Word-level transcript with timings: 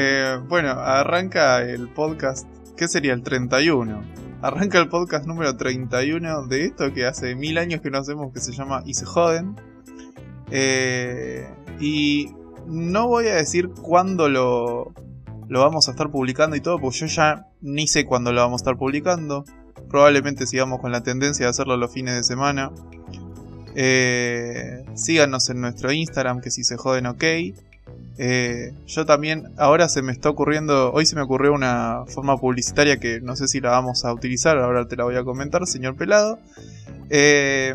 Eh, 0.00 0.38
bueno, 0.46 0.70
arranca 0.70 1.60
el 1.60 1.88
podcast. 1.88 2.46
¿Qué 2.76 2.86
sería 2.86 3.12
el 3.14 3.24
31? 3.24 4.00
Arranca 4.42 4.78
el 4.78 4.88
podcast 4.88 5.26
número 5.26 5.56
31 5.56 6.46
de 6.46 6.66
esto 6.66 6.92
que 6.92 7.04
hace 7.04 7.34
mil 7.34 7.58
años 7.58 7.80
que 7.80 7.90
no 7.90 7.98
hacemos, 7.98 8.32
que 8.32 8.38
se 8.38 8.52
llama 8.52 8.84
Y 8.86 8.94
se 8.94 9.04
joden. 9.04 9.56
Eh, 10.52 11.48
y 11.80 12.28
no 12.68 13.08
voy 13.08 13.26
a 13.26 13.34
decir 13.34 13.70
cuándo 13.70 14.28
lo, 14.28 14.92
lo 15.48 15.60
vamos 15.62 15.88
a 15.88 15.90
estar 15.90 16.12
publicando 16.12 16.54
y 16.54 16.60
todo, 16.60 16.78
porque 16.78 16.98
yo 16.98 17.06
ya 17.06 17.48
ni 17.60 17.88
sé 17.88 18.04
cuándo 18.04 18.30
lo 18.30 18.40
vamos 18.40 18.60
a 18.60 18.62
estar 18.62 18.76
publicando. 18.76 19.44
Probablemente 19.90 20.46
sigamos 20.46 20.78
con 20.78 20.92
la 20.92 21.02
tendencia 21.02 21.46
de 21.46 21.50
hacerlo 21.50 21.76
los 21.76 21.92
fines 21.92 22.14
de 22.14 22.22
semana. 22.22 22.70
Eh, 23.74 24.84
síganos 24.94 25.50
en 25.50 25.60
nuestro 25.60 25.90
Instagram, 25.90 26.40
que 26.40 26.52
si 26.52 26.62
se 26.62 26.76
joden 26.76 27.06
ok. 27.06 27.24
Eh, 28.18 28.72
yo 28.86 29.06
también, 29.06 29.44
ahora 29.56 29.88
se 29.88 30.02
me 30.02 30.10
está 30.10 30.28
ocurriendo, 30.28 30.92
hoy 30.92 31.06
se 31.06 31.14
me 31.14 31.22
ocurrió 31.22 31.52
una 31.52 32.02
forma 32.08 32.36
publicitaria 32.36 32.98
que 32.98 33.20
no 33.20 33.36
sé 33.36 33.46
si 33.46 33.60
la 33.60 33.70
vamos 33.70 34.04
a 34.04 34.12
utilizar, 34.12 34.58
ahora 34.58 34.88
te 34.88 34.96
la 34.96 35.04
voy 35.04 35.16
a 35.16 35.22
comentar, 35.22 35.64
señor 35.66 35.94
Pelado. 35.96 36.40
Eh, 37.10 37.74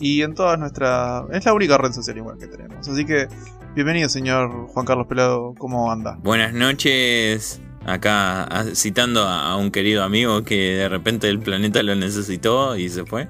y 0.00 0.22
en 0.22 0.34
todas 0.34 0.58
nuestras... 0.58 1.24
Es 1.32 1.44
la 1.44 1.52
única 1.52 1.76
red 1.78 1.92
social 1.92 2.16
igual 2.16 2.38
que 2.38 2.48
tenemos. 2.48 2.88
Así 2.88 3.04
que, 3.04 3.28
bienvenido 3.74 4.08
señor 4.08 4.68
Juan 4.68 4.86
Carlos 4.86 5.06
Pelado, 5.06 5.54
¿cómo 5.58 5.92
anda? 5.92 6.18
Buenas 6.22 6.54
noches. 6.54 7.60
Acá 7.84 8.48
citando 8.74 9.22
a 9.22 9.56
un 9.56 9.70
querido 9.70 10.02
amigo 10.02 10.44
que 10.44 10.76
de 10.76 10.88
repente 10.88 11.28
el 11.28 11.40
planeta 11.40 11.82
lo 11.82 11.94
necesitó 11.94 12.76
y 12.76 12.88
se 12.88 13.04
fue. 13.04 13.28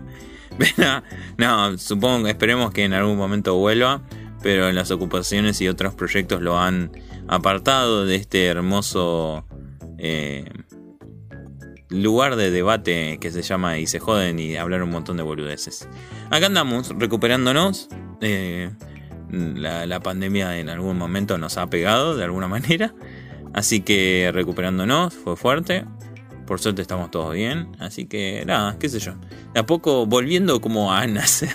no, 1.38 1.78
supongo, 1.78 2.28
esperemos 2.28 2.72
que 2.72 2.84
en 2.84 2.92
algún 2.92 3.16
momento 3.16 3.56
vuelva, 3.56 4.02
pero 4.42 4.70
las 4.72 4.90
ocupaciones 4.90 5.60
y 5.60 5.68
otros 5.68 5.94
proyectos 5.94 6.42
lo 6.42 6.58
han 6.58 6.90
apartado 7.28 8.04
de 8.04 8.16
este 8.16 8.46
hermoso 8.46 9.46
eh, 9.98 10.44
lugar 11.92 12.36
de 12.36 12.50
debate 12.50 13.18
que 13.20 13.30
se 13.30 13.42
llama 13.42 13.78
y 13.78 13.86
se 13.86 14.00
joden 14.00 14.38
y 14.38 14.56
hablar 14.56 14.82
un 14.82 14.90
montón 14.90 15.16
de 15.16 15.22
boludeces. 15.22 15.88
Acá 16.30 16.46
andamos 16.46 16.90
recuperándonos. 16.98 17.88
Eh, 18.20 18.70
la, 19.30 20.00
pandemia 20.00 20.58
en 20.58 20.68
algún 20.68 20.98
momento 20.98 21.38
nos 21.38 21.56
ha 21.56 21.68
pegado 21.68 22.16
de 22.16 22.24
alguna 22.24 22.48
manera. 22.48 22.94
Así 23.54 23.82
que 23.82 24.30
recuperándonos, 24.32 25.14
fue 25.14 25.36
fuerte. 25.36 25.84
Por 26.46 26.60
suerte 26.60 26.82
estamos 26.82 27.10
todos 27.10 27.34
bien. 27.34 27.68
Así 27.78 28.06
que 28.06 28.44
nada, 28.46 28.76
qué 28.78 28.88
sé 28.88 28.98
yo. 28.98 29.14
De 29.54 29.60
a 29.60 29.66
poco 29.66 30.06
volviendo 30.06 30.60
como 30.60 30.92
a 30.92 31.06
nacer. 31.06 31.54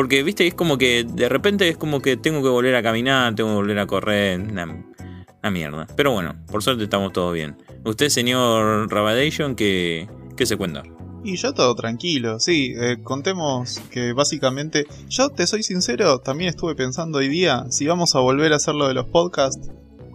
Porque, 0.00 0.22
viste, 0.22 0.46
es 0.46 0.54
como 0.54 0.78
que 0.78 1.04
de 1.04 1.28
repente 1.28 1.68
es 1.68 1.76
como 1.76 2.00
que 2.00 2.16
tengo 2.16 2.42
que 2.42 2.48
volver 2.48 2.74
a 2.74 2.82
caminar, 2.82 3.34
tengo 3.34 3.50
que 3.50 3.56
volver 3.56 3.78
a 3.80 3.86
correr. 3.86 4.40
Una, 4.40 5.50
mierda. 5.50 5.86
Pero 5.94 6.12
bueno, 6.12 6.36
por 6.50 6.62
suerte 6.62 6.84
estamos 6.84 7.12
todos 7.12 7.34
bien. 7.34 7.58
Usted, 7.84 8.08
señor 8.08 8.90
Rabadation, 8.90 9.54
¿qué, 9.54 10.08
qué 10.38 10.46
se 10.46 10.56
cuenta? 10.56 10.84
Y 11.22 11.36
yo 11.36 11.52
todo 11.52 11.74
tranquilo, 11.74 12.40
sí, 12.40 12.72
eh, 12.80 13.02
contemos 13.02 13.78
que 13.90 14.14
básicamente, 14.14 14.86
yo 15.10 15.28
te 15.28 15.46
soy 15.46 15.62
sincero, 15.62 16.20
también 16.20 16.48
estuve 16.48 16.74
pensando 16.74 17.18
hoy 17.18 17.28
día 17.28 17.66
si 17.68 17.86
vamos 17.86 18.14
a 18.14 18.20
volver 18.20 18.54
a 18.54 18.56
hacer 18.56 18.76
lo 18.76 18.88
de 18.88 18.94
los 18.94 19.04
podcasts, 19.04 19.68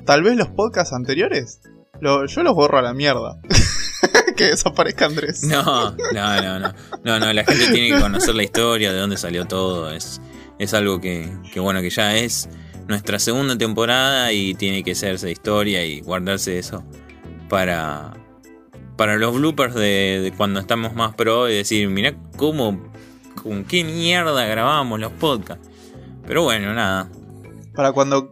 tal 0.04 0.24
vez 0.24 0.36
los 0.36 0.48
podcasts 0.48 0.94
anteriores, 0.94 1.62
yo 2.02 2.42
los 2.42 2.56
borro 2.56 2.80
a 2.80 2.82
la 2.82 2.96
mierda. 2.96 3.40
que 4.36 4.46
desaparezca 4.46 5.06
Andrés. 5.06 5.44
No, 5.44 5.92
no, 5.92 6.42
no, 6.42 6.60
no. 6.60 6.74
No, 7.04 7.20
no, 7.20 7.34
la 7.34 7.44
gente 7.44 7.72
tiene 7.72 7.96
que 7.96 8.02
conocer 8.02 8.36
la 8.36 8.44
historia, 8.44 8.94
de 8.94 9.00
dónde 9.00 9.18
salió 9.18 9.46
todo. 9.46 9.92
Es, 9.92 10.22
es 10.60 10.74
algo 10.74 11.02
que, 11.02 11.32
que, 11.54 11.60
bueno, 11.60 11.82
que 11.82 11.90
ya 11.90 12.16
es 12.16 12.50
nuestra 12.88 13.20
segunda 13.20 13.58
temporada 13.58 14.32
y 14.32 14.54
tiene 14.54 14.84
que 14.84 14.92
hacerse 14.92 15.32
historia 15.32 15.86
y 15.86 16.02
guardarse 16.02 16.60
eso 16.60 16.84
para, 17.50 18.14
para 18.96 19.18
los 19.18 19.34
bloopers 19.36 19.74
de, 19.74 20.34
cuando 20.38 20.60
estamos 20.60 20.94
más 20.94 21.16
pro 21.16 21.50
y 21.50 21.56
decir, 21.56 21.90
mira 21.90 22.16
cómo, 22.38 22.92
con 23.42 23.64
qué 23.66 23.84
mierda 23.84 24.46
grabamos 24.46 25.00
los 25.00 25.12
podcasts. 25.14 25.68
Pero 26.26 26.44
bueno, 26.44 26.74
nada. 26.74 27.10
Para 27.76 27.92
cuando, 27.92 28.32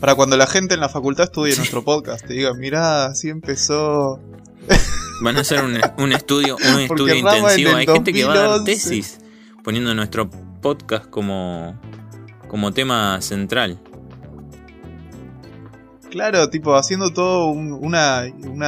para 0.00 0.14
cuando 0.14 0.36
la 0.36 0.46
gente 0.46 0.74
en 0.74 0.80
la 0.80 0.88
facultad 0.88 1.24
estudie 1.24 1.56
nuestro 1.56 1.84
podcast, 1.84 2.24
te 2.26 2.32
diga, 2.32 2.54
mira, 2.54 3.06
así 3.06 3.28
empezó 3.28 4.20
Van 5.22 5.36
a 5.36 5.40
hacer 5.40 5.62
un, 5.64 5.76
estudio, 6.12 6.56
un 6.56 6.80
estudio 6.80 7.14
intensivo. 7.14 7.76
Hay 7.76 7.86
gente 7.86 8.12
que 8.12 8.24
va 8.24 8.34
a 8.34 8.48
dar 8.48 8.64
tesis 8.64 9.18
poniendo 9.62 9.94
nuestro 9.94 10.30
podcast 10.60 11.06
como, 11.08 11.80
como 12.48 12.72
tema 12.72 13.20
central. 13.20 13.80
Claro, 16.10 16.48
tipo, 16.48 16.76
haciendo 16.76 17.12
todo 17.12 17.48
una, 17.48 18.22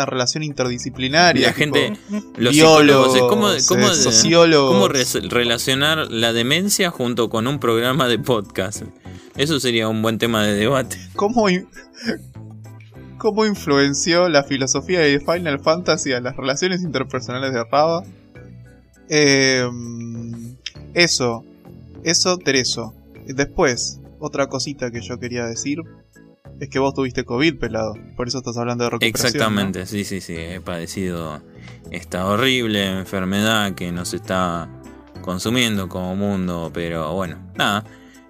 relación 0.05 0.43
interdisciplinaria. 0.43 1.47
La 1.47 1.53
gente, 1.53 1.93
los 2.37 2.53
biólogos, 2.53 3.17
¿cómo, 3.21 3.49
cómo, 3.69 3.89
sociólogos. 3.95 4.73
¿cómo 4.73 4.89
relacionar 5.29 6.11
la 6.11 6.33
demencia 6.33 6.91
junto 6.91 7.31
con 7.31 7.47
un 7.47 7.61
programa 7.61 8.09
de 8.09 8.19
podcast? 8.19 8.83
Eso 9.37 9.61
sería 9.61 9.89
un 9.89 10.03
buen 10.03 10.19
tema 10.19 10.45
de 10.45 10.55
debate. 10.55 10.99
¿Cómo, 11.15 11.47
cómo 13.27 13.45
influenció 13.45 14.29
la 14.29 14.45
filosofía 14.45 15.01
de 15.01 15.19
Final 15.19 15.59
Fantasy 15.59 16.13
a 16.13 16.21
las 16.21 16.37
relaciones 16.37 16.85
interpersonales 16.85 17.53
de 17.53 17.65
Raba. 17.65 18.05
Em, 19.09 20.55
eso, 20.95 21.45
eso, 22.05 22.39
Tereso. 22.39 22.95
Después, 23.27 23.99
otra 24.21 24.47
cosita 24.47 24.93
que 24.93 25.01
yo 25.01 25.19
quería 25.19 25.45
decir 25.45 25.81
es 26.61 26.69
que 26.69 26.79
vos 26.79 26.95
tuviste 26.95 27.25
COVID, 27.25 27.59
pelado. 27.59 27.95
Por 28.17 28.29
eso 28.29 28.39
estás 28.39 28.57
hablando 28.59 28.85
de 28.85 28.91
recuperación. 28.91 29.27
Exactamente, 29.27 29.87
sí, 29.87 30.05
sí, 30.05 30.21
sí. 30.21 30.37
He 30.37 30.61
padecido 30.61 31.43
esta 31.91 32.27
horrible 32.27 33.01
enfermedad 33.01 33.75
que 33.75 33.91
nos 33.91 34.15
está 34.15 34.71
consumiendo 35.23 35.89
como 35.89 36.15
mundo. 36.15 36.71
Pero 36.73 37.13
bueno, 37.13 37.39
nada. 37.57 37.85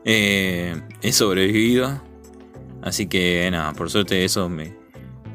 Eh, 0.06 0.74
he 1.02 1.12
sobrevivido. 1.12 2.00
Así 2.80 3.08
que 3.08 3.46
nada, 3.50 3.74
por 3.74 3.90
suerte 3.90 4.24
eso 4.24 4.48
me, 4.48 4.85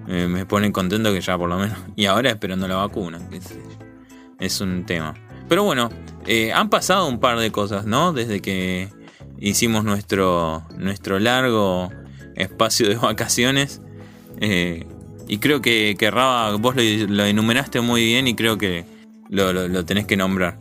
me 0.07 0.45
pone 0.45 0.71
contento 0.71 1.13
que 1.13 1.21
ya 1.21 1.37
por 1.37 1.49
lo 1.49 1.57
menos. 1.57 1.77
Y 1.95 2.05
ahora 2.05 2.29
esperando 2.31 2.67
la 2.67 2.75
vacuna. 2.75 3.19
Es 4.39 4.61
un 4.61 4.85
tema. 4.85 5.13
Pero 5.47 5.63
bueno, 5.63 5.89
eh, 6.27 6.53
han 6.53 6.69
pasado 6.69 7.07
un 7.07 7.19
par 7.19 7.37
de 7.37 7.51
cosas, 7.51 7.85
¿no? 7.85 8.13
Desde 8.13 8.41
que 8.41 8.89
hicimos 9.37 9.83
nuestro, 9.83 10.63
nuestro 10.77 11.19
largo 11.19 11.91
espacio 12.35 12.87
de 12.87 12.95
vacaciones. 12.95 13.81
Eh, 14.39 14.85
y 15.27 15.39
creo 15.39 15.61
que, 15.61 15.95
que 15.97 16.09
Raba, 16.09 16.55
vos 16.55 16.75
lo, 16.75 17.25
enumeraste 17.25 17.81
muy 17.81 18.05
bien 18.05 18.27
y 18.27 18.35
creo 18.35 18.57
que 18.57 18.85
lo, 19.29 19.85
tenés 19.85 20.05
que 20.05 20.15
nombrar. 20.17 20.57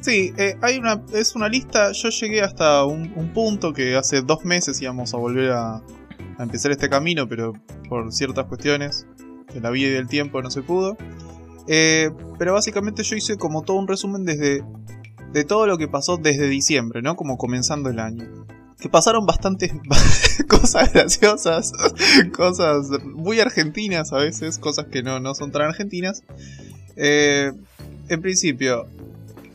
Sí, 0.00 0.32
eh, 0.38 0.56
hay 0.62 0.78
una, 0.78 1.02
es 1.12 1.34
una 1.34 1.48
lista. 1.48 1.92
Yo 1.92 2.08
llegué 2.10 2.42
hasta 2.42 2.84
un, 2.84 3.30
punto 3.34 3.72
que 3.72 3.96
hace 3.96 4.22
dos 4.22 4.44
meses 4.44 4.80
íbamos 4.82 5.14
a 5.14 5.16
volver 5.16 5.52
a, 5.52 5.82
a 6.38 6.42
empezar 6.42 6.70
este 6.70 6.88
camino, 6.88 7.28
pero 7.28 7.52
por 7.88 8.12
ciertas 8.12 8.46
cuestiones 8.46 9.06
de 9.52 9.60
la 9.60 9.70
vida 9.70 9.88
y 9.88 9.92
del 9.92 10.08
tiempo 10.08 10.42
no 10.42 10.50
se 10.50 10.62
pudo. 10.62 10.96
Eh, 11.66 12.10
pero 12.38 12.54
básicamente 12.54 13.02
yo 13.02 13.16
hice 13.16 13.36
como 13.36 13.62
todo 13.62 13.76
un 13.76 13.88
resumen 13.88 14.24
desde 14.24 14.64
de 15.32 15.44
todo 15.44 15.66
lo 15.66 15.78
que 15.78 15.88
pasó 15.88 16.16
desde 16.16 16.48
diciembre, 16.48 17.02
¿no? 17.02 17.16
Como 17.16 17.36
comenzando 17.38 17.90
el 17.90 18.00
año. 18.00 18.46
Que 18.78 18.88
pasaron 18.88 19.26
bastantes 19.26 19.72
cosas 20.48 20.92
graciosas, 20.92 21.72
cosas 22.36 22.88
muy 23.04 23.40
argentinas 23.40 24.12
a 24.12 24.18
veces, 24.18 24.58
cosas 24.58 24.86
que 24.86 25.02
no, 25.02 25.20
no 25.20 25.34
son 25.34 25.52
tan 25.52 25.62
argentinas. 25.62 26.22
Eh, 26.96 27.52
en 28.08 28.22
principio, 28.22 28.86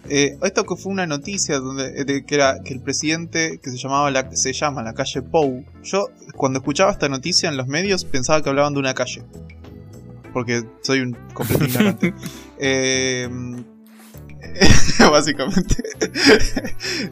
eh, 0.10 0.38
esto 0.44 0.66
que 0.66 0.76
fue 0.76 0.92
una 0.92 1.08
noticia 1.08 1.60
donde 1.60 2.02
eh, 2.02 2.26
que 2.26 2.36
era 2.36 2.62
que 2.64 2.74
el 2.74 2.82
presidente 2.82 3.60
que 3.62 3.70
se 3.70 3.78
llamaba 3.78 4.12
la, 4.12 4.30
se 4.36 4.54
llama 4.54 4.84
la 4.84 4.94
calle 4.94 5.22
Pou. 5.22 5.66
Yo 5.84 6.10
cuando 6.36 6.60
escuchaba 6.60 6.92
esta 6.92 7.10
noticia 7.10 7.50
en 7.50 7.58
los 7.58 7.68
medios 7.68 8.06
pensaba 8.06 8.42
que 8.42 8.50
hablaban 8.50 8.74
de 8.74 8.80
una 8.80 8.94
calle. 8.94 9.24
Porque 10.34 10.64
soy 10.82 11.00
un 11.00 11.18
completo 11.34 11.64
ignorante. 11.66 12.14
Eh, 12.60 13.30
básicamente. 15.12 15.84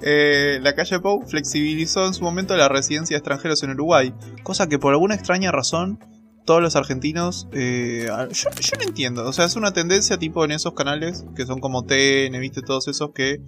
la 0.62 0.76
calle 0.76 1.00
Pou 1.00 1.26
flexibilizó 1.26 2.06
en 2.06 2.14
su 2.14 2.24
momento 2.24 2.56
la 2.56 2.70
residencia 2.70 3.16
de 3.16 3.20
extranjeros 3.20 3.64
en 3.64 3.72
Uruguay, 3.72 4.14
cosa 4.44 4.68
que 4.68 4.78
por 4.80 4.94
alguna 4.94 5.16
extraña 5.16 5.52
razón 5.52 6.00
todos 6.46 6.62
los 6.62 6.76
argentinos. 6.76 7.48
Eh, 7.52 8.08
yo, 8.08 8.50
no 8.78 8.84
entiendo. 8.84 9.28
O 9.28 9.34
sea, 9.34 9.46
es 9.46 9.56
una 9.56 9.74
tendencia 9.74 10.18
tipo 10.18 10.44
en 10.46 10.52
esos 10.52 10.74
canales 10.74 11.26
que 11.36 11.46
son 11.46 11.60
como 11.60 11.84
TN, 11.86 12.40
viste, 12.40 12.62
todos 12.62 12.88
esos 12.88 13.12
que 13.12 13.42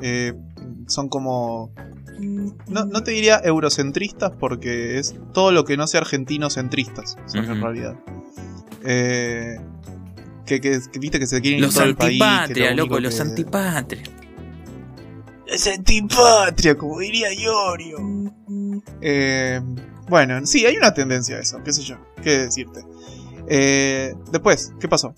eh, 0.00 0.34
son 0.86 1.08
como. 1.08 1.72
No, 2.68 2.84
no, 2.84 3.02
te 3.04 3.12
diría 3.12 3.40
eurocentristas 3.44 4.32
porque 4.40 4.98
es 4.98 5.14
todo 5.32 5.52
lo 5.52 5.64
que 5.64 5.76
no 5.76 5.86
sea 5.86 6.00
argentino-centristas, 6.00 7.16
en 7.32 7.62
realidad. 7.62 7.96
Eh, 8.84 9.56
que, 10.44 10.60
que, 10.60 10.80
viste 10.98 11.20
que 11.20 11.26
se 11.26 11.40
quieren 11.40 11.60
los 11.60 11.76
ir 11.76 11.94
país. 11.94 12.20
loco, 12.74 12.98
los 12.98 13.20
antipatria. 13.20 14.02
Es 15.46 15.66
antipatria, 15.66 16.76
como 16.76 16.98
diría 16.98 17.32
Iorio. 17.32 17.98
Eh, 19.00 19.60
Bueno, 20.08 20.44
sí, 20.46 20.64
hay 20.66 20.76
una 20.76 20.94
tendencia 20.94 21.36
a 21.36 21.40
eso, 21.40 21.60
qué 21.64 21.72
sé 21.72 21.82
yo, 21.82 21.96
qué 22.22 22.30
decirte. 22.38 22.84
Eh, 23.48 24.14
después, 24.30 24.72
¿qué 24.80 24.88
pasó? 24.88 25.14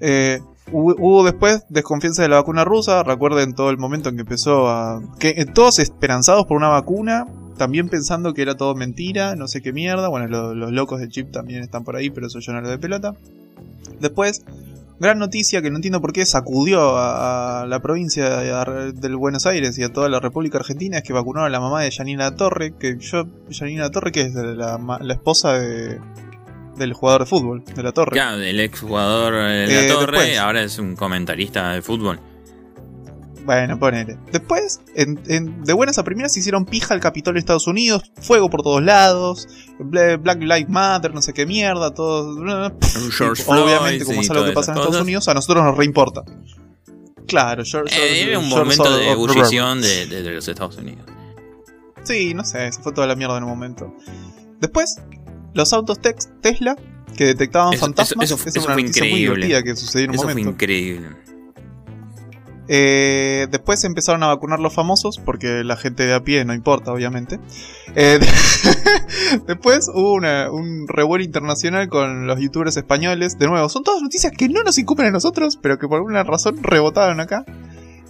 Eh, 0.00 0.40
hubo, 0.72 1.24
después 1.24 1.64
desconfianza 1.68 2.22
de 2.22 2.28
la 2.28 2.36
vacuna 2.36 2.64
rusa, 2.64 3.02
recuerden 3.02 3.54
todo 3.54 3.70
el 3.70 3.78
momento 3.78 4.08
en 4.08 4.16
que 4.16 4.22
empezó 4.22 4.68
a... 4.68 5.00
que 5.18 5.30
eh, 5.30 5.44
todos 5.46 5.78
esperanzados 5.78 6.46
por 6.46 6.56
una 6.56 6.68
vacuna, 6.68 7.26
también 7.56 7.88
pensando 7.88 8.34
que 8.34 8.42
era 8.42 8.56
todo 8.56 8.74
mentira, 8.74 9.34
no 9.36 9.48
sé 9.48 9.62
qué 9.62 9.72
mierda, 9.72 10.08
bueno, 10.08 10.26
lo- 10.28 10.54
los 10.54 10.72
locos 10.72 11.00
del 11.00 11.08
chip 11.10 11.30
también 11.32 11.62
están 11.62 11.84
por 11.84 11.96
ahí, 11.96 12.10
pero 12.10 12.26
eso 12.28 12.38
yo 12.40 12.52
no 12.52 12.60
lo 12.60 12.68
de 12.68 12.78
pelota. 12.78 13.14
Después, 14.00 14.44
gran 15.00 15.18
noticia 15.18 15.62
que 15.62 15.70
no 15.70 15.76
entiendo 15.76 16.00
por 16.00 16.12
qué 16.12 16.24
sacudió 16.26 16.96
a, 16.96 17.62
a 17.62 17.66
la 17.66 17.80
provincia 17.80 18.28
de- 18.38 18.92
del 18.92 19.16
Buenos 19.16 19.46
Aires 19.46 19.78
y 19.78 19.82
a 19.84 19.92
toda 19.92 20.08
la 20.08 20.20
República 20.20 20.58
Argentina 20.58 20.98
es 20.98 21.04
que 21.04 21.12
vacunaron 21.12 21.46
a 21.46 21.50
la 21.50 21.60
mamá 21.60 21.82
de 21.82 21.90
Janina 21.92 22.34
Torre, 22.34 22.74
que 22.78 22.96
yo, 22.98 23.24
Janina 23.50 23.90
Torre, 23.90 24.12
que 24.12 24.22
es 24.22 24.34
la, 24.34 24.78
la 25.00 25.12
esposa 25.14 25.52
de, 25.54 26.00
del 26.76 26.92
jugador 26.92 27.22
de 27.22 27.26
fútbol, 27.26 27.64
de 27.64 27.82
la 27.82 27.92
Torre. 27.92 28.12
Claro, 28.12 28.38
del 28.38 28.60
ex 28.60 28.80
jugador 28.80 29.34
de 29.34 29.66
la 29.66 29.82
Eh, 29.82 29.88
Torre, 29.88 30.12
después. 30.18 30.38
ahora 30.38 30.62
es 30.62 30.78
un 30.78 30.96
comentarista 30.96 31.72
de 31.72 31.82
fútbol. 31.82 32.20
Bueno, 33.48 33.78
ponele. 33.78 34.18
Después, 34.30 34.82
en- 34.94 35.18
en- 35.26 35.64
de 35.64 35.72
buenas 35.72 35.96
a 35.96 36.04
primeras, 36.04 36.34
se 36.34 36.40
hicieron 36.40 36.66
pija 36.66 36.92
al 36.92 37.00
Capitolio 37.00 37.36
de 37.36 37.38
Estados 37.40 37.66
Unidos, 37.66 38.02
fuego 38.20 38.50
por 38.50 38.60
todos 38.62 38.82
lados, 38.82 39.48
Bla- 39.78 40.18
Black 40.20 40.42
Lives 40.42 40.68
Matter, 40.68 41.14
no 41.14 41.22
sé 41.22 41.32
qué 41.32 41.46
mierda, 41.46 41.94
todo. 41.94 42.36
George 43.10 43.42
Obviamente, 43.46 44.04
Floyd 44.04 44.06
como 44.06 44.20
es 44.20 44.30
algo 44.30 44.44
que 44.44 44.52
pasa 44.52 44.72
en 44.72 44.78
Estados. 44.80 45.00
Unidos, 45.00 45.28
a 45.28 45.32
nosotros 45.32 45.64
nos 45.64 45.78
reimporta. 45.78 46.24
Claro, 47.26 47.62
George, 47.64 47.94
Eh, 47.94 47.98
George- 47.98 48.28
era 48.28 48.38
un 48.38 48.44
George 48.50 48.64
momento 48.76 48.96
de 48.98 49.10
ebullición 49.12 49.80
de, 49.80 50.06
de- 50.08 50.22
de 50.22 50.30
los 50.32 50.46
Estados 50.46 50.76
Unidos. 50.76 51.06
Sí, 52.04 52.34
no 52.34 52.44
sé, 52.44 52.70
se 52.70 52.82
fue 52.82 52.92
toda 52.92 53.06
la 53.06 53.14
mierda 53.16 53.38
en 53.38 53.44
un 53.44 53.48
momento. 53.48 53.94
Después, 54.60 54.96
los 55.54 55.72
autos 55.72 55.98
Tesla 56.42 56.76
que 57.16 57.24
detectaban 57.24 57.72
Eso- 57.72 57.80
fantasmas. 57.86 58.26
eso- 58.26 58.34
eso- 58.34 58.48
eso 58.50 58.60
fue 58.60 58.74
muy 58.74 58.82
increíble. 58.82 59.46
divertida 59.46 59.62
que 59.62 59.74
sucedió 59.74 60.04
en 60.04 60.10
un 60.10 60.14
Eso 60.16 60.24
fue 60.24 60.32
momento. 60.34 60.50
increíble. 60.50 61.08
Eh, 62.68 63.46
después 63.50 63.82
empezaron 63.84 64.22
a 64.22 64.28
vacunar 64.28 64.60
los 64.60 64.74
famosos, 64.74 65.18
porque 65.18 65.64
la 65.64 65.76
gente 65.76 66.04
de 66.06 66.14
a 66.14 66.22
pie 66.22 66.44
no 66.44 66.54
importa, 66.54 66.92
obviamente. 66.92 67.40
Eh, 67.94 68.20
después 69.46 69.90
hubo 69.92 70.14
un 70.14 70.86
revuelo 70.86 71.24
internacional 71.24 71.88
con 71.88 72.26
los 72.26 72.38
youtubers 72.38 72.76
españoles. 72.76 73.38
De 73.38 73.46
nuevo, 73.46 73.68
son 73.68 73.84
todas 73.84 74.02
noticias 74.02 74.32
que 74.36 74.48
no 74.48 74.62
nos 74.62 74.78
incumben 74.78 75.06
a 75.06 75.10
nosotros, 75.10 75.58
pero 75.60 75.78
que 75.78 75.88
por 75.88 75.96
alguna 75.96 76.22
razón 76.22 76.62
rebotaron 76.62 77.20
acá. 77.20 77.44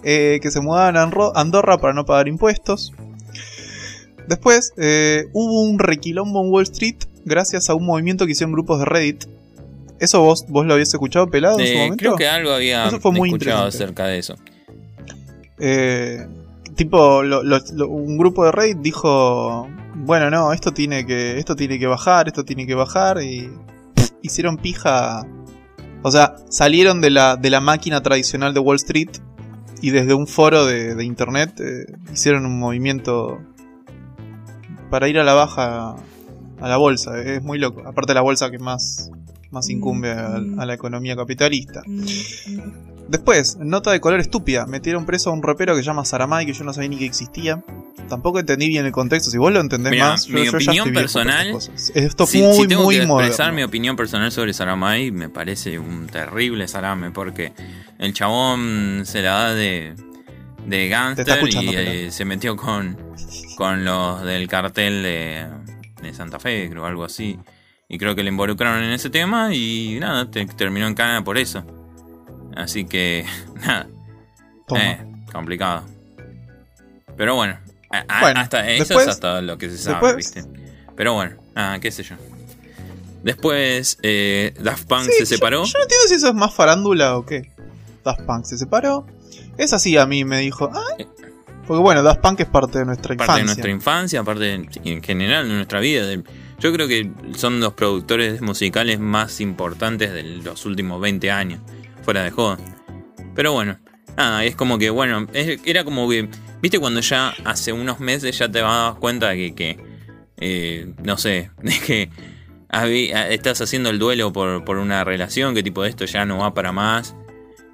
Eh, 0.03 0.39
que 0.41 0.49
se 0.49 0.61
mudaban 0.61 0.95
a 0.95 1.09
Andorra 1.35 1.77
para 1.77 1.93
no 1.93 2.05
pagar 2.05 2.27
impuestos. 2.27 2.93
Después 4.27 4.73
hubo 5.33 5.63
un 5.63 5.79
requilombo 5.79 6.43
en 6.43 6.51
Wall 6.51 6.63
Street 6.63 6.97
gracias 7.25 7.69
a 7.69 7.75
un 7.75 7.85
movimiento 7.85 8.25
que 8.25 8.33
hicieron 8.33 8.53
grupos 8.53 8.79
de 8.79 8.85
Reddit. 8.85 9.25
¿Eso 9.99 10.21
vos, 10.21 10.45
vos 10.47 10.65
lo 10.65 10.73
habías 10.73 10.93
escuchado 10.93 11.29
pelado 11.29 11.59
en 11.59 11.67
su 11.67 11.73
momento? 11.73 11.97
creo 11.97 12.15
que 12.15 12.27
algo 12.27 12.51
había 12.51 12.87
Eso 12.87 12.99
fue 12.99 13.11
muy 13.11 13.29
escuchado 13.29 13.65
acerca 13.67 14.05
de 14.07 14.19
eso. 14.19 14.35
Eh, 15.59 16.25
tipo, 16.75 17.23
lo- 17.23 17.43
lo- 17.43 17.59
lo- 17.73 17.87
un 17.89 18.17
grupo 18.17 18.45
de 18.45 18.51
Reddit 18.51 18.77
dijo, 18.79 19.67
bueno, 19.95 20.29
no, 20.29 20.53
esto 20.53 20.71
tiene 20.71 21.05
que, 21.05 21.37
esto 21.37 21.55
tiene 21.55 21.77
que 21.79 21.87
bajar, 21.87 22.27
esto 22.27 22.45
tiene 22.45 22.65
que 22.65 22.75
bajar 22.75 23.21
y 23.21 23.49
pff, 23.95 24.11
hicieron 24.21 24.57
pija. 24.57 25.25
O 26.01 26.11
sea, 26.11 26.35
salieron 26.49 27.01
de 27.01 27.09
la, 27.09 27.35
de 27.35 27.49
la 27.49 27.59
máquina 27.59 28.01
tradicional 28.01 28.53
de 28.53 28.61
Wall 28.61 28.77
Street 28.77 29.09
y 29.81 29.89
desde 29.91 30.13
un 30.13 30.27
foro 30.27 30.65
de, 30.65 30.95
de 30.95 31.03
internet 31.03 31.59
eh, 31.59 31.85
hicieron 32.13 32.45
un 32.45 32.57
movimiento 32.57 33.39
para 34.89 35.07
ir 35.09 35.19
a 35.19 35.23
la 35.23 35.33
baja 35.33 35.95
a 36.61 36.67
la 36.67 36.77
bolsa. 36.77 37.21
Es 37.21 37.43
muy 37.43 37.57
loco. 37.59 37.83
Aparte 37.85 38.13
la 38.13 38.21
bolsa 38.21 38.49
que 38.49 38.59
más, 38.59 39.09
más 39.51 39.69
incumbe 39.69 40.11
a, 40.11 40.35
a 40.35 40.65
la 40.65 40.73
economía 40.73 41.15
capitalista. 41.15 41.81
Después, 43.07 43.57
nota 43.59 43.91
de 43.91 43.99
color 43.99 44.19
estúpida. 44.19 44.65
Metieron 44.67 45.05
preso 45.05 45.31
a 45.31 45.33
un 45.33 45.41
rapero 45.41 45.73
que 45.75 45.81
se 45.81 45.85
llama 45.87 46.05
Saramay, 46.05 46.45
que 46.45 46.53
yo 46.53 46.63
no 46.63 46.73
sabía 46.73 46.89
ni 46.89 46.97
que 46.97 47.05
existía. 47.05 47.63
Tampoco 48.07 48.39
entendí 48.39 48.67
bien 48.67 48.85
el 48.85 48.91
contexto. 48.91 49.31
Si 49.31 49.37
vos 49.39 49.51
lo 49.51 49.59
entendés 49.59 49.91
Mira, 49.91 50.09
más, 50.09 50.29
mi 50.29 50.45
yo 50.45 50.51
opinión 50.51 50.93
personal- 50.93 51.51
cosas. 51.51 51.91
Esto 51.95 52.23
es 52.25 52.29
Si, 52.29 52.41
muy, 52.41 52.53
si 52.55 52.67
tengo 52.67 52.83
muy 52.83 52.95
que 52.97 53.03
expresar 53.03 53.51
mi 53.53 53.63
opinión 53.63 53.95
personal 53.95 54.31
sobre 54.31 54.53
Saramay, 54.53 55.11
me 55.11 55.29
parece 55.29 55.79
un 55.79 56.05
terrible 56.07 56.67
salame 56.67 57.09
porque 57.11 57.51
el 57.97 58.13
chabón 58.13 59.01
se 59.05 59.21
la 59.23 59.31
da 59.31 59.53
de, 59.55 59.95
de 60.67 60.87
gangster 60.89 61.39
y 61.49 61.75
eh, 61.75 62.11
se 62.11 62.25
metió 62.25 62.55
con, 62.55 62.95
con 63.55 63.83
los 63.85 64.23
del 64.23 64.47
cartel 64.47 65.01
de, 65.03 65.47
de 66.03 66.13
Santa 66.13 66.39
Fe, 66.39 66.67
creo, 66.69 66.85
algo 66.85 67.03
así. 67.03 67.39
Y 67.91 67.97
creo 67.97 68.15
que 68.15 68.21
le 68.23 68.29
involucraron 68.29 68.83
en 68.83 68.91
ese 68.91 69.09
tema 69.09 69.53
y 69.53 69.97
nada, 69.99 70.29
te- 70.29 70.45
terminó 70.45 70.85
en 70.87 70.93
cana 70.93 71.23
por 71.23 71.37
eso. 71.39 71.63
Así 72.55 72.85
que, 72.85 73.25
nada, 73.65 73.87
eh, 74.77 74.99
complicado. 75.33 75.83
Pero 77.17 77.35
bueno, 77.35 77.57
a- 77.91 78.19
Bueno, 78.21 78.39
hasta 78.39 78.69
eso 78.69 78.99
es 79.01 79.07
hasta 79.07 79.41
lo 79.41 79.57
que 79.57 79.69
se 79.69 79.77
sabe, 79.77 79.95
después- 80.13 80.15
¿viste? 80.15 80.43
Pero 80.95 81.13
bueno, 81.13 81.35
ah, 81.55 81.77
qué 81.81 81.91
sé 81.91 82.03
yo. 82.03 82.15
Después, 83.23 83.97
eh, 84.03 84.53
Daft 84.61 84.87
Punk 84.87 85.03
Sí, 85.05 85.11
se 85.19 85.25
separó. 85.25 85.65
Yo, 85.65 85.73
no 85.77 85.83
entiendo 85.83 86.07
si 86.07 86.13
eso 86.15 86.27
es 86.29 86.33
más 86.35 86.53
farándula 86.53 87.17
o 87.17 87.25
qué. 87.25 87.51
Daft 88.05 88.21
Punk 88.21 88.45
se 88.45 88.57
separó. 88.57 89.05
Es 89.57 89.73
así 89.73 89.97
a 89.97 90.05
mí 90.05 90.23
me 90.23 90.39
dijo. 90.39 90.69
"Ah". 90.73 90.95
Porque 91.67 91.81
bueno, 91.83 92.01
Daft 92.01 92.21
Punk 92.21 92.39
es 92.41 92.47
parte 92.47 92.79
de 92.79 92.85
nuestra 92.85 93.09
parte 93.09 93.23
infancia. 93.23 93.41
de 93.41 93.45
nuestra 93.45 93.71
infancia, 93.71 94.23
parte 94.23 94.43
de- 94.43 94.69
en 94.85 95.03
general 95.03 95.47
de 95.49 95.55
nuestra 95.55 95.79
vida. 95.79 96.05
de- 96.05 96.23
yo 96.59 96.73
creo 96.73 96.87
que 96.87 97.09
son 97.35 97.59
los 97.59 97.73
productores 97.73 98.41
musicales 98.41 98.99
más 98.99 99.39
importantes 99.41 100.13
de 100.13 100.23
los 100.23 100.65
últimos 100.65 100.99
20 101.01 101.31
años, 101.31 101.61
fuera 102.03 102.23
de 102.23 102.31
joda. 102.31 102.57
Pero 103.35 103.53
bueno, 103.53 103.77
nada, 104.17 104.43
es 104.43 104.55
como 104.55 104.77
que, 104.77 104.89
bueno, 104.89 105.27
era 105.33 105.83
como 105.83 106.09
que, 106.09 106.29
viste 106.61 106.79
cuando 106.79 106.99
ya 107.01 107.33
hace 107.45 107.71
unos 107.73 107.99
meses 107.99 108.37
ya 108.37 108.49
te 108.51 108.59
das 108.59 108.95
cuenta 108.95 109.29
de 109.29 109.37
que, 109.37 109.55
que, 109.55 109.77
eh, 110.37 110.93
no 111.03 111.17
sé, 111.17 111.51
de 111.61 111.79
que 111.79 112.09
habí- 112.69 113.11
estás 113.29 113.61
haciendo 113.61 113.89
el 113.89 113.99
duelo 113.99 114.33
por, 114.33 114.63
por 114.65 114.77
una 114.77 115.03
relación, 115.03 115.53
que 115.55 115.63
tipo 115.63 115.85
esto 115.85 116.05
ya 116.05 116.25
no 116.25 116.39
va 116.39 116.53
para 116.53 116.71
más. 116.71 117.15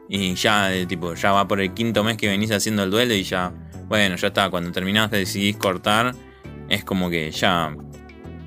Y 0.07 0.35
ya, 0.35 0.71
eh, 0.71 0.85
tipo, 0.85 1.15
ya 1.15 1.31
va 1.31 1.47
por 1.47 1.59
el 1.59 1.73
quinto 1.73 2.03
mes 2.03 2.15
que 2.17 2.27
venís 2.27 2.51
haciendo 2.51 2.83
el 2.83 2.91
duelo 2.91 3.15
y 3.15 3.23
ya, 3.23 3.51
bueno, 3.87 4.15
ya 4.17 4.27
está, 4.27 4.51
cuando 4.51 4.71
terminás 4.71 5.09
decidís 5.09 5.57
cortar, 5.57 6.13
es 6.69 6.83
como 6.83 7.09
que 7.09 7.31
ya 7.31 7.75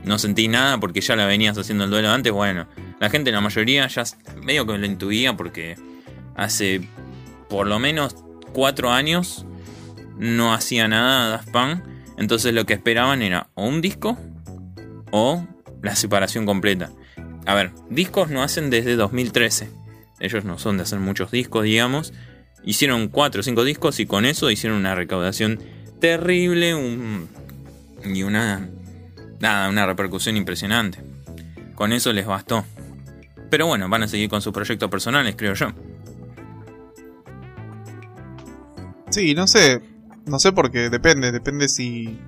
no 0.05 0.19
sentí 0.19 0.49
nada 0.49 0.79
porque 0.79 1.01
ya 1.01 1.17
la 1.17 1.27
venías 1.27 1.57
haciendo 1.59 1.85
el 1.85 1.91
duelo 1.91 2.11
antes. 2.11 2.33
Bueno, 2.33 2.67
la 3.01 3.11
gente, 3.11 3.33
la 3.33 3.41
mayoría, 3.41 3.87
ya 3.89 4.05
medio 4.43 4.67
que 4.67 4.79
lo 4.79 4.87
intuía 4.87 5.37
porque 5.37 5.77
hace 6.35 6.89
por 7.49 7.67
lo 7.67 7.79
menos 7.79 8.17
cuatro 8.53 8.91
años 8.91 9.45
no 10.19 10.55
hacía 10.55 10.89
nada 10.89 11.31
Daft 11.31 11.51
Punk. 11.51 11.85
Entonces 12.17 12.53
lo 12.53 12.67
que 12.67 12.75
esperaban 12.75 13.23
era 13.23 13.49
o 13.55 13.67
un 13.67 13.81
disco 13.81 14.19
o 15.11 15.47
la 15.83 15.95
separación 15.95 16.47
completa. 16.47 16.91
A 17.47 17.55
ver, 17.55 17.73
discos 17.89 18.31
no 18.31 18.43
hacen 18.43 18.71
desde 18.71 18.97
2013. 18.97 19.71
Ellos 20.21 20.45
no 20.45 20.59
son 20.59 20.77
de 20.77 20.83
hacer 20.83 20.99
muchos 20.99 21.31
discos, 21.31 21.65
digamos. 21.65 22.13
Hicieron 22.65 23.09
cuatro 23.09 23.41
o 23.41 23.45
cinco 23.45 23.65
discos 23.65 24.01
y 24.01 24.07
con 24.07 24.25
eso 24.25 24.51
hicieron 24.51 24.79
una 24.79 24.95
recaudación 24.95 25.61
terrible 26.01 26.71
y 28.05 28.23
una, 28.23 28.69
nada, 29.41 29.69
una 29.69 29.87
repercusión 29.87 30.37
impresionante. 30.37 30.99
Con 31.75 31.93
eso 31.93 32.13
les 32.13 32.27
bastó. 32.27 32.65
Pero 33.51 33.67
bueno, 33.67 33.89
van 33.89 34.03
a 34.03 34.09
seguir 34.09 34.29
con 34.29 34.43
sus 34.43 34.53
proyectos 34.53 34.91
personales, 34.91 35.35
creo 35.37 35.55
yo. 35.55 35.69
Sí, 39.11 39.35
no 39.35 39.47
sé. 39.47 39.81
No 40.27 40.39
sé 40.39 40.53
porque 40.53 40.91
depende. 40.91 41.33
Depende 41.33 41.69
si. 41.69 42.19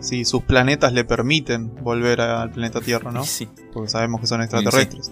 Si 0.00 0.24
sus 0.24 0.44
planetas 0.44 0.92
le 0.92 1.04
permiten 1.04 1.74
volver 1.82 2.20
al 2.20 2.52
planeta 2.52 2.80
Tierra, 2.80 3.10
¿no? 3.10 3.24
Sí. 3.26 3.48
Porque 3.72 3.90
sabemos 3.90 4.20
que 4.20 4.26
son 4.28 4.40
extraterrestres. 4.42 5.10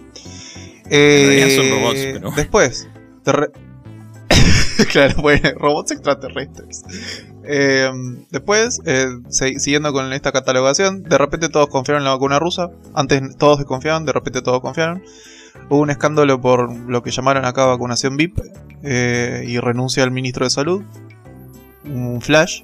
Realidad 0.84 1.48
Eh, 1.48 1.56
son 1.56 1.70
robots, 1.70 2.00
pero. 2.12 2.30
Después. 2.30 2.88
claro, 4.92 5.20
bueno, 5.22 5.50
robots 5.58 5.90
extraterrestres. 5.90 6.84
Eh, 7.48 7.90
después, 8.30 8.80
eh, 8.86 9.06
siguiendo 9.28 9.92
con 9.92 10.12
esta 10.12 10.32
catalogación, 10.32 11.02
de 11.04 11.18
repente 11.18 11.48
todos 11.48 11.68
confiaron 11.68 12.02
en 12.02 12.04
la 12.06 12.12
vacuna 12.12 12.38
rusa. 12.38 12.70
Antes 12.94 13.22
todos 13.38 13.58
desconfiaban, 13.58 14.04
de 14.04 14.12
repente 14.12 14.42
todos 14.42 14.60
confiaron. 14.60 15.02
Hubo 15.68 15.80
un 15.80 15.90
escándalo 15.90 16.40
por 16.40 16.74
lo 16.74 17.02
que 17.02 17.10
llamaron 17.10 17.44
acá 17.44 17.64
vacunación 17.64 18.16
VIP 18.16 18.38
eh, 18.82 19.44
y 19.46 19.58
renuncia 19.58 20.02
al 20.02 20.10
ministro 20.10 20.44
de 20.44 20.50
salud. 20.50 20.82
Un 21.84 22.20
flash. 22.20 22.62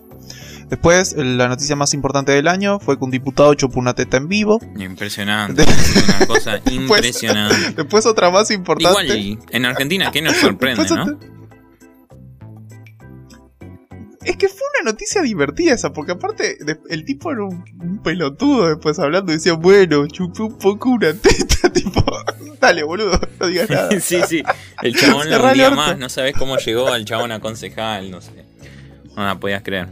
Después, 0.68 1.14
la 1.16 1.48
noticia 1.48 1.76
más 1.76 1.92
importante 1.92 2.32
del 2.32 2.48
año 2.48 2.78
fue 2.80 2.98
que 2.98 3.04
un 3.04 3.10
diputado 3.10 3.52
chupó 3.54 3.78
una 3.78 3.94
teta 3.94 4.16
en 4.16 4.28
vivo. 4.28 4.58
Impresionante. 4.76 5.62
Es 5.68 6.04
una 6.04 6.26
cosa 6.26 6.60
impresionante. 6.70 7.72
Después, 7.76 8.06
otra 8.06 8.30
más 8.30 8.50
importante. 8.50 9.18
Igual 9.18 9.46
en 9.50 9.64
Argentina, 9.66 10.10
¿qué 10.10 10.22
nos 10.22 10.36
sorprende, 10.36 10.82
Después 10.82 11.06
no? 11.06 11.18
Es 14.24 14.36
que 14.36 14.48
fue 14.48 14.66
una 14.80 14.92
noticia 14.92 15.22
divertida 15.22 15.74
esa, 15.74 15.92
porque 15.92 16.12
aparte 16.12 16.58
el 16.88 17.04
tipo 17.04 17.32
era 17.32 17.44
un, 17.44 17.64
un 17.80 18.02
pelotudo 18.02 18.68
después 18.68 18.98
hablando 18.98 19.32
y 19.32 19.36
decía, 19.36 19.54
bueno, 19.54 20.06
chupé 20.06 20.42
un 20.42 20.58
poco 20.58 20.90
una 20.90 21.12
teta, 21.14 21.72
tipo, 21.72 22.04
dale 22.60 22.82
boludo, 22.82 23.20
no 23.40 23.46
digas 23.46 23.68
nada. 23.70 23.90
sí, 24.00 24.20
sí. 24.28 24.42
El 24.82 24.94
chabón 24.94 25.28
el 25.32 25.40
hundía 25.40 25.70
más. 25.70 25.98
No 25.98 26.08
sabes 26.08 26.34
cómo 26.34 26.56
llegó 26.56 26.88
al 26.88 27.04
chabón 27.04 27.32
a 27.32 27.40
concejal, 27.40 28.10
no 28.10 28.20
sé. 28.20 28.30
No 29.16 29.24
la 29.24 29.38
podías 29.38 29.62
creer. 29.62 29.88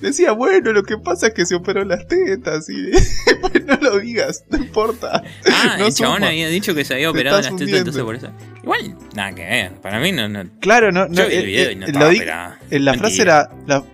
Decía, 0.00 0.32
bueno, 0.32 0.72
lo 0.72 0.82
que 0.82 0.96
pasa 0.98 1.28
es 1.28 1.34
que 1.34 1.44
se 1.46 1.54
operó 1.54 1.84
las 1.84 2.06
tetas 2.06 2.68
y 2.68 2.90
no 3.66 3.76
lo 3.80 3.98
digas, 3.98 4.44
no 4.50 4.58
importa. 4.58 5.22
Ah, 5.50 5.76
No 5.78 5.86
el 5.86 5.94
chabón 5.94 6.24
había 6.24 6.48
dicho 6.48 6.74
que 6.74 6.84
se 6.84 6.94
había 6.94 7.10
operado 7.10 7.40
las 7.40 7.56
tetas, 7.56 7.78
entonces 7.78 8.02
por 8.02 8.14
eso. 8.14 8.30
Igual, 8.62 8.96
nada 9.14 9.32
que 9.34 9.42
ver. 9.44 9.72
Para 9.80 9.98
mí 10.00 10.12
no. 10.12 10.28
no 10.28 10.44
Claro, 10.60 10.92
no, 10.92 11.06
no 11.08 11.14
yo 11.14 11.26
vi 11.28 11.34
el 11.34 11.42
eh, 11.42 11.46
video 11.46 11.68
eh, 11.68 11.72
y 11.72 11.76
no 11.76 11.80
lo 11.80 11.86
estaba 11.92 12.10
operada. 12.10 12.58
eh, 12.70 12.78
la 12.78 12.94
frase 12.94 13.22
era 13.22 13.50
la, 13.66 13.84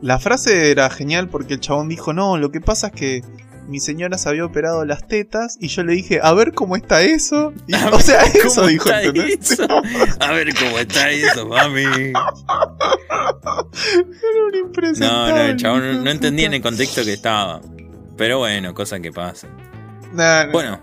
la 0.00 0.18
frase 0.18 0.70
era 0.70 0.88
genial 0.90 1.28
porque 1.28 1.54
el 1.54 1.60
chabón 1.60 1.88
dijo, 1.88 2.12
"No, 2.12 2.36
lo 2.38 2.50
que 2.50 2.60
pasa 2.60 2.88
es 2.88 2.92
que 2.94 3.22
mi 3.68 3.80
señora 3.80 4.18
se 4.18 4.28
había 4.28 4.44
operado 4.44 4.84
las 4.84 5.06
tetas 5.06 5.56
y 5.60 5.68
yo 5.68 5.82
le 5.84 5.94
dije, 5.94 6.20
a 6.22 6.32
ver 6.34 6.52
cómo 6.52 6.76
está 6.76 7.02
eso. 7.02 7.52
Y- 7.66 7.74
o 7.74 8.00
sea, 8.00 8.22
eso 8.22 8.66
dijo, 8.66 8.90
¿entendés? 8.90 9.50
eso. 9.52 9.66
A 10.20 10.32
ver 10.32 10.54
cómo 10.54 10.78
está 10.78 11.10
eso, 11.10 11.46
mami. 11.48 11.82
Era 11.84 12.12
un 14.44 14.52
No, 14.52 14.58
impresentable, 14.58 15.32
no, 15.34 15.40
el 15.42 15.56
chabón 15.56 15.92
no, 15.94 16.00
no 16.02 16.10
entendía 16.10 16.46
en 16.46 16.54
el 16.54 16.62
contexto 16.62 17.04
que 17.04 17.12
estaba. 17.14 17.60
Pero 18.16 18.38
bueno, 18.38 18.74
cosa 18.74 19.00
que 19.00 19.10
pasa. 19.12 19.48
Nah. 20.12 20.46
Bueno, 20.52 20.80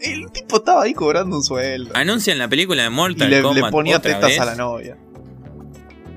El 0.00 0.30
tipo 0.32 0.56
estaba 0.56 0.82
ahí 0.82 0.94
cobrando 0.94 1.36
un 1.36 1.44
sueldo. 1.44 1.90
anuncian 1.94 2.38
la 2.38 2.48
película 2.48 2.82
de 2.82 2.88
Y 2.88 2.92
Mortal 2.92 3.30
le, 3.30 3.36
le 3.36 3.42
Kombat 3.42 3.70
ponía 3.70 3.96
otra 3.98 4.14
tetas 4.14 4.30
vez. 4.30 4.40
a 4.40 4.44
la 4.44 4.54
novia. 4.56 4.96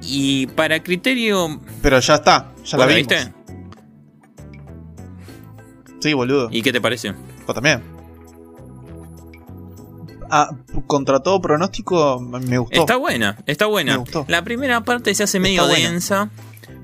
Y 0.02 0.48
para 0.48 0.82
criterio. 0.82 1.60
Pero 1.82 2.00
ya 2.00 2.16
está, 2.16 2.52
ya 2.64 2.78
la 2.78 2.86
¿vos 2.86 2.92
la 2.92 2.98
vimos. 2.98 3.14
viste? 3.14 3.34
Sí, 6.00 6.14
boludo. 6.14 6.50
¿Y 6.52 6.62
qué 6.62 6.72
te 6.72 6.82
pareció? 6.82 7.16
Vos 7.46 7.54
también. 7.54 7.82
Ah, 10.32 10.50
contra 10.86 11.22
todo 11.22 11.42
pronóstico, 11.42 12.20
me 12.20 12.60
gustó. 12.60 12.82
Está 12.82 12.98
buena, 12.98 13.38
está 13.48 13.66
buena. 13.66 13.94
Me 13.94 13.98
gustó. 14.00 14.26
La 14.28 14.44
primera 14.44 14.82
parte 14.82 15.16
se 15.16 15.24
hace 15.24 15.40
medio 15.40 15.66
densa, 15.68 16.30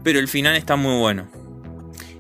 pero 0.04 0.20
el 0.20 0.28
final 0.28 0.56
está 0.56 0.76
muy 0.76 0.98
bueno. 0.98 1.28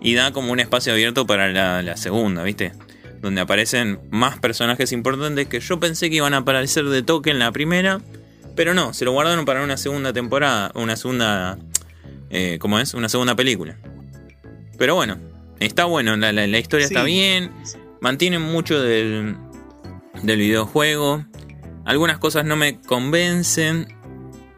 Y 0.01 0.13
da 0.13 0.31
como 0.31 0.51
un 0.51 0.59
espacio 0.59 0.93
abierto 0.93 1.25
para 1.25 1.51
la, 1.51 1.81
la 1.81 1.97
segunda, 1.97 2.43
¿viste? 2.43 2.73
Donde 3.21 3.41
aparecen 3.41 3.99
más 4.11 4.37
personajes 4.37 4.91
importantes 4.91 5.47
que 5.47 5.59
yo 5.59 5.79
pensé 5.79 6.11
que 6.11 6.17
iban 6.17 6.35
a 6.35 6.37
aparecer 6.37 6.85
de 6.85 7.01
toque 7.01 7.31
en 7.31 7.39
la 7.39 7.51
primera. 7.51 8.01
Pero 8.55 8.73
no, 8.73 8.93
se 8.93 9.03
lo 9.03 9.11
guardaron 9.11 9.45
para 9.45 9.63
una 9.63 9.77
segunda 9.77 10.13
temporada, 10.13 10.71
una 10.75 10.95
segunda... 10.95 11.57
Eh, 12.29 12.57
¿Cómo 12.59 12.79
es? 12.79 12.93
Una 12.93 13.09
segunda 13.09 13.35
película. 13.35 13.77
Pero 14.77 14.95
bueno, 14.95 15.17
está 15.59 15.85
bueno, 15.85 16.15
la, 16.17 16.31
la- 16.31 16.47
la 16.47 16.59
historia 16.59 16.85
está 16.85 17.03
bien. 17.03 17.51
Mantienen 18.01 18.41
mucho 18.41 18.81
del, 18.81 19.35
del 20.23 20.39
videojuego. 20.39 21.25
Algunas 21.85 22.17
cosas 22.17 22.45
no 22.45 22.55
me 22.55 22.81
convencen. 22.81 23.87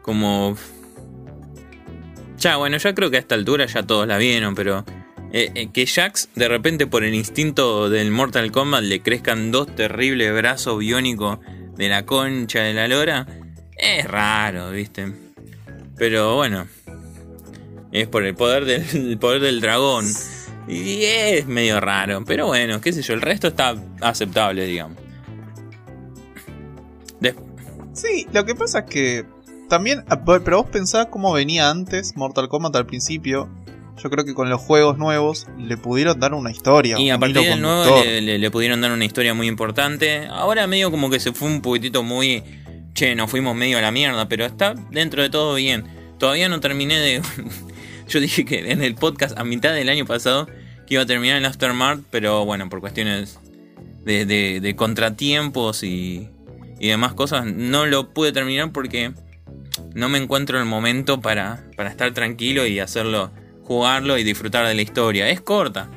Como... 0.02 0.56
Ya, 2.38 2.56
bueno, 2.56 2.76
ya 2.76 2.94
creo 2.94 3.10
que 3.10 3.16
a 3.16 3.20
esta 3.20 3.34
altura 3.34 3.66
ya 3.66 3.82
todos 3.82 4.06
la 4.06 4.16
vieron, 4.18 4.54
pero... 4.54 4.84
eh, 5.32 5.50
eh, 5.54 5.70
que 5.72 5.86
Jax 5.86 6.28
de 6.34 6.48
repente 6.48 6.86
por 6.86 7.04
el 7.04 7.14
instinto 7.14 7.90
del 7.90 8.10
Mortal 8.10 8.50
Kombat 8.52 8.82
le 8.84 9.02
crezcan 9.02 9.50
dos 9.50 9.74
terribles 9.74 10.32
brazos 10.34 10.78
biónicos 10.78 11.38
de 11.76 11.88
la 11.88 12.06
concha 12.06 12.60
de 12.62 12.74
la 12.74 12.88
lora. 12.88 13.26
Es 13.76 14.04
raro, 14.06 14.70
¿viste? 14.70 15.12
Pero 15.96 16.36
bueno. 16.36 16.66
Es 17.92 18.06
por 18.06 18.24
el 18.24 18.34
poder 18.34 18.64
del, 18.64 18.84
el 19.10 19.18
poder 19.18 19.40
del 19.40 19.60
dragón. 19.60 20.04
Y 20.68 21.02
es 21.04 21.46
medio 21.46 21.80
raro. 21.80 22.22
Pero 22.26 22.46
bueno, 22.46 22.80
qué 22.80 22.92
sé 22.92 23.02
yo. 23.02 23.14
El 23.14 23.22
resto 23.22 23.48
está 23.48 23.74
aceptable, 24.00 24.66
digamos. 24.66 24.96
Sí, 27.94 28.28
lo 28.32 28.44
que 28.44 28.54
pasa 28.54 28.80
es 28.80 28.84
que 28.84 29.24
también, 29.68 30.04
ah, 30.08 30.22
pero 30.24 30.62
vos 30.62 30.70
pensás 30.70 31.06
cómo 31.10 31.32
venía 31.32 31.68
antes 31.68 32.16
Mortal 32.16 32.48
Kombat 32.48 32.76
al 32.76 32.86
principio. 32.86 33.48
Yo 34.00 34.08
creo 34.08 34.24
que 34.24 34.34
con 34.34 34.48
los 34.48 34.60
juegos 34.60 34.98
nuevos 34.98 35.48
le 35.58 35.76
pudieron 35.76 36.20
dar 36.20 36.32
una 36.32 36.52
historia. 36.52 36.96
Y 37.00 37.10
a 37.10 37.18
partir 37.18 37.42
del 37.42 37.60
nuevo 37.60 38.00
le- 38.04 38.38
le 38.38 38.50
pudieron 38.52 38.80
dar 38.80 38.92
una 38.92 39.04
historia 39.04 39.34
muy 39.34 39.48
importante. 39.48 40.28
Ahora 40.30 40.68
medio 40.68 40.92
como 40.92 41.10
que 41.10 41.18
se 41.18 41.32
fue 41.32 41.48
un 41.48 41.60
poquitito 41.60 42.04
muy... 42.04 42.44
Che, 42.94 43.16
nos 43.16 43.28
fuimos 43.30 43.56
medio 43.56 43.78
a 43.78 43.80
la 43.80 43.90
mierda, 43.90 44.28
pero 44.28 44.44
está 44.44 44.74
dentro 44.92 45.22
de 45.22 45.30
todo 45.30 45.54
bien. 45.56 45.84
Todavía 46.18 46.48
no 46.48 46.60
terminé 46.60 46.98
de... 47.00 47.20
Yo 48.08 48.20
dije 48.20 48.44
que 48.44 48.70
en 48.70 48.82
el 48.82 48.94
podcast 48.94 49.38
a 49.38 49.44
mitad 49.44 49.74
del 49.74 49.88
año 49.88 50.06
pasado 50.06 50.46
que 50.86 50.94
iba 50.94 51.02
a 51.02 51.06
terminar 51.06 51.36
el 51.36 51.44
Aftermath, 51.44 52.00
pero 52.10 52.44
bueno, 52.46 52.68
por 52.70 52.80
cuestiones 52.80 53.38
de, 54.04 54.24
de- 54.24 54.74
contratiempos 54.76 55.82
y, 55.82 56.30
y 56.80 56.88
demás 56.88 57.12
cosas, 57.12 57.44
no 57.44 57.84
lo 57.86 58.14
pude 58.14 58.32
terminar 58.32 58.72
porque 58.72 59.12
no 59.94 60.08
me 60.08 60.16
encuentro 60.18 60.58
el 60.58 60.64
momento 60.64 61.20
para, 61.20 61.66
para 61.76 61.90
estar 61.90 62.12
tranquilo 62.14 62.66
y 62.66 62.80
hacerlo, 62.80 63.30
jugarlo 63.64 64.16
y 64.16 64.24
disfrutar 64.24 64.66
de 64.66 64.74
la 64.74 64.80
historia. 64.82 65.28
Es 65.28 65.42
corta, 65.42 65.90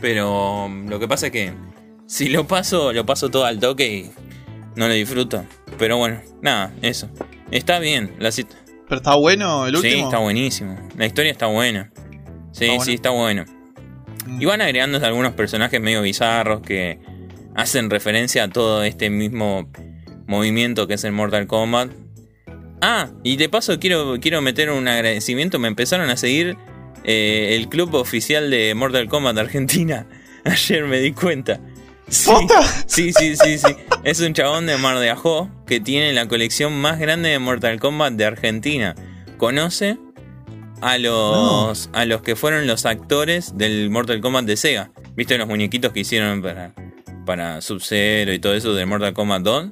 pero 0.00 0.70
lo 0.88 0.98
que 0.98 1.06
pasa 1.08 1.26
es 1.26 1.32
que 1.32 1.52
si 2.06 2.30
lo 2.30 2.46
paso, 2.46 2.94
lo 2.94 3.04
paso 3.04 3.28
todo 3.28 3.44
al 3.44 3.58
toque 3.60 3.94
y 3.94 4.10
no 4.76 4.88
lo 4.88 4.94
disfruto. 4.94 5.44
Pero 5.78 5.98
bueno, 5.98 6.22
nada, 6.40 6.72
eso. 6.80 7.10
Está 7.50 7.78
bien, 7.80 8.14
la 8.18 8.30
sit- 8.30 8.54
Pero 8.88 8.96
está 8.96 9.14
bueno 9.14 9.66
el 9.66 9.76
último. 9.76 9.92
Sí, 9.92 10.00
está 10.00 10.18
buenísimo. 10.18 10.78
La 10.96 11.06
historia 11.06 11.30
está 11.30 11.46
buena. 11.46 11.90
Sí, 12.52 12.64
Está 12.64 12.84
sí, 12.84 12.94
está 12.94 13.10
bueno. 13.10 13.44
Mm. 14.26 14.42
Y 14.42 14.44
van 14.46 14.60
agregando 14.62 15.04
algunos 15.04 15.32
personajes 15.34 15.80
medio 15.80 16.02
bizarros 16.02 16.62
que 16.62 16.98
hacen 17.54 17.90
referencia 17.90 18.44
a 18.44 18.48
todo 18.48 18.82
este 18.84 19.10
mismo 19.10 19.70
movimiento 20.26 20.86
que 20.86 20.94
es 20.94 21.04
el 21.04 21.12
Mortal 21.12 21.46
Kombat. 21.46 21.90
Ah, 22.80 23.10
y 23.24 23.36
de 23.36 23.48
paso 23.48 23.78
quiero, 23.78 24.18
quiero 24.20 24.40
meter 24.40 24.70
un 24.70 24.88
agradecimiento. 24.88 25.58
Me 25.58 25.68
empezaron 25.68 26.08
a 26.10 26.16
seguir 26.16 26.56
eh, 27.04 27.56
el 27.56 27.68
club 27.68 27.94
oficial 27.94 28.50
de 28.50 28.74
Mortal 28.74 29.08
Kombat 29.08 29.36
Argentina. 29.36 30.06
Ayer 30.44 30.84
me 30.84 31.00
di 31.00 31.12
cuenta. 31.12 31.60
Sí, 32.08 32.32
sí, 32.86 33.12
sí, 33.12 33.36
sí, 33.36 33.58
sí. 33.58 33.76
Es 34.04 34.20
un 34.20 34.32
chabón 34.32 34.66
de 34.66 34.76
Mar 34.78 34.98
de 34.98 35.10
Ajó 35.10 35.50
que 35.66 35.80
tiene 35.80 36.12
la 36.12 36.26
colección 36.26 36.72
más 36.80 36.98
grande 36.98 37.28
de 37.28 37.38
Mortal 37.38 37.78
Kombat 37.78 38.14
de 38.14 38.24
Argentina. 38.24 38.94
Conoce 39.36 39.98
a 40.80 40.98
los, 40.98 41.90
a 41.92 42.04
los 42.04 42.22
que 42.22 42.36
fueron 42.36 42.66
los 42.66 42.86
actores 42.86 43.56
del 43.56 43.90
Mortal 43.90 44.20
Kombat 44.20 44.44
de 44.44 44.56
Sega. 44.56 44.90
¿Viste 45.16 45.36
los 45.36 45.48
muñequitos 45.48 45.92
que 45.92 46.00
hicieron 46.00 46.40
para, 46.42 46.72
para 47.26 47.60
Sub-Zero 47.60 48.32
y 48.32 48.38
todo 48.38 48.54
eso 48.54 48.74
del 48.74 48.86
Mortal 48.86 49.12
Kombat 49.12 49.42
2? 49.42 49.66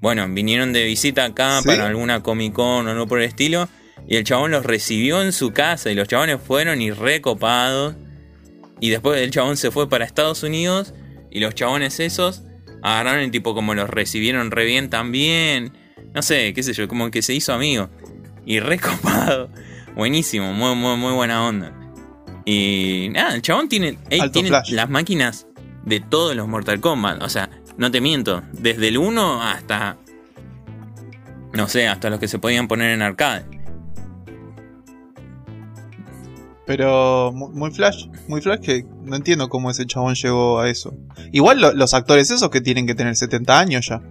Bueno, 0.00 0.28
vinieron 0.28 0.72
de 0.72 0.84
visita 0.84 1.24
acá 1.24 1.60
¿Sí? 1.62 1.68
para 1.68 1.86
alguna 1.86 2.22
Comic 2.22 2.52
Con 2.52 2.86
o 2.86 2.90
algo 2.90 3.06
por 3.06 3.20
el 3.20 3.26
estilo. 3.26 3.68
Y 4.06 4.16
el 4.16 4.24
chabón 4.24 4.50
los 4.50 4.64
recibió 4.64 5.22
en 5.22 5.32
su 5.32 5.52
casa 5.52 5.90
y 5.90 5.94
los 5.94 6.08
chabones 6.08 6.38
fueron 6.44 6.80
y 6.80 6.90
recopados. 6.90 7.94
Y 8.80 8.90
después 8.90 9.20
el 9.20 9.30
chabón 9.30 9.56
se 9.56 9.70
fue 9.70 9.88
para 9.88 10.04
Estados 10.04 10.42
Unidos 10.42 10.94
y 11.30 11.40
los 11.40 11.54
chabones 11.54 12.00
esos 12.00 12.42
agarraron 12.82 13.24
y 13.24 13.30
tipo 13.30 13.54
como 13.54 13.74
los 13.74 13.88
recibieron 13.90 14.50
re 14.50 14.64
bien 14.64 14.90
también. 14.90 15.72
No 16.14 16.22
sé, 16.22 16.52
qué 16.54 16.62
sé 16.62 16.72
yo, 16.72 16.88
como 16.88 17.10
que 17.10 17.22
se 17.22 17.34
hizo 17.34 17.52
amigo. 17.52 17.90
Y 18.44 18.60
recopado. 18.60 19.50
Buenísimo, 19.94 20.52
muy, 20.52 20.74
muy, 20.74 20.96
muy 20.96 21.12
buena 21.12 21.46
onda. 21.46 21.72
Y 22.44 23.08
nada, 23.12 23.34
el 23.34 23.42
chabón 23.42 23.68
tiene, 23.68 23.98
tiene 24.32 24.50
las 24.70 24.88
máquinas 24.88 25.46
de 25.84 26.00
todos 26.00 26.34
los 26.34 26.48
Mortal 26.48 26.80
Kombat. 26.80 27.22
O 27.22 27.28
sea, 27.28 27.50
no 27.76 27.90
te 27.90 28.00
miento, 28.00 28.42
desde 28.52 28.88
el 28.88 28.98
1 28.98 29.42
hasta... 29.42 29.98
No 31.52 31.66
sé, 31.66 31.88
hasta 31.88 32.10
los 32.10 32.20
que 32.20 32.28
se 32.28 32.38
podían 32.38 32.68
poner 32.68 32.92
en 32.92 33.02
arcade. 33.02 33.44
Pero 36.68 37.32
mu- 37.32 37.48
muy 37.48 37.70
flash, 37.70 38.04
muy 38.28 38.42
flash 38.42 38.60
que 38.60 38.84
no 39.04 39.16
entiendo 39.16 39.48
cómo 39.48 39.70
ese 39.70 39.86
chabón 39.86 40.14
llegó 40.14 40.60
a 40.60 40.68
eso. 40.68 40.94
Igual 41.32 41.62
lo- 41.62 41.72
los 41.72 41.94
actores 41.94 42.30
esos 42.30 42.50
que 42.50 42.60
tienen 42.60 42.86
que 42.86 42.94
tener 42.94 43.16
70 43.16 43.58
años 43.58 43.86
ya. 43.88 44.02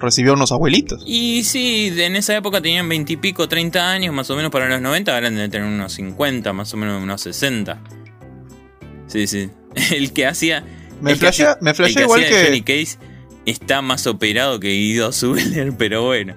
Recibió 0.00 0.32
unos 0.34 0.50
abuelitos. 0.50 1.04
Y 1.06 1.44
sí, 1.44 1.92
en 1.96 2.16
esa 2.16 2.36
época 2.36 2.60
tenían 2.60 2.88
20 2.88 3.12
y 3.12 3.16
pico, 3.18 3.48
30 3.48 3.88
años, 3.88 4.12
más 4.12 4.28
o 4.30 4.34
menos 4.36 4.50
para 4.50 4.68
los 4.68 4.80
90, 4.82 5.14
ahora 5.14 5.30
deben 5.30 5.48
tener 5.48 5.64
unos 5.68 5.92
50, 5.92 6.52
más 6.52 6.74
o 6.74 6.76
menos 6.76 7.00
unos 7.00 7.20
60. 7.20 7.80
Sí, 9.06 9.28
sí. 9.28 9.48
El 9.94 10.12
que 10.12 10.26
hacía. 10.26 10.64
Me 11.00 11.14
flashea, 11.14 11.56
me 11.60 11.72
flashea 11.72 12.02
igual 12.02 12.24
que. 12.24 12.44
Johnny 12.44 12.62
Case 12.62 12.98
está 13.46 13.80
más 13.80 14.08
operado 14.08 14.58
que 14.58 14.70
Guido 14.70 15.12
Zuller, 15.12 15.72
pero 15.78 16.04
bueno. 16.04 16.34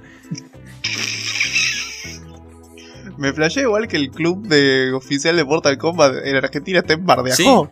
Me 3.17 3.33
flashea 3.33 3.63
igual 3.63 3.87
que 3.87 3.97
el 3.97 4.09
club 4.11 4.47
de 4.47 4.91
oficial 4.93 5.35
de 5.35 5.43
Mortal 5.43 5.77
Kombat 5.77 6.25
en 6.25 6.35
Argentina 6.35 6.79
está 6.79 6.93
en 6.93 7.05
Bar 7.05 7.23
de 7.23 7.31
Ajó. 7.33 7.71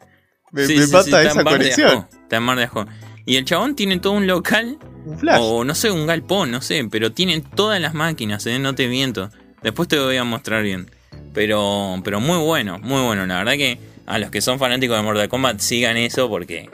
Me, 0.51 0.65
Sí, 0.65 0.75
me 0.77 0.85
sí, 0.85 0.91
mata 0.91 1.03
sí, 1.05 1.15
en 1.15 1.27
esa 1.27 1.43
Mar 1.43 1.53
conexión. 1.53 2.07
Está 2.23 2.37
en 2.37 2.43
Mar 2.43 2.57
de 2.57 2.63
Ajó. 2.63 2.85
Y 3.25 3.35
el 3.37 3.45
chabón 3.45 3.75
tiene 3.75 3.99
todo 3.99 4.13
un 4.13 4.27
local, 4.27 4.77
Un 5.05 5.17
flash. 5.17 5.39
o 5.41 5.63
no 5.63 5.75
sé, 5.75 5.91
un 5.91 6.05
galpón, 6.05 6.51
no 6.51 6.61
sé, 6.61 6.85
pero 6.91 7.11
tiene 7.11 7.41
todas 7.41 7.79
las 7.81 7.93
máquinas, 7.93 8.45
¿eh? 8.47 8.59
no 8.59 8.75
te 8.75 8.87
miento. 8.87 9.29
Después 9.61 9.87
te 9.87 9.97
voy 9.97 10.17
a 10.17 10.23
mostrar 10.23 10.61
bien. 10.63 10.89
Pero, 11.33 12.01
pero 12.03 12.19
muy 12.19 12.37
bueno, 12.37 12.79
muy 12.79 13.01
bueno. 13.01 13.25
La 13.25 13.37
verdad 13.39 13.53
que 13.53 13.79
a 14.05 14.19
los 14.19 14.29
que 14.29 14.41
son 14.41 14.59
fanáticos 14.59 14.97
de 14.97 15.03
Mortal 15.03 15.29
Kombat 15.29 15.59
sigan 15.59 15.97
eso 15.97 16.29
porque 16.29 16.69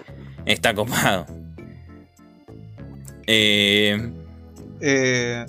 está 0.46 0.74
copado. 0.74 1.26
Eh, 3.28 4.12
eh, 4.82 5.46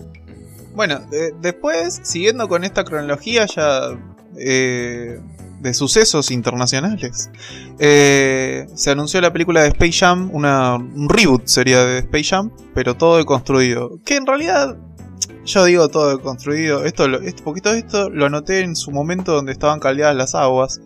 bueno, 0.74 1.00
después, 1.40 2.00
siguiendo 2.02 2.48
con 2.48 2.64
esta 2.64 2.84
cronología 2.84 3.46
ya 3.46 3.98
eh, 4.38 5.20
de 5.60 5.74
sucesos 5.74 6.30
internacionales, 6.30 7.30
se 7.78 8.90
anunció 8.90 9.20
la 9.20 9.32
película 9.32 9.62
de 9.62 9.68
Space 9.68 9.92
Jam, 9.92 10.30
una, 10.32 10.76
un 10.76 11.08
reboot 11.08 11.46
sería 11.46 11.84
de 11.84 11.98
Space 11.98 12.24
Jam, 12.24 12.50
pero 12.74 12.96
todo 12.96 13.18
deconstruido. 13.18 13.98
Que 14.04 14.16
en 14.16 14.26
realidad 14.26 14.76
yo 15.44 15.64
digo 15.64 15.88
todo 15.88 16.16
deconstruido. 16.16 16.84
Esto, 16.84 17.06
este 17.20 17.42
poquito 17.42 17.72
de 17.72 17.78
esto 17.78 18.10
lo 18.10 18.26
anoté 18.26 18.60
en 18.60 18.76
su 18.76 18.90
momento 18.90 19.32
donde 19.32 19.52
estaban 19.52 19.80
caldeadas 19.80 20.16
las 20.16 20.34
aguas. 20.34 20.80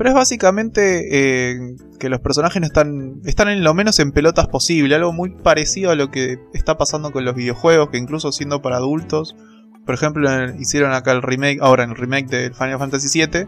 Pero 0.00 0.08
es 0.08 0.16
básicamente 0.16 1.08
eh, 1.50 1.76
que 1.98 2.08
los 2.08 2.20
personajes 2.20 2.62
están, 2.62 3.20
están 3.26 3.50
en 3.50 3.62
lo 3.62 3.74
menos 3.74 3.98
en 3.98 4.12
pelotas 4.12 4.48
posible, 4.48 4.94
algo 4.94 5.12
muy 5.12 5.28
parecido 5.28 5.90
a 5.90 5.94
lo 5.94 6.10
que 6.10 6.38
está 6.54 6.78
pasando 6.78 7.12
con 7.12 7.26
los 7.26 7.34
videojuegos, 7.34 7.90
que 7.90 7.98
incluso 7.98 8.32
siendo 8.32 8.62
para 8.62 8.76
adultos, 8.76 9.36
por 9.84 9.94
ejemplo, 9.94 10.26
hicieron 10.58 10.94
acá 10.94 11.12
el 11.12 11.20
remake, 11.20 11.58
ahora 11.60 11.84
en 11.84 11.90
el 11.90 11.96
remake 11.96 12.28
de 12.28 12.50
Final 12.50 12.78
Fantasy 12.78 13.26
VII, 13.26 13.46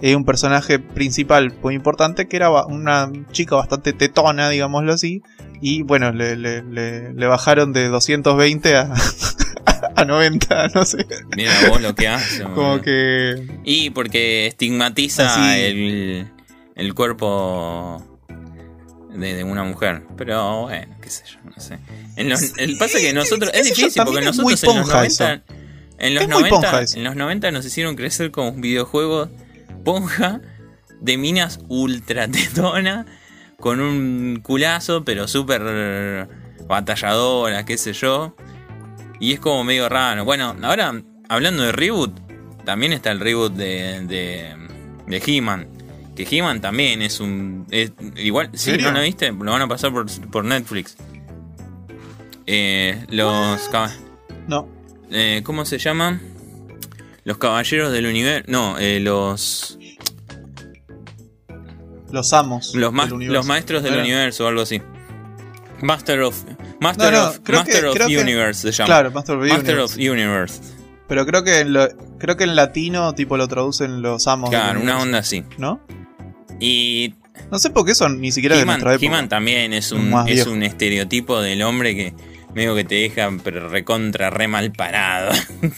hay 0.00 0.14
un 0.14 0.24
personaje 0.24 0.78
principal 0.78 1.52
muy 1.60 1.74
importante 1.74 2.28
que 2.28 2.36
era 2.36 2.52
una 2.66 3.10
chica 3.32 3.56
bastante 3.56 3.92
tetona, 3.92 4.48
digámoslo 4.48 4.92
así, 4.92 5.22
y 5.60 5.82
bueno, 5.82 6.12
le, 6.12 6.36
le 6.36 7.26
bajaron 7.26 7.72
de 7.72 7.88
220 7.88 8.76
a, 8.76 8.94
a 9.96 10.04
90, 10.04 10.68
no 10.74 10.84
sé. 10.84 11.06
Mira 11.36 11.52
vos 11.68 11.80
lo 11.80 11.94
que 11.94 12.08
hace. 12.08 12.42
Como 12.54 12.80
que. 12.80 13.46
Y 13.64 13.90
porque 13.90 14.46
estigmatiza 14.46 15.58
el, 15.58 16.30
el, 16.74 16.94
cuerpo 16.94 18.02
de, 19.14 19.44
una 19.44 19.64
mujer. 19.64 20.02
Pero 20.16 20.62
bueno, 20.62 20.96
qué 21.00 21.10
sé 21.10 21.24
yo, 21.26 21.38
no 21.44 21.60
sé. 21.60 21.78
el 22.16 22.78
pasa 22.78 22.98
que 22.98 23.12
nosotros. 23.12 23.50
Es 23.54 23.64
difícil 23.64 24.02
porque 24.04 24.22
nosotros 24.22 24.62
en 24.62 24.76
los 24.76 24.88
90. 24.88 25.42
En 26.02 26.14
los, 26.14 26.28
90, 26.28 26.80
en 26.94 27.04
los 27.04 27.14
90 27.14 27.50
nos 27.50 27.66
hicieron 27.66 27.94
crecer 27.94 28.30
con 28.30 28.62
videojuegos 28.62 29.28
ponja 29.84 30.40
de 30.98 31.18
minas 31.18 31.60
ultra 31.68 32.26
tetona 32.28 33.04
con 33.58 33.80
un 33.80 34.40
culazo, 34.42 35.04
pero 35.04 35.28
súper 35.28 36.26
batalladora, 36.66 37.64
qué 37.64 37.76
sé 37.76 37.92
yo. 37.92 38.34
Y 39.20 39.34
es 39.34 39.40
como 39.40 39.62
medio 39.62 39.88
raro. 39.88 40.24
Bueno, 40.24 40.56
ahora 40.62 40.94
hablando 41.28 41.62
de 41.62 41.72
reboot, 41.72 42.18
también 42.64 42.92
está 42.92 43.12
el 43.12 43.20
reboot 43.20 43.52
de, 43.52 44.00
de, 44.06 44.56
de 45.06 45.22
He-Man. 45.24 45.68
Que 46.16 46.26
He-Man 46.28 46.60
también 46.60 47.02
es 47.02 47.20
un. 47.20 47.66
igual, 48.16 48.50
si 48.54 48.76
no 48.78 48.90
lo 48.90 49.02
viste, 49.02 49.30
lo 49.30 49.52
van 49.52 49.62
a 49.62 49.68
pasar 49.68 49.92
por, 49.92 50.06
por 50.30 50.44
Netflix. 50.44 50.96
Eh, 52.46 53.04
los. 53.10 53.70
No. 54.48 54.68
Eh, 55.10 55.42
¿Cómo 55.44 55.64
se 55.64 55.78
llama? 55.78 56.20
Los 57.24 57.38
caballeros 57.38 57.92
del 57.92 58.06
universo. 58.06 58.50
No, 58.50 58.78
eh, 58.78 59.00
los. 59.00 59.78
Los 62.10 62.32
amos. 62.32 62.74
Los, 62.74 62.92
los 62.92 63.46
maestros 63.46 63.82
del 63.82 63.98
universo 63.98 64.46
o 64.46 64.48
algo 64.48 64.62
así. 64.62 64.82
Master 65.80 66.22
of 66.22 66.42
Master 66.80 67.14
of, 67.14 67.40
Master 67.48 67.86
of 67.86 67.96
Universe 68.06 68.60
se 68.60 68.72
llama. 68.72 68.86
Claro, 68.86 69.10
Master 69.10 69.36
of 69.36 69.46
Master 69.46 69.74
Universe. 69.74 69.94
Of 69.94 70.12
Universe. 70.12 70.60
Pero 71.08 71.26
creo 71.26 71.42
que 71.42 71.58
en 71.60 71.72
lo, 71.72 71.88
creo 72.18 72.36
que 72.36 72.44
en 72.44 72.56
latino 72.56 73.14
tipo 73.14 73.36
lo 73.36 73.48
traducen 73.48 74.00
los 74.02 74.26
amos. 74.28 74.50
Claro, 74.50 74.80
una 74.80 74.98
onda 74.98 75.18
así. 75.18 75.44
¿No? 75.58 75.80
Y 76.60 77.14
no 77.50 77.58
sé 77.58 77.70
por 77.70 77.84
qué 77.84 77.94
son 77.94 78.20
ni 78.20 78.32
siquiera 78.32 78.56
de 78.56 78.64
nuestra 78.64 78.94
época. 78.94 79.06
He-Man 79.06 79.28
también 79.28 79.72
es 79.72 79.92
un, 79.92 80.14
es 80.28 80.46
un 80.46 80.62
estereotipo 80.62 81.40
del 81.40 81.62
hombre 81.62 81.96
que 81.96 82.14
medio 82.54 82.74
que 82.74 82.84
te 82.84 82.96
deja 82.96 83.30
pero 83.42 83.68
recontra 83.68 84.30
re 84.30 84.48
mal 84.48 84.72
parado. 84.72 85.32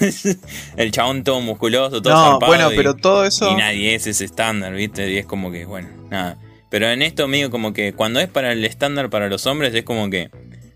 El 0.76 0.90
chabón 0.90 1.24
todo 1.24 1.40
musculoso, 1.40 2.00
todo 2.00 2.14
no, 2.14 2.38
bueno, 2.46 2.70
pero 2.74 2.94
todo 2.94 3.24
eso 3.24 3.50
y 3.50 3.56
nadie 3.56 3.94
es 3.94 4.06
ese 4.06 4.24
estándar, 4.24 4.72
¿viste? 4.72 5.10
Y 5.10 5.18
es 5.18 5.26
como 5.26 5.50
que 5.50 5.64
bueno, 5.66 5.88
nada. 6.10 6.38
Pero 6.74 6.88
en 6.88 7.02
esto 7.02 7.28
medio 7.28 7.52
como 7.52 7.72
que 7.72 7.92
cuando 7.92 8.18
es 8.18 8.26
para 8.26 8.50
el 8.50 8.64
estándar 8.64 9.08
para 9.08 9.28
los 9.28 9.46
hombres 9.46 9.72
es 9.76 9.84
como 9.84 10.10
que 10.10 10.32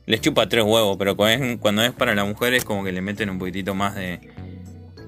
les 0.07 0.21
chupa 0.21 0.49
tres 0.49 0.63
huevos, 0.63 0.97
pero 0.97 1.17
cuando 1.17 1.83
es, 1.83 1.93
para 1.93 2.15
las 2.15 2.25
mujeres 2.25 2.65
como 2.65 2.85
que 2.85 2.93
le 2.93 3.03
meten 3.03 3.31
un 3.31 3.41
poquitito 3.41 3.75
más 3.75 3.97
de, 3.97 4.21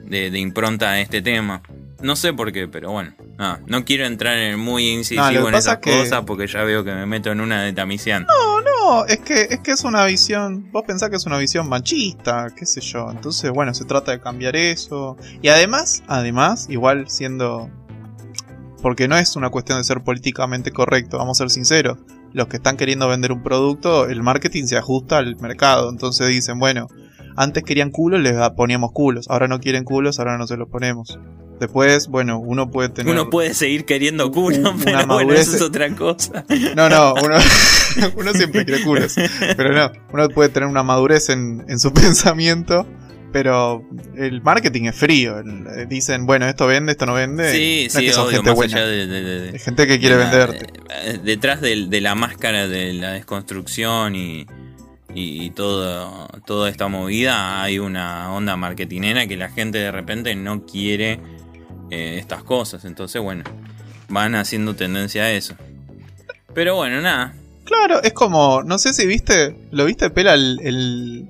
de, 0.07 0.37
impronta 0.41 0.91
a 0.91 1.01
este 1.01 1.23
tema. 1.23 1.63
No 2.03 2.17
sé 2.17 2.33
por 2.33 2.51
qué, 2.51 2.67
pero 2.67 2.91
bueno, 2.91 3.15
no 3.69 3.85
quiero 3.85 4.05
entrar 4.05 4.37
en 4.37 4.59
muy 4.59 4.89
incisivo 4.89 5.49
en 5.49 5.55
esas 5.55 5.79
cosas 5.79 6.25
porque 6.27 6.49
ya 6.49 6.65
veo 6.65 6.83
que 6.83 6.93
me 6.93 7.07
meto 7.07 7.31
en 7.31 7.41
una 7.41 7.63
de 7.63 7.73
Tamisian. 7.73 8.27
No, 8.27 8.61
no, 8.61 9.07
es 9.07 9.21
que, 9.21 9.43
es 9.43 9.61
que 9.61 9.71
es 9.71 9.85
una 9.85 10.05
visión, 10.07 10.73
vos 10.73 10.83
pensás 10.85 11.09
que 11.09 11.15
es 11.15 11.25
una 11.25 11.39
visión 11.39 11.69
machista, 11.69 12.49
qué 12.57 12.67
sé 12.67 12.81
yo. 12.81 13.13
Entonces, 13.13 13.53
bueno, 13.53 13.75
se 13.75 13.85
trata 13.85 14.11
de 14.11 14.21
cambiar 14.21 14.57
eso. 14.57 15.17
Y 15.41 15.51
además, 15.51 16.03
además, 16.09 16.67
igual 16.69 17.09
siendo 17.09 17.71
porque 18.81 19.09
no 19.09 19.17
es 19.17 19.37
una 19.37 19.51
cuestión 19.51 19.79
de 19.79 19.85
ser 19.85 20.03
políticamente 20.03 20.71
correcto, 20.71 21.19
vamos 21.19 21.39
a 21.39 21.45
ser 21.45 21.51
sinceros. 21.51 21.99
Los 22.33 22.47
que 22.49 22.57
están 22.57 22.77
queriendo 22.77 23.09
vender 23.09 23.33
un 23.33 23.43
producto, 23.43 24.09
el 24.09 24.23
marketing 24.23 24.65
se 24.67 24.77
ajusta 24.77 25.19
al 25.19 25.37
mercado. 25.37 25.91
Entonces 25.91 26.29
dicen, 26.29 26.59
bueno, 26.59 26.87
antes 27.37 27.65
querían 27.65 27.91
culos, 27.91 28.21
les 28.21 28.35
poníamos 28.51 28.93
culos. 28.93 29.27
Ahora 29.29 29.49
no 29.49 29.59
quieren 29.61 29.85
culos, 29.85 30.19
ahora 30.19 30.39
no 30.39 30.47
se 30.47 30.57
los 30.57 30.69
ponemos. 30.69 31.19
Después, 31.59 32.09
bueno, 32.09 32.39
uno 32.39 32.71
puede 32.71 32.89
tener. 32.89 33.13
Uno 33.13 33.29
puede 33.29 33.53
seguir 33.53 33.85
queriendo 33.85 34.31
culos, 34.31 34.75
pero 34.85 35.07
bueno, 35.07 35.33
eso 35.33 35.57
es 35.57 35.63
otra 35.63 35.95
cosa. 35.95 36.45
No, 36.77 36.89
no, 36.89 37.15
uno, 37.15 37.37
uno 38.17 38.33
siempre 38.33 38.65
quiere 38.65 38.83
culos. 38.83 39.15
Pero 39.57 39.73
no, 39.73 39.91
uno 40.13 40.29
puede 40.29 40.49
tener 40.49 40.69
una 40.69 40.83
madurez 40.83 41.29
en, 41.29 41.65
en 41.69 41.79
su 41.79 41.93
pensamiento 41.93 42.87
pero 43.33 43.85
el 44.17 44.43
marketing 44.43 44.85
es 44.85 44.97
frío. 44.97 45.39
Eh, 45.39 45.87
dicen, 45.89 46.27
bueno, 46.27 46.47
esto 46.47 46.67
vende, 46.67 46.93
esto 46.93 47.07
no 47.07 47.15
vende. 47.15 47.51
Sí, 47.51 47.89
sí, 47.91 48.07
es 48.07 48.17
gente 48.17 48.51
de, 48.53 49.59
gente 49.59 49.87
que 49.87 49.99
quiere 49.99 50.17
venderte. 50.17 50.67
Eh, 51.05 51.21
detrás 51.23 51.61
de, 51.61 52.01
la 52.01 52.15
máscara 52.15 52.67
de 52.67 52.93
la 52.95 53.13
desconstrucción 53.13 54.17
y, 54.17 54.47
y 55.15 55.51
todo, 55.51 56.29
toda 56.47 56.69
esta 56.71 56.89
movida 56.89 57.63
hay 57.63 57.79
una 57.79 58.33
onda 58.33 58.57
marketinera 58.57 59.27
que 59.27 59.37
la 59.37 59.49
gente 59.49 59.79
de 59.79 59.91
repente 59.91 60.35
no 60.35 60.65
quiere 60.67 61.21
eh, 61.91 62.17
estas 62.19 62.43
cosas. 62.45 62.85
Entonces, 62.85 63.21
bueno, 63.21 63.45
van 64.09 64.35
haciendo 64.35 64.75
tendencia 64.75 65.25
a 65.25 65.33
eso. 65.33 65.55
Pero 66.55 66.77
bueno, 66.77 67.01
nada, 67.01 67.35
Claro, 67.65 68.03
es 68.03 68.13
como, 68.13 68.63
no 68.63 68.79
sé 68.79 68.93
si 68.93 69.07
viste, 69.07 69.57
lo 69.71 69.85
viste 69.85 70.11
pela 70.11 70.35
el, 70.35 71.27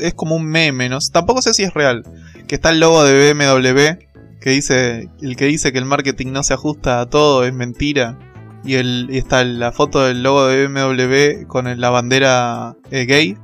es 0.00 0.14
como 0.14 0.36
un 0.36 0.46
meme, 0.46 0.88
no 0.88 0.98
tampoco 1.12 1.42
sé 1.42 1.52
si 1.54 1.64
es 1.64 1.74
real, 1.74 2.02
que 2.46 2.54
está 2.54 2.70
el 2.70 2.80
logo 2.80 3.04
de 3.04 3.32
BMW 3.32 4.06
que 4.40 4.50
dice, 4.50 5.08
el 5.20 5.36
que 5.36 5.46
dice 5.46 5.72
que 5.72 5.78
el 5.78 5.84
marketing 5.84 6.28
no 6.28 6.42
se 6.44 6.54
ajusta 6.54 7.00
a 7.00 7.06
todo 7.06 7.44
es 7.44 7.52
mentira 7.52 8.16
y, 8.64 8.74
el, 8.74 9.08
está 9.10 9.44
la 9.44 9.72
foto 9.72 10.04
del 10.04 10.22
logo 10.22 10.46
de 10.46 10.68
BMW 10.68 11.46
con 11.46 11.80
la 11.80 11.90
bandera 11.90 12.76
eh, 12.90 13.06
gay 13.06 13.36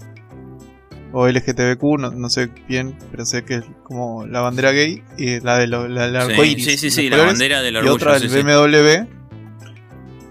o 1.12 1.28
LGTBQ, 1.28 1.98
no, 1.98 2.30
sé 2.30 2.50
bien, 2.68 2.96
pero 3.10 3.26
sé 3.26 3.44
que 3.44 3.56
es 3.56 3.64
como 3.82 4.26
la 4.26 4.40
bandera 4.40 4.72
gay 4.72 5.02
y 5.18 5.40
la 5.40 5.58
de 5.58 5.66
la, 5.66 6.26
Sí, 6.56 6.78
sí, 6.78 6.90
sí, 6.90 7.10
la 7.10 7.18
bandera 7.18 7.60
del 7.60 7.76
orgullo. 7.76 7.92
Y 7.92 7.94
otra 7.94 8.18
del 8.18 8.28
BMW, 8.28 9.06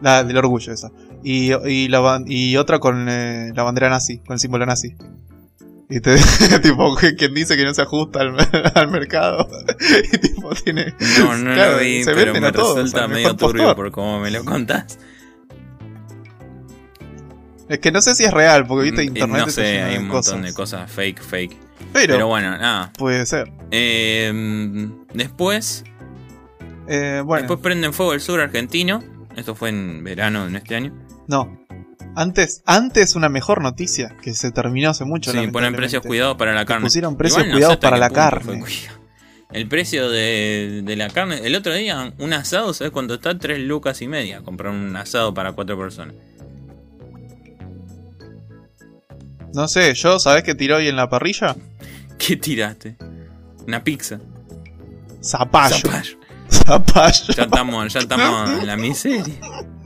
la 0.02 0.24
del 0.24 0.38
orgullo 0.38 0.74
esa. 0.74 0.90
Y, 1.24 1.54
y, 1.68 1.88
la, 1.88 2.22
y 2.26 2.58
otra 2.58 2.80
con 2.80 3.08
eh, 3.08 3.52
la 3.56 3.64
bandera 3.64 3.90
nazi, 3.90 4.20
con 4.20 4.34
el 4.34 4.40
símbolo 4.40 4.66
nazi. 4.66 4.96
Y 5.92 6.00
te 6.00 6.16
tipo, 6.64 6.96
quien 6.96 7.34
dice 7.34 7.58
que 7.58 7.66
no 7.66 7.74
se 7.74 7.82
ajusta 7.82 8.22
al, 8.22 8.36
al 8.76 8.90
mercado. 8.90 9.48
y 10.14 10.18
tipo, 10.18 10.56
tiene. 10.56 10.96
No, 11.20 11.38
no 11.38 11.54
lo 11.54 11.78
vi, 11.80 12.04
pero 12.06 12.34
me 12.34 12.50
resulta 12.50 13.08
medio 13.10 13.36
turbio 13.36 13.76
por 13.76 13.92
cómo 13.92 14.20
me 14.22 14.32
lo 14.32 14.46
contás. 14.46 14.98
Es 17.68 17.80
que 17.80 17.92
no 17.92 18.02
sé 18.02 18.16
si 18.16 18.24
es 18.24 18.32
real, 18.32 18.66
porque 18.68 18.86
viste 18.86 19.02
mm, 19.02 19.08
internet. 19.08 19.46
No 19.46 19.52
sé, 19.52 19.82
hay 19.82 19.98
un 19.98 20.08
montón 20.08 20.42
de 20.42 20.54
cosas 20.54 20.90
fake, 20.90 21.22
fake. 21.22 21.58
Pero, 21.94 22.28
bueno, 22.28 22.58
nada. 22.58 22.94
Puede 22.98 23.26
ser. 23.26 23.52
Eh, 23.72 24.90
después. 25.14 25.84
Eh, 26.88 27.22
bueno. 27.26 27.42
Después 27.44 27.60
prenden 27.60 27.94
fuego 27.94 28.14
el 28.14 28.22
sur 28.22 28.40
argentino. 28.40 29.04
Esto 29.36 29.56
fue 29.56 29.70
en 29.70 30.04
verano 30.04 30.48
de 30.48 30.58
este 30.58 30.76
año. 30.76 30.94
No. 31.28 31.62
Antes, 32.16 32.62
antes 32.66 33.16
una 33.16 33.30
mejor 33.30 33.62
noticia 33.62 34.16
que 34.22 34.34
se 34.34 34.52
terminó 34.52 34.90
hace 34.90 35.06
mucho. 35.06 35.32
Sí, 35.32 35.48
ponen 35.48 35.76
precios 35.76 36.04
cuidados 36.04 36.36
para 36.38 36.54
la 36.54 36.66
carne. 36.66 36.86
Pusieron 36.86 37.16
precios 37.16 37.44
cuidados 37.46 37.78
para 37.78 37.98
la 37.98 38.10
carne. 38.10 38.64
El 39.52 39.68
precio 39.68 40.10
de, 40.10 40.84
la 40.98 41.10
carne. 41.10 41.42
El 41.44 41.56
otro 41.56 41.74
día, 41.74 42.14
un 42.18 42.34
asado, 42.34 42.74
¿sabes 42.74 42.92
cuánto 42.92 43.16
está? 43.16 43.38
Tres 43.38 43.60
lucas 43.60 44.02
y 44.02 44.08
media. 44.08 44.42
Comprar 44.42 44.74
un 44.74 44.96
asado 44.96 45.34
para 45.34 45.54
cuatro 45.54 45.78
personas. 45.78 46.16
No 49.54 49.68
sé, 49.68 49.94
yo, 49.94 50.20
¿sabes 50.20 50.44
qué 50.44 50.56
tiró 50.56 50.78
hoy 50.78 50.88
en 50.88 50.96
la 50.96 51.10
parrilla? 51.10 51.56
¿Qué 52.18 52.38
tiraste? 52.38 52.96
Una 53.68 53.84
pizza. 53.84 54.20
Zapallo. 55.22 55.76
Zapallo. 55.76 56.18
Zapallo. 56.50 57.34
Ya 57.36 57.44
estamos, 57.44 57.94
ya 57.94 58.00
estamos 58.00 58.50
en 58.50 58.68
la 58.68 58.78
miseria. 58.78 59.36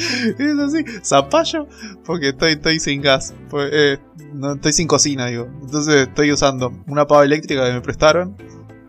Es 0.38 0.58
así, 0.58 0.84
zapallo, 1.04 1.68
porque 2.04 2.30
estoy, 2.30 2.52
estoy 2.52 2.80
sin 2.80 3.02
gas. 3.02 3.34
Pues, 3.48 3.70
eh, 3.72 3.98
no, 4.32 4.54
estoy 4.54 4.72
sin 4.72 4.86
cocina, 4.88 5.26
digo. 5.26 5.48
Entonces 5.62 6.08
estoy 6.08 6.32
usando 6.32 6.72
una 6.86 7.06
pava 7.06 7.24
eléctrica 7.24 7.66
que 7.66 7.72
me 7.72 7.80
prestaron 7.80 8.36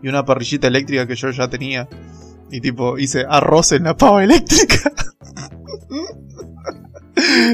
y 0.02 0.08
una 0.08 0.24
parrillita 0.24 0.68
eléctrica 0.68 1.06
que 1.06 1.14
yo 1.14 1.30
ya 1.30 1.48
tenía. 1.48 1.88
Y 2.50 2.60
tipo, 2.60 2.98
hice 2.98 3.24
arroz 3.28 3.72
en 3.72 3.84
la 3.84 3.96
pava 3.96 4.22
eléctrica. 4.24 4.92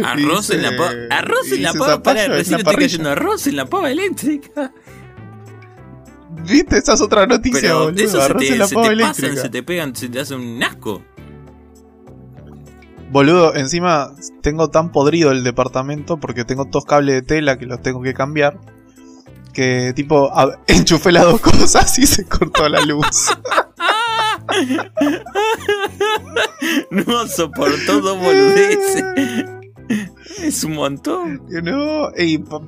Arroz 0.05 0.51
en 0.51 0.63
la 0.63 0.77
pava. 0.77 0.93
Arroz 1.11 1.53
en 1.53 1.63
la 1.63 1.73
pava. 1.73 2.03
Para, 2.03 2.27
recién 2.29 2.61
estoy 2.61 2.77
cayendo 2.77 3.11
arroz 3.11 3.47
en 3.47 3.57
la 3.57 3.67
pava 3.67 3.91
eléctrica. 3.91 4.73
¿Viste? 6.49 6.79
Esa 6.79 6.95
es 6.95 7.01
otra 7.01 7.27
noticia, 7.27 7.61
Pero 7.61 7.85
boludo. 7.85 8.03
eso 8.05 8.19
se 8.19 8.23
arroz 8.25 8.43
te, 8.43 8.53
en 8.53 8.59
la 8.59 8.67
se 8.69 8.75
pava 8.75 8.87
te 8.87 8.93
eléctrica. 8.93 9.29
pasan, 9.29 9.43
se 9.43 9.49
te 9.51 9.63
pegan, 9.63 9.97
se 9.97 10.09
te 10.09 10.21
hace 10.21 10.35
un 10.35 10.63
asco. 10.63 11.03
Boludo, 13.11 13.55
encima 13.57 14.13
tengo 14.43 14.69
tan 14.69 14.93
podrido 14.93 15.31
el 15.31 15.43
departamento 15.45 16.19
porque 16.19 16.45
tengo 16.45 16.67
dos 16.67 16.85
cables 16.85 17.15
de 17.17 17.23
tela 17.23 17.59
que 17.59 17.67
los 17.67 17.81
tengo 17.83 18.03
que 18.03 18.13
cambiar. 18.15 18.59
Que 19.55 19.93
tipo, 19.95 20.31
a- 20.37 20.59
enchufé 20.67 21.13
las 21.13 21.25
dos 21.25 21.41
cosas 21.41 21.99
y 21.99 22.07
se 22.07 22.25
cortó 22.27 22.69
la 22.69 22.81
luz. 22.81 23.07
No 26.91 27.27
soportó 27.27 28.01
dos 28.01 28.19
boludeces. 28.19 29.45
Es 30.43 30.65
un 30.65 30.75
montón. 30.75 31.43
No, 31.49 32.11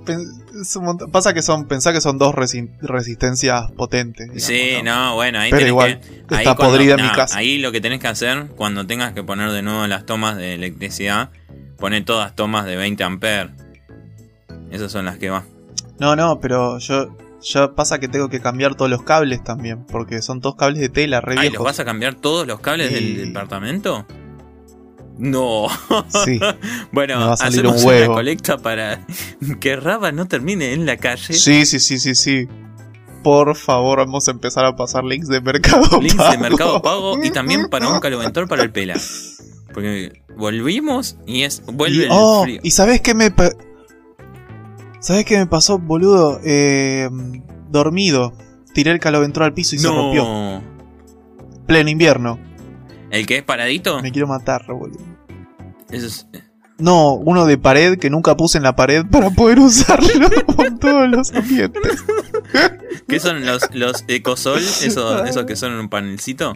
pen- 0.04 0.20
es 0.60 0.76
un 0.76 0.84
montón- 0.84 1.10
pasa 1.10 1.32
que 1.34 1.42
son, 1.42 1.66
pensá 1.66 1.92
que 1.92 2.00
son 2.00 2.18
dos 2.18 2.34
resi- 2.34 2.70
resistencias 2.80 3.70
potentes. 3.72 4.26
digamos, 4.26 4.42
Sí, 4.44 4.82
no, 4.84 5.14
bueno, 5.14 5.38
ahí 5.38 5.50
Pero 5.50 5.66
igual, 5.66 6.00
que. 6.00 6.36
está 6.36 6.54
cuando- 6.56 6.74
podrida 6.74 6.96
mi 6.96 7.08
casa. 7.10 7.38
Ahí 7.38 7.58
lo 7.58 7.72
que 7.72 7.80
tenés 7.80 8.00
que 8.00 8.08
hacer, 8.08 8.48
cuando 8.56 8.86
tengas 8.86 9.12
que 9.12 9.22
poner 9.22 9.50
de 9.52 9.62
nuevo 9.62 9.86
las 9.86 10.04
tomas 10.06 10.36
de 10.36 10.54
electricidad, 10.54 11.30
poner 11.78 12.04
todas 12.04 12.34
tomas 12.36 12.66
de 12.66 12.76
20 12.76 13.04
amperes. 13.04 13.52
Esas 14.70 14.92
son 14.92 15.04
las 15.04 15.18
que 15.18 15.30
va. 15.30 15.44
No, 15.98 16.16
no, 16.16 16.40
pero 16.40 16.78
yo, 16.78 17.16
yo 17.42 17.74
pasa 17.74 17.98
que 17.98 18.08
tengo 18.08 18.28
que 18.28 18.40
cambiar 18.40 18.74
todos 18.74 18.90
los 18.90 19.02
cables 19.02 19.42
también, 19.44 19.84
porque 19.86 20.22
son 20.22 20.40
dos 20.40 20.54
cables 20.56 20.80
de 20.80 20.88
tela 20.88 21.20
re 21.20 21.36
Ay, 21.38 21.50
¿los 21.50 21.62
vas 21.62 21.80
a 21.80 21.84
cambiar 21.84 22.14
todos 22.14 22.46
los 22.46 22.60
cables 22.60 22.92
del 22.92 23.04
Y- 23.04 23.14
departamento? 23.16 24.06
No. 25.20 25.68
Sí, 26.24 26.40
Bueno, 26.92 27.20
va 27.20 27.34
a 27.34 27.36
salir 27.36 27.60
hacemos 27.60 27.76
un 27.82 27.88
una 27.88 27.98
huevo. 27.98 28.14
colecta 28.14 28.58
para 28.58 29.06
que 29.60 29.76
Raba 29.76 30.10
no 30.12 30.26
termine 30.26 30.72
en 30.72 30.86
la 30.86 30.96
calle. 30.96 31.34
sí, 31.34 31.64
sí, 31.66 31.78
sí, 31.78 31.98
sí, 31.98 32.14
sí. 32.14 32.48
Por 33.22 33.54
favor, 33.54 33.98
vamos 33.98 34.26
a 34.28 34.30
empezar 34.30 34.64
a 34.64 34.74
pasar 34.76 35.04
links 35.04 35.28
de 35.28 35.42
Mercado 35.42 36.00
Links 36.00 36.14
Pago. 36.16 36.30
de 36.32 36.38
Mercado 36.38 36.82
Pago 36.82 37.22
y 37.22 37.30
también 37.30 37.68
para 37.68 37.88
un 37.88 38.00
caloventor 38.00 38.48
para 38.48 38.62
el 38.62 38.70
pela. 38.72 38.98
Porque 39.74 40.22
volvimos 40.36 41.16
y 41.26 41.42
es 41.42 41.62
vuelve 41.66 41.98
Y, 41.98 42.02
el 42.04 42.08
oh, 42.10 42.42
frío. 42.44 42.60
¿y 42.62 42.70
sabes 42.70 43.02
qué 43.02 43.14
me 43.14 43.30
¿Sabes 45.00 45.24
qué 45.26 45.38
me 45.38 45.46
pasó, 45.46 45.78
boludo? 45.78 46.40
Eh, 46.44 47.08
dormido. 47.70 48.32
Tiré 48.74 48.90
el 48.92 49.00
caloventro 49.00 49.44
al 49.44 49.52
piso 49.54 49.74
y 49.74 49.78
se 49.78 49.88
rompió. 49.88 50.24
no. 50.24 50.62
Pleno 51.66 51.90
invierno. 51.90 52.38
¿El 53.10 53.26
que 53.26 53.36
es 53.38 53.42
paradito? 53.42 54.00
Me 54.02 54.10
quiero 54.12 54.26
matar, 54.28 54.64
boludo. 54.66 54.98
Eso 55.92 56.06
es- 56.06 56.26
No, 56.78 57.14
uno 57.14 57.44
de 57.46 57.58
pared 57.58 57.98
que 57.98 58.08
nunca 58.10 58.36
puse 58.36 58.58
en 58.58 58.64
la 58.64 58.74
pared 58.76 59.04
para 59.10 59.30
poder 59.30 59.58
usarlo 59.60 60.08
en 60.66 60.78
todos 60.78 61.08
los 61.08 61.32
ambientes. 61.34 61.82
¿Qué 63.08 63.20
son 63.20 63.44
los, 63.44 63.74
los 63.74 64.04
ecosol? 64.08 64.58
Esos, 64.58 65.28
esos 65.28 65.44
que 65.44 65.56
son 65.56 65.72
un 65.74 65.88
panelcito. 65.88 66.54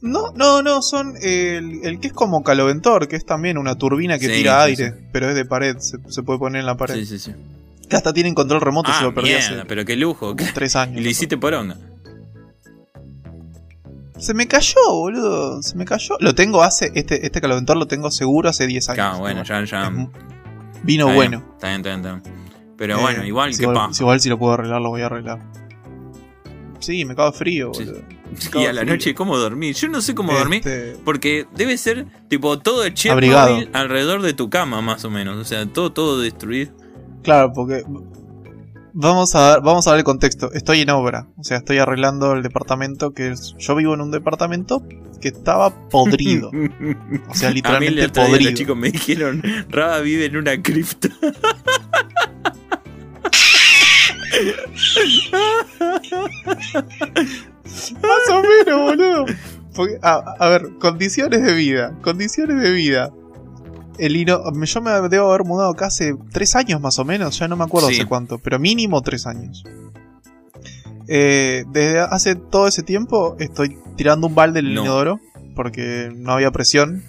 No, 0.00 0.32
no, 0.34 0.62
no, 0.62 0.80
son 0.80 1.14
el, 1.20 1.80
el 1.84 2.00
que 2.00 2.06
es 2.08 2.12
como 2.14 2.42
caloventor, 2.42 3.08
que 3.08 3.16
es 3.16 3.26
también 3.26 3.58
una 3.58 3.76
turbina 3.76 4.18
que 4.18 4.26
Sí, 4.26 4.32
tira 4.36 4.64
sí, 4.64 4.70
aire, 4.70 4.94
pero 5.12 5.28
es 5.28 5.34
de 5.34 5.44
pared, 5.44 5.76
se, 5.80 5.98
se 6.08 6.22
puede 6.22 6.38
poner 6.38 6.60
en 6.60 6.66
la 6.66 6.78
pared. 6.78 6.94
Sí, 6.94 7.04
sí, 7.04 7.18
sí. 7.18 7.32
Que 7.88 7.94
hasta 7.96 8.14
tienen 8.14 8.34
control 8.34 8.62
remoto, 8.62 8.90
se 8.90 8.98
Ah, 9.00 9.02
lo 9.02 9.14
perdí 9.14 9.28
mierda, 9.30 9.44
hace 9.58 9.64
pero 9.66 9.84
qué 9.84 9.94
lujo. 9.96 10.34
tres 10.54 10.76
años. 10.76 10.98
Y 10.98 11.04
le 11.04 11.10
hiciste 11.10 11.36
poronga. 11.36 11.76
Se 14.18 14.32
me 14.34 14.46
cayó, 14.48 14.74
boludo, 14.88 15.62
se 15.62 15.76
me 15.76 15.84
cayó. 15.84 16.16
Lo 16.20 16.34
tengo 16.34 16.62
hace, 16.62 16.90
este, 16.94 17.24
este 17.26 17.40
caloventor 17.40 17.76
lo 17.76 17.86
tengo 17.86 18.10
seguro 18.10 18.48
hace 18.48 18.66
10 18.66 18.88
años. 18.90 18.94
Claro, 18.96 19.18
bueno, 19.18 19.42
ya, 19.44 19.60
Vino 20.82 21.04
está 21.08 21.14
bueno. 21.14 21.38
bien, 21.38 21.52
Está 21.54 21.68
bien, 21.68 21.80
está 21.80 21.88
bien, 21.90 21.98
está 22.00 22.12
bien. 22.14 22.22
Pero 22.76 22.98
Eh, 22.98 23.02
bueno, 23.02 23.24
igual 23.24 23.52
si 23.54 23.60
que 23.60 23.68
pa. 23.72 23.88
si 23.92 24.02
igual 24.02 24.20
si 24.20 24.28
lo 24.28 24.38
puedo 24.38 24.52
arreglar, 24.54 24.80
lo 24.80 24.90
voy 24.90 25.02
a 25.02 25.06
arreglar. 25.06 25.40
Sí, 26.78 27.04
me 27.04 27.14
cago 27.16 27.32
frío, 27.32 27.72
Sí. 27.74 27.84
boludo. 27.84 28.02
Y 28.54 28.66
a 28.66 28.72
la 28.72 28.84
noche, 28.84 29.14
¿cómo 29.14 29.38
dormir? 29.38 29.74
Yo 29.74 29.88
no 29.88 30.00
sé 30.02 30.14
cómo 30.14 30.32
dormir. 30.32 30.58
Este, 30.58 30.96
Porque 31.04 31.46
debe 31.54 31.78
ser 31.78 32.06
tipo 32.28 32.58
todo 32.58 32.84
el. 32.84 32.92
Chernobyl 32.92 33.70
alrededor 33.72 34.20
de 34.22 34.34
tu 34.34 34.50
cama, 34.50 34.80
más 34.82 35.04
o 35.04 35.10
menos. 35.10 35.36
O 35.38 35.44
sea, 35.44 35.64
todo, 35.66 35.92
todo 35.92 36.20
destruido. 36.20 36.72
Claro, 37.22 37.52
porque 37.54 37.82
vamos 38.96 39.34
a 39.34 39.40
dar, 39.40 39.62
vamos 39.62 39.86
a 39.86 39.90
dar 39.90 39.98
el 39.98 40.04
contexto. 40.04 40.50
Estoy 40.52 40.80
en 40.80 40.90
obra, 40.90 41.28
o 41.36 41.44
sea, 41.44 41.58
estoy 41.58 41.78
arreglando 41.78 42.32
el 42.32 42.42
departamento 42.42 43.12
que 43.12 43.28
es, 43.28 43.54
yo 43.58 43.76
vivo 43.76 43.94
en 43.94 44.00
un 44.00 44.10
departamento 44.10 44.82
que 45.20 45.28
estaba 45.28 45.88
podrido, 45.88 46.50
o 47.28 47.34
sea, 47.34 47.48
a 47.50 47.52
mí 47.52 47.58
el 47.86 47.96
literalmente 47.96 48.08
podrido. 48.08 48.50
los 48.50 48.58
chicos 48.58 48.76
me 48.76 48.90
dijeron, 48.90 49.42
Raba 49.68 50.00
vive 50.00 50.24
en 50.24 50.36
una 50.36 50.60
cripta. 50.60 51.08
Más 58.02 58.28
o 58.30 58.42
menos, 58.42 58.80
boludo. 58.80 59.26
Porque, 59.74 59.98
a, 60.02 60.22
a 60.38 60.48
ver, 60.48 60.70
condiciones 60.78 61.42
de 61.42 61.54
vida, 61.54 61.94
condiciones 62.02 62.60
de 62.62 62.70
vida. 62.70 63.12
El 63.98 64.16
hino, 64.16 64.42
yo 64.64 64.80
me 64.82 64.90
debo 65.08 65.28
haber 65.30 65.44
mudado 65.44 65.70
acá 65.70 65.86
hace 65.86 66.14
tres 66.32 66.54
años 66.56 66.80
más 66.80 66.98
o 66.98 67.04
menos, 67.04 67.38
ya 67.38 67.48
no 67.48 67.56
me 67.56 67.64
acuerdo 67.64 67.88
Sí. 67.88 67.96
hace 67.96 68.06
cuánto, 68.06 68.38
pero 68.38 68.58
mínimo 68.58 69.00
tres 69.02 69.26
años. 69.26 69.64
Eh, 71.08 71.64
desde 71.70 72.00
hace 72.00 72.34
todo 72.34 72.66
ese 72.66 72.82
tiempo 72.82 73.36
estoy 73.38 73.76
tirando 73.96 74.26
un 74.26 74.34
balde 74.34 74.58
en 74.60 74.66
el 74.66 74.74
No. 74.74 74.82
inodoro 74.82 75.20
porque 75.54 76.10
no 76.14 76.32
había 76.32 76.50
presión. 76.50 77.02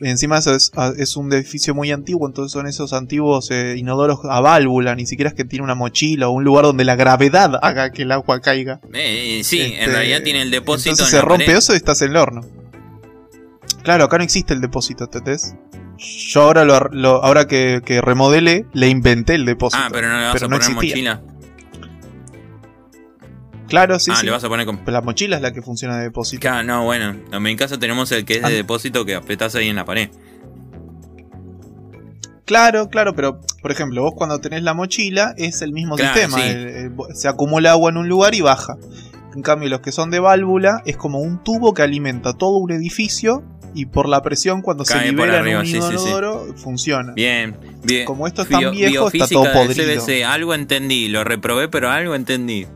Encima 0.00 0.38
eso 0.38 0.54
es, 0.54 1.16
un 1.16 1.32
edificio 1.32 1.74
muy 1.74 1.90
antiguo, 1.92 2.26
entonces 2.26 2.52
son 2.52 2.66
esos 2.66 2.92
antiguos 2.92 3.50
eh, 3.50 3.76
inodoros 3.78 4.18
a 4.28 4.40
válvula, 4.40 4.94
ni 4.96 5.06
siquiera 5.06 5.30
es 5.30 5.34
que 5.34 5.44
tiene 5.44 5.62
una 5.64 5.74
mochila 5.76 6.28
o 6.28 6.32
un 6.32 6.44
lugar 6.44 6.64
donde 6.64 6.84
la 6.84 6.96
gravedad 6.96 7.58
haga 7.62 7.90
que 7.90 8.02
el 8.02 8.12
agua 8.12 8.40
caiga. 8.40 8.80
Eh, 8.92 9.40
sí, 9.44 9.60
Este, 9.60 9.84
en 9.84 9.90
realidad 9.92 10.22
tiene 10.22 10.42
el 10.42 10.50
depósito 10.50 10.90
Entonces 10.90 11.14
en 11.14 11.20
se 11.20 11.24
rompe 11.26 11.44
pared. 11.46 11.58
eso 11.58 11.72
y 11.72 11.76
estás 11.76 12.02
en 12.02 12.10
el 12.10 12.16
horno. 12.16 12.42
Claro, 13.84 14.04
acá 14.04 14.18
no 14.18 14.24
existe 14.24 14.52
el 14.54 14.60
depósito, 14.60 15.04
¿entendés? 15.04 15.54
Yo 15.98 16.42
ahora 16.42 16.64
lo, 16.64 16.80
lo- 16.90 17.22
ahora 17.22 17.46
que, 17.46 17.80
que 17.84 18.00
remodele, 18.00 18.66
le 18.72 18.88
inventé 18.88 19.36
el 19.36 19.44
depósito. 19.44 19.82
Ah, 19.86 19.90
pero 19.92 20.08
no 20.08 20.18
le 20.18 20.24
vas 20.24 20.32
pero 20.32 20.46
a 20.46 20.48
no 20.48 20.56
poner 20.58 20.70
existía. 20.72 21.14
mochila. 21.14 21.34
Claro, 23.68 23.98
sí, 23.98 24.10
ah, 24.12 24.16
sí. 24.16 24.26
le 24.26 24.32
vas 24.32 24.42
a 24.44 24.48
poner 24.48 24.66
con. 24.66 24.78
Pero 24.78 24.92
la 24.92 25.00
mochila 25.00 25.36
es 25.36 25.42
la 25.42 25.52
que 25.52 25.62
funciona 25.62 25.96
de 25.98 26.04
depósito. 26.04 26.40
Claro, 26.40 26.62
no, 26.66 26.84
bueno. 26.84 27.14
En 27.32 27.42
mi 27.42 27.56
casa 27.56 27.78
tenemos 27.78 28.10
el 28.12 28.24
que 28.24 28.34
es 28.36 28.40
de 28.42 28.46
Ah. 28.48 28.50
depósito 28.50 29.04
que 29.04 29.14
apretás 29.14 29.54
ahí 29.54 29.68
en 29.68 29.76
la 29.76 29.84
pared. 29.84 30.10
Claro, 32.44 32.88
claro, 32.90 33.14
pero 33.14 33.40
por 33.62 33.70
ejemplo, 33.72 34.02
vos 34.02 34.12
cuando 34.14 34.38
tenés 34.38 34.62
la 34.62 34.74
mochila 34.74 35.34
es 35.38 35.62
el 35.62 35.72
mismo 35.72 35.96
Claro, 35.96 36.12
sistema. 36.14 36.38
sí. 36.42 36.48
el- 36.50 36.66
el- 36.68 36.92
se 37.14 37.26
acumula 37.28 37.70
agua 37.72 37.90
en 37.90 37.96
un 37.96 38.08
lugar 38.08 38.34
y 38.34 38.42
baja. 38.42 38.76
En 39.34 39.42
cambio, 39.42 39.68
los 39.70 39.80
que 39.80 39.92
son 39.92 40.10
de 40.10 40.20
válvula 40.20 40.82
es 40.84 40.96
como 40.96 41.20
un 41.20 41.42
tubo 41.42 41.72
que 41.72 41.82
alimenta 41.82 42.34
todo 42.34 42.58
un 42.58 42.70
edificio 42.70 43.42
y 43.74 43.86
por 43.86 44.08
la 44.08 44.22
presión 44.22 44.62
cuando 44.62 44.84
Cae 44.84 45.00
se 45.00 45.10
libera 45.10 45.40
arriba, 45.40 45.60
en 45.60 45.66
un 45.66 45.66
sí, 45.66 45.72
sí, 45.80 45.98
sí. 45.98 46.04
inodoro 46.04 46.54
funciona. 46.56 47.12
Bien, 47.12 47.56
bien. 47.82 48.04
Como 48.06 48.26
esto 48.26 48.42
es 48.42 48.48
tan 48.48 48.60
Bio- 48.60 48.70
viejo, 48.70 49.08
está 49.12 49.26
todo 49.28 49.52
podrido. 49.52 50.00
CBC, 50.00 50.24
algo 50.24 50.54
entendí, 50.54 51.08
lo 51.08 51.24
reprobé, 51.24 51.68
pero 51.68 51.90
algo 51.90 52.14
entendí. 52.14 52.66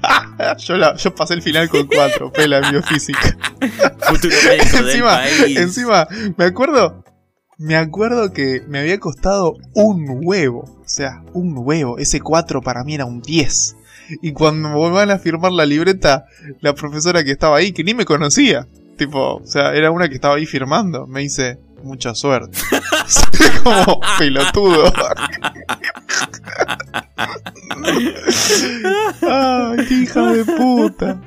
yo, 0.58 0.76
la- 0.76 0.94
yo 0.96 1.14
pasé 1.14 1.34
el 1.34 1.42
final 1.42 1.68
con 1.68 1.86
4, 1.86 2.32
pela 2.32 2.58
en 2.58 2.70
biofísica. 2.70 3.36
Futuro 4.08 4.34
médico 4.48 4.76
del 4.76 4.86
encima, 4.90 5.10
país. 5.16 5.56
encima, 5.56 6.08
me 6.36 6.44
acuerdo. 6.44 7.04
Me 7.60 7.74
acuerdo 7.74 8.32
que 8.32 8.62
me 8.68 8.78
había 8.78 9.00
costado 9.00 9.56
un 9.74 10.04
huevo. 10.22 10.60
O 10.80 10.88
sea, 10.88 11.24
un 11.32 11.54
huevo. 11.56 11.98
Ese 11.98 12.20
4 12.20 12.62
para 12.62 12.84
mí 12.84 12.94
era 12.94 13.04
un 13.04 13.20
10. 13.20 13.74
Y 14.22 14.30
cuando 14.32 14.68
me 14.68 14.90
van 14.90 15.10
a 15.10 15.18
firmar 15.18 15.50
la 15.50 15.66
libreta, 15.66 16.24
la 16.60 16.72
profesora 16.74 17.24
que 17.24 17.32
estaba 17.32 17.56
ahí, 17.56 17.72
que 17.72 17.82
ni 17.82 17.94
me 17.94 18.04
conocía. 18.04 18.68
Tipo, 18.98 19.36
o 19.36 19.46
sea, 19.46 19.72
era 19.74 19.90
una 19.90 20.08
que 20.08 20.16
estaba 20.16 20.34
ahí 20.34 20.44
firmando. 20.44 21.06
Me 21.06 21.20
dice, 21.20 21.58
mucha 21.82 22.14
suerte. 22.14 22.58
Como 23.64 24.00
pelotudo. 24.18 24.92
Ay, 29.22 29.86
qué 29.86 29.94
hija 29.94 30.32
de 30.32 30.44
puta. 30.44 31.20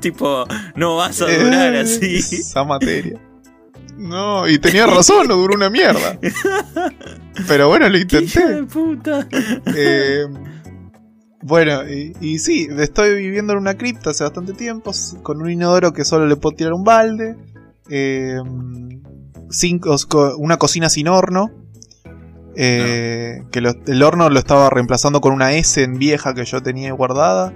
tipo, 0.00 0.44
no 0.74 0.96
vas 0.96 1.20
a 1.22 1.26
durar 1.26 1.74
Eh, 1.74 1.80
así. 1.80 2.16
Esa 2.16 2.64
materia. 2.64 3.18
No, 3.96 4.46
y 4.46 4.58
tenía 4.58 4.86
razón, 4.86 5.26
no 5.26 5.36
duró 5.36 5.54
una 5.54 5.70
mierda. 5.70 6.18
Pero 7.48 7.68
bueno, 7.68 7.88
lo 7.88 7.98
¡Qué 8.06 8.18
hija 8.22 8.40
intenté. 8.40 8.52
de 8.54 8.62
puta! 8.64 9.26
Eh, 9.74 10.26
bueno, 11.42 11.88
y, 11.88 12.12
y 12.20 12.38
sí, 12.38 12.66
estoy 12.78 13.14
viviendo 13.16 13.52
en 13.52 13.58
una 13.60 13.74
cripta 13.76 14.10
hace 14.10 14.24
bastante 14.24 14.52
tiempo, 14.52 14.92
con 15.22 15.40
un 15.42 15.50
inodoro 15.50 15.92
que 15.92 16.04
solo 16.04 16.26
le 16.26 16.36
puedo 16.36 16.56
tirar 16.56 16.72
un 16.72 16.84
balde, 16.84 17.36
eh, 17.90 18.38
cinco- 19.50 19.96
co- 20.08 20.36
una 20.38 20.56
cocina 20.56 20.88
sin 20.88 21.08
horno, 21.08 21.50
eh, 22.56 23.42
que 23.52 23.60
lo- 23.60 23.74
el 23.86 24.02
horno 24.02 24.30
lo 24.30 24.38
estaba 24.38 24.70
reemplazando 24.70 25.20
con 25.20 25.32
una 25.32 25.52
S 25.52 25.82
en 25.82 25.98
vieja 25.98 26.34
que 26.34 26.44
yo 26.44 26.62
tenía 26.62 26.92
guardada, 26.92 27.52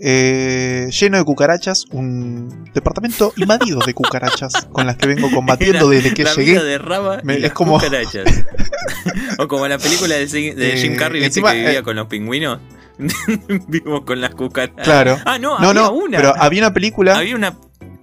eh, 0.00 0.88
lleno 0.98 1.18
de 1.18 1.24
cucarachas, 1.24 1.84
un 1.92 2.64
departamento 2.74 3.32
invadido 3.36 3.78
de 3.86 3.94
cucarachas 3.94 4.52
con 4.72 4.86
las 4.86 4.96
que 4.96 5.06
vengo 5.06 5.30
combatiendo 5.30 5.92
Era 5.92 6.00
desde 6.02 6.14
que 6.14 6.24
la 6.24 6.34
llegué. 6.34 6.52
vida 6.52 6.64
de 6.64 6.78
Rama 6.78 7.20
Me- 7.22 7.38
y 7.38 7.44
es 7.44 7.52
como- 7.52 7.74
cucarachas. 7.74 8.24
o 9.38 9.46
como 9.46 9.68
la 9.68 9.78
película 9.78 10.16
de, 10.16 10.26
Jim- 10.26 10.56
de 10.56 10.76
Jim 10.76 10.92
Eh, 10.94 10.96
Carrey, 10.96 11.20
¿viste 11.20 11.38
encima, 11.40 11.52
que 11.52 11.58
vivía 11.60 11.78
eh, 11.80 11.82
con 11.82 11.94
los 11.94 12.06
pingüinos. 12.08 12.58
Vivimos 13.68 14.02
con 14.04 14.20
las 14.20 14.34
cucarachas. 14.34 14.84
Claro. 14.84 15.18
Ah, 15.24 15.38
no, 15.38 15.58
No, 15.58 15.68
había 15.70 15.82
no, 15.82 15.92
una. 15.92 16.16
pero 16.18 16.34
había 16.36 16.62
una 16.62 16.72
película. 16.74 17.16
Había 17.18 17.36
una 17.36 17.56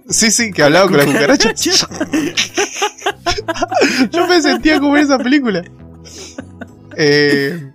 Sí, 0.08 0.30
sí, 0.32 0.50
que 0.52 0.62
hablaba 0.64 0.88
con 0.88 0.96
las 0.96 1.06
cucarachas. 1.12 1.86
Yo 4.10 4.26
me 4.26 4.42
sentía 4.42 4.80
como 4.80 4.96
en 4.96 5.04
esa 5.04 5.18
película. 5.18 5.62
Eh, 6.96 7.70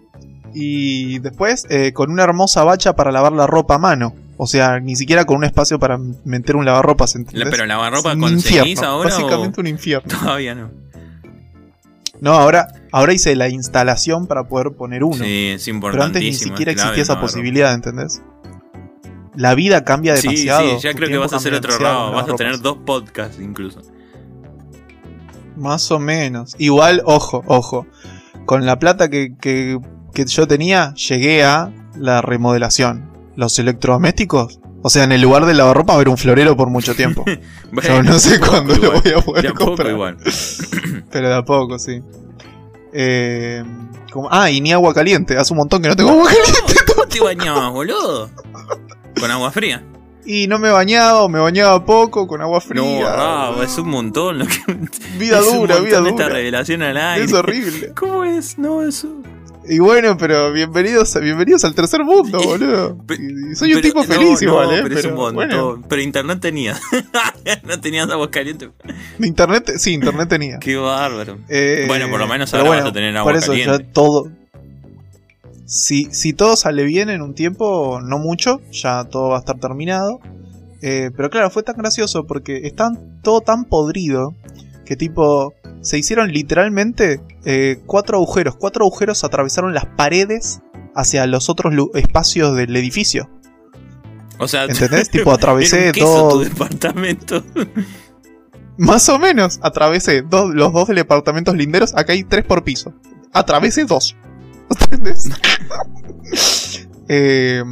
y 0.54 1.20
después 1.20 1.66
eh, 1.70 1.94
con 1.94 2.12
una 2.12 2.24
hermosa 2.24 2.64
bacha 2.64 2.96
para 2.96 3.12
lavar 3.12 3.32
la 3.34 3.48
ropa 3.48 3.76
a 3.76 3.80
mano. 3.80 4.14
O 4.38 4.48
sea, 4.48 4.80
ni 4.82 4.98
siquiera 4.98 5.24
con 5.24 5.38
un 5.38 5.44
espacio 5.46 5.80
para 5.80 5.98
meter 6.26 6.58
un 6.58 6.66
lavarropas, 6.66 7.16
pero 7.32 7.66
lavarropa 7.66 8.18
con 8.18 8.34
infierno, 8.34 8.64
ceniza 8.66 8.88
ahora 8.88 9.10
Básicamente 9.10 9.62
o 9.62 9.62
un 9.62 9.68
infierno. 9.68 10.20
todavía 10.20 10.54
no. 10.56 10.72
No, 12.20 12.34
ahora, 12.34 12.68
ahora 12.98 13.14
hice 13.14 13.36
la 13.36 13.50
instalación 13.50 14.26
para 14.28 14.48
poder 14.48 14.72
poner 14.72 15.04
uno. 15.04 15.16
Sí, 15.24 15.48
es 15.50 15.64
pero 15.66 15.76
importantísimo. 15.76 16.04
antes 16.06 16.22
ni 16.24 16.34
siquiera 16.34 16.74
clave 16.74 16.90
existía 16.92 17.04
esa 17.04 17.20
posibilidad, 17.22 17.74
¿entendés? 17.74 18.22
La 19.36 19.54
vida 19.54 19.84
cambia 19.84 20.16
Sí, 20.16 20.30
demasiado. 20.30 20.78
sí, 20.80 20.84
ya 20.84 20.92
tu 20.92 20.98
creo 20.98 21.10
que 21.10 21.18
vas 21.18 21.34
a 21.34 21.36
hacer 21.38 21.54
otro 21.54 21.72
con 21.78 21.84
Vas 22.14 22.30
a 22.30 22.36
tener 22.36 22.60
dos 22.62 22.78
podcasts 22.86 23.38
incluso. 23.42 23.82
Más 25.58 25.92
o 25.92 26.00
menos. 26.00 26.56
Igual, 26.58 27.02
ojo, 27.06 27.44
ojo. 27.48 27.86
Con 28.46 28.66
la 28.66 28.80
plata 28.80 29.10
que, 29.10 29.36
que, 29.40 29.78
que 30.14 30.26
yo 30.26 30.48
tenía, 30.48 30.94
llegué 30.94 31.44
a 31.44 31.72
la 31.98 32.22
remodelación. 32.22 33.10
Los 33.36 33.60
electrodomésticos. 33.60 34.60
O 34.84 34.90
sea, 34.90 35.04
en 35.04 35.12
el 35.12 35.22
lugar 35.22 35.46
del 35.46 35.58
lavarropa 35.58 35.94
va 35.94 35.96
a 35.96 35.98
haber 35.98 36.10
un 36.10 36.18
florero 36.18 36.56
por 36.56 36.70
mucho 36.70 36.94
tiempo. 36.96 37.26
Yo 37.88 38.04
no 38.04 38.20
sé 38.20 38.40
cuándo 38.40 38.76
lo 38.76 38.92
voy 39.02 39.12
a 39.18 39.22
poder 39.22 39.42
De 39.44 39.50
a 39.50 39.54
poco 39.54 39.66
comprar. 39.66 39.92
igual. 39.92 40.18
Pero 41.12 41.28
de 41.30 41.36
a 41.36 41.44
poco, 41.44 41.80
sí. 41.80 42.02
Eh, 42.98 43.64
como- 44.12 44.30
ah, 44.32 44.50
y 44.50 44.62
ni 44.62 44.72
agua 44.72 44.94
caliente. 44.94 45.38
Hace 45.38 45.52
un 45.54 45.58
montón 45.58 45.82
que 45.82 45.90
no 45.90 45.96
tengo 45.96 46.12
agua 46.12 46.28
caliente. 46.28 46.76
¿Cómo 46.88 47.06
te 47.08 47.20
bañabas, 47.20 47.72
boludo? 47.72 48.30
Con 49.20 49.30
agua 49.32 49.52
fría. 49.52 49.84
Y 50.28 50.48
no 50.48 50.58
me 50.58 50.70
bañaba, 50.72 51.28
me 51.30 51.40
bañaba 51.40 51.86
poco, 51.86 52.26
con 52.26 52.42
agua 52.42 52.58
No, 52.58 52.62
fría. 52.62 53.12
bravo, 53.14 53.62
es 53.64 53.78
un 53.78 53.90
montón 53.90 54.40
lo 54.40 54.48
que. 54.48 54.58
Vida 55.20 55.40
es 55.42 55.48
un 55.48 55.60
dura, 55.60 55.76
vida 55.80 55.98
montón 56.00 56.08
esta 56.08 56.24
dura. 56.24 56.36
revelación 56.36 56.82
al 56.82 56.98
aire. 56.98 57.26
Es 57.26 57.34
horrible. 57.34 57.92
¿Cómo 57.96 58.24
es? 58.24 58.58
No, 58.58 58.82
eso. 58.82 59.10
Y 59.68 59.80
bueno, 59.80 60.16
pero 60.18 60.52
bienvenidos, 60.52 61.20
bienvenidos 61.20 61.64
al 61.66 61.74
tercer 61.74 62.04
mundo, 62.04 62.40
boludo. 62.44 62.98
Y- 63.18 63.52
y 63.52 63.56
soy 63.56 63.74
un 63.74 63.82
tipo 63.82 64.04
feliz 64.04 64.42
no, 64.42 64.48
igual, 64.50 64.74
eh. 64.76 64.80
Pero, 64.84 65.00
es 65.00 65.06
un 65.06 65.16
montón. 65.16 65.36
bueno, 65.36 65.82
Pero 65.90 66.02
internet 66.02 66.40
tenía. 66.40 66.76
no 67.64 67.80
tenías 67.82 68.10
agua 68.10 68.30
caliente. 68.30 68.70
internet, 69.20 69.74
sí, 69.78 69.94
internet 69.94 70.30
tenía. 70.30 70.60
Qué 70.60 70.76
bárbaro. 70.76 71.40
Eh, 71.50 71.86
Bueno, 71.88 72.10
por 72.10 72.20
lo 72.20 72.28
menos 72.28 72.54
ahora 72.54 72.70
vas 72.70 72.86
a 72.86 72.92
tener 72.94 73.16
agua 73.18 73.32
Por 73.32 73.40
eso 73.42 73.52
caliente. 73.54 73.86
ya 73.86 73.92
todo. 73.92 74.30
Si, 75.66 76.06
si 76.12 76.34
todo 76.34 76.56
sale 76.56 76.84
bien 76.84 77.10
en 77.10 77.24
un 77.24 77.34
tiempo, 77.34 78.00
no 78.04 78.20
mucho, 78.20 78.62
ya 78.72 79.06
todo 79.06 79.30
va 79.30 79.38
a 79.38 79.40
estar 79.40 79.60
terminado. 79.60 80.20
Eh, 80.84 81.10
pero 81.18 81.32
claro, 81.32 81.50
fue 81.50 81.64
tan 81.64 81.76
gracioso 81.78 82.28
porque 82.28 82.58
está 82.68 82.92
todo 83.24 83.42
tan 83.42 83.66
podrido 83.66 84.36
que 84.86 84.96
tipo 84.96 85.54
se 85.82 85.98
hicieron 85.98 86.32
literalmente 86.32 87.22
eh, 87.44 87.80
cuatro 87.86 88.18
agujeros. 88.18 88.56
Cuatro 88.56 88.86
agujeros 88.86 89.24
atravesaron 89.24 89.74
las 89.74 89.86
paredes 89.86 90.62
hacia 90.96 91.26
los 91.28 91.50
otros 91.50 91.74
espacios 91.96 92.56
del 92.56 92.76
edificio. 92.76 93.30
O 94.40 94.48
sea, 94.48 94.66
¿Entendés? 94.66 95.10
tipo 95.12 95.32
atravesé 95.32 95.92
todo. 95.92 96.30
tu 96.30 96.40
departamento. 96.42 97.44
Más 98.78 99.08
o 99.10 99.18
menos. 99.20 99.60
Atravesé 99.62 100.22
dos- 100.22 100.54
los 100.54 100.74
dos 100.74 100.88
departamentos 100.90 101.56
linderos. 101.56 101.94
Acá 101.96 102.14
hay 102.14 102.24
tres 102.24 102.44
por 102.46 102.64
piso. 102.64 102.94
Atravesé 103.34 103.86
dos. 103.86 104.16
¿Entendés? 104.70 105.30
Eh, 107.08 107.64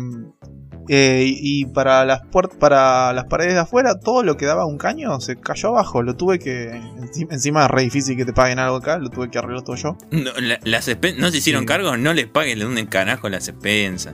eh, 0.89 1.25
y 1.27 1.65
para 1.65 2.03
las 2.05 2.21
para 2.59 3.13
las 3.13 3.25
paredes 3.25 3.53
de 3.53 3.59
afuera, 3.59 3.99
todo 3.99 4.21
lo 4.23 4.35
que 4.37 4.45
daba 4.45 4.65
un 4.65 4.77
caño 4.77 5.19
se 5.21 5.37
cayó 5.39 5.69
abajo. 5.69 6.01
Lo 6.03 6.15
tuve 6.15 6.39
que. 6.39 6.71
enci- 6.71 7.27
Encima 7.31 7.65
es 7.65 7.71
re 7.71 7.83
difícil 7.83 8.17
que 8.17 8.25
te 8.25 8.33
paguen 8.33 8.59
algo 8.59 8.75
acá. 8.77 8.97
Lo 8.97 9.09
tuve 9.09 9.29
que 9.29 9.37
arreglar 9.37 9.63
todo 9.63 9.75
yo. 9.75 9.97
No, 10.11 10.31
la- 10.41 10.59
las 10.63 10.89
¿No 11.17 11.31
se 11.31 11.37
hicieron 11.37 11.61
Sí. 11.63 11.67
cargo? 11.67 11.95
No 11.97 12.13
les 12.13 12.27
paguen 12.27 12.63
un 12.65 12.85
carajo 12.87 13.29
las 13.29 13.47
expensas. 13.47 14.13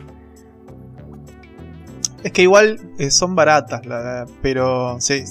Es 2.23 2.31
que 2.33 2.41
igual 2.41 2.79
eh, 2.99 3.11
son 3.11 3.35
baratas, 3.35 3.85
la- 3.85 4.25
pero 4.41 4.97
sí, 4.99 5.23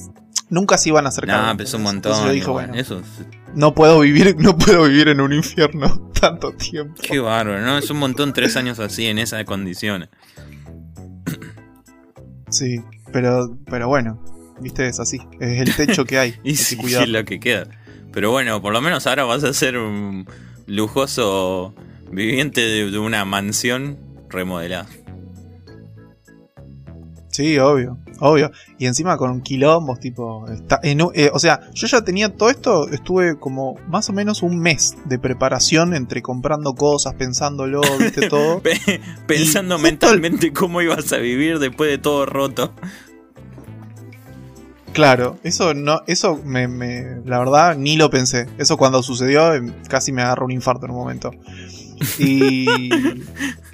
nunca 0.48 0.78
se 0.78 0.88
iban 0.88 1.04
a 1.06 1.10
acercar. 1.10 1.44
No, 1.46 1.56
pero 1.56 1.68
es 1.68 1.74
un 1.74 1.82
montón. 1.82 2.12
Bueno, 2.46 2.74
Eso 2.74 3.00
es- 3.00 3.26
no 3.54 3.74
puedo 3.74 4.00
vivir, 4.00 4.36
no 4.38 4.56
puedo 4.56 4.84
vivir 4.84 5.08
en 5.08 5.20
un 5.20 5.32
infierno 5.32 6.10
tanto 6.20 6.52
tiempo. 6.52 6.94
Qué 7.02 7.18
bárbaro, 7.18 7.60
¿no? 7.60 7.78
Es 7.78 7.90
un 7.90 7.98
montón 7.98 8.32
tres 8.32 8.56
años 8.56 8.78
así, 8.80 9.06
en 9.06 9.18
esas 9.18 9.44
condiciones. 9.44 10.08
Sí, 12.50 12.80
pero, 13.12 13.56
pero 13.66 13.88
bueno, 13.88 14.22
viste, 14.60 14.86
es 14.86 15.00
así. 15.00 15.18
Es 15.40 15.60
el 15.60 15.74
techo 15.74 16.04
que 16.04 16.18
hay. 16.18 16.34
Y 16.44 16.56
sí, 16.56 16.78
es 16.84 17.08
lo 17.08 17.24
que 17.24 17.40
queda. 17.40 17.68
Pero 18.12 18.30
bueno, 18.30 18.60
por 18.62 18.72
lo 18.72 18.80
menos 18.80 19.06
ahora 19.06 19.24
vas 19.24 19.44
a 19.44 19.52
ser 19.52 19.76
un 19.78 20.26
lujoso 20.66 21.74
viviente 22.10 22.60
de, 22.60 22.90
de 22.90 22.98
una 22.98 23.24
mansión 23.24 23.98
remodelada. 24.28 24.86
Sí, 27.38 27.56
obvio, 27.56 27.98
obvio. 28.18 28.50
Y 28.78 28.86
encima 28.86 29.16
con 29.16 29.42
quilombos, 29.42 30.00
tipo. 30.00 30.44
Está, 30.48 30.80
en 30.82 31.00
eh, 31.14 31.30
o 31.32 31.38
sea, 31.38 31.60
yo 31.72 31.86
ya 31.86 32.02
tenía 32.02 32.34
todo 32.36 32.50
esto, 32.50 32.88
estuve 32.88 33.38
como 33.38 33.76
más 33.86 34.10
o 34.10 34.12
menos 34.12 34.42
un 34.42 34.58
mes 34.58 34.96
de 35.04 35.20
preparación 35.20 35.94
entre 35.94 36.20
comprando 36.20 36.74
cosas, 36.74 37.14
pensándolo, 37.14 37.80
viste 38.00 38.28
todo. 38.28 38.58
Pe- 38.60 39.00
Pensando 39.28 39.76
el- 39.76 39.82
mentalmente 39.82 40.52
cómo 40.52 40.82
ibas 40.82 41.12
a 41.12 41.18
vivir 41.18 41.60
después 41.60 41.88
de 41.92 41.98
todo 41.98 42.26
roto. 42.26 42.72
Claro, 44.92 45.38
eso 45.44 45.74
no, 45.74 46.02
eso 46.08 46.40
me, 46.44 46.66
me- 46.66 47.20
la 47.24 47.38
verdad 47.38 47.76
ni 47.76 47.96
lo 47.96 48.10
pensé. 48.10 48.48
Eso 48.58 48.76
cuando 48.76 49.00
sucedió 49.04 49.54
em, 49.54 49.72
casi 49.88 50.10
me 50.10 50.22
agarró 50.22 50.44
un 50.46 50.50
infarto 50.50 50.86
en 50.86 50.90
un 50.90 50.96
momento. 50.98 51.30
Y, 52.18 52.66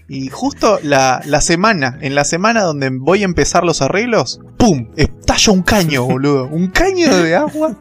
y 0.08 0.28
justo 0.28 0.78
la, 0.82 1.22
la 1.26 1.40
semana, 1.40 1.98
en 2.00 2.14
la 2.14 2.24
semana 2.24 2.62
donde 2.62 2.90
voy 2.90 3.22
a 3.22 3.24
empezar 3.24 3.64
los 3.64 3.82
arreglos, 3.82 4.40
¡pum! 4.56 4.88
Estalla 4.96 5.52
un 5.52 5.62
caño, 5.62 6.04
boludo. 6.04 6.46
Un 6.48 6.68
caño 6.68 7.16
de 7.16 7.34
agua. 7.36 7.76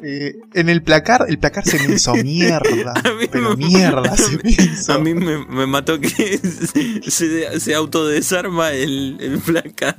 Eh, 0.00 0.36
en 0.54 0.68
el 0.68 0.82
placar, 0.84 1.26
el 1.28 1.38
placar 1.40 1.64
se 1.64 1.76
me 1.88 1.94
hizo 1.96 2.14
mierda. 2.14 2.94
Pero 3.32 3.56
me- 3.56 3.66
mierda 3.66 4.16
se 4.16 4.36
me 4.36 4.50
hizo. 4.50 4.92
A 4.92 4.98
mí 5.00 5.12
me, 5.12 5.44
me 5.46 5.66
mató 5.66 5.98
que 6.00 6.38
se, 6.38 7.58
se 7.58 7.74
autodesarma 7.74 8.70
el, 8.70 9.16
el 9.20 9.38
placar 9.40 9.96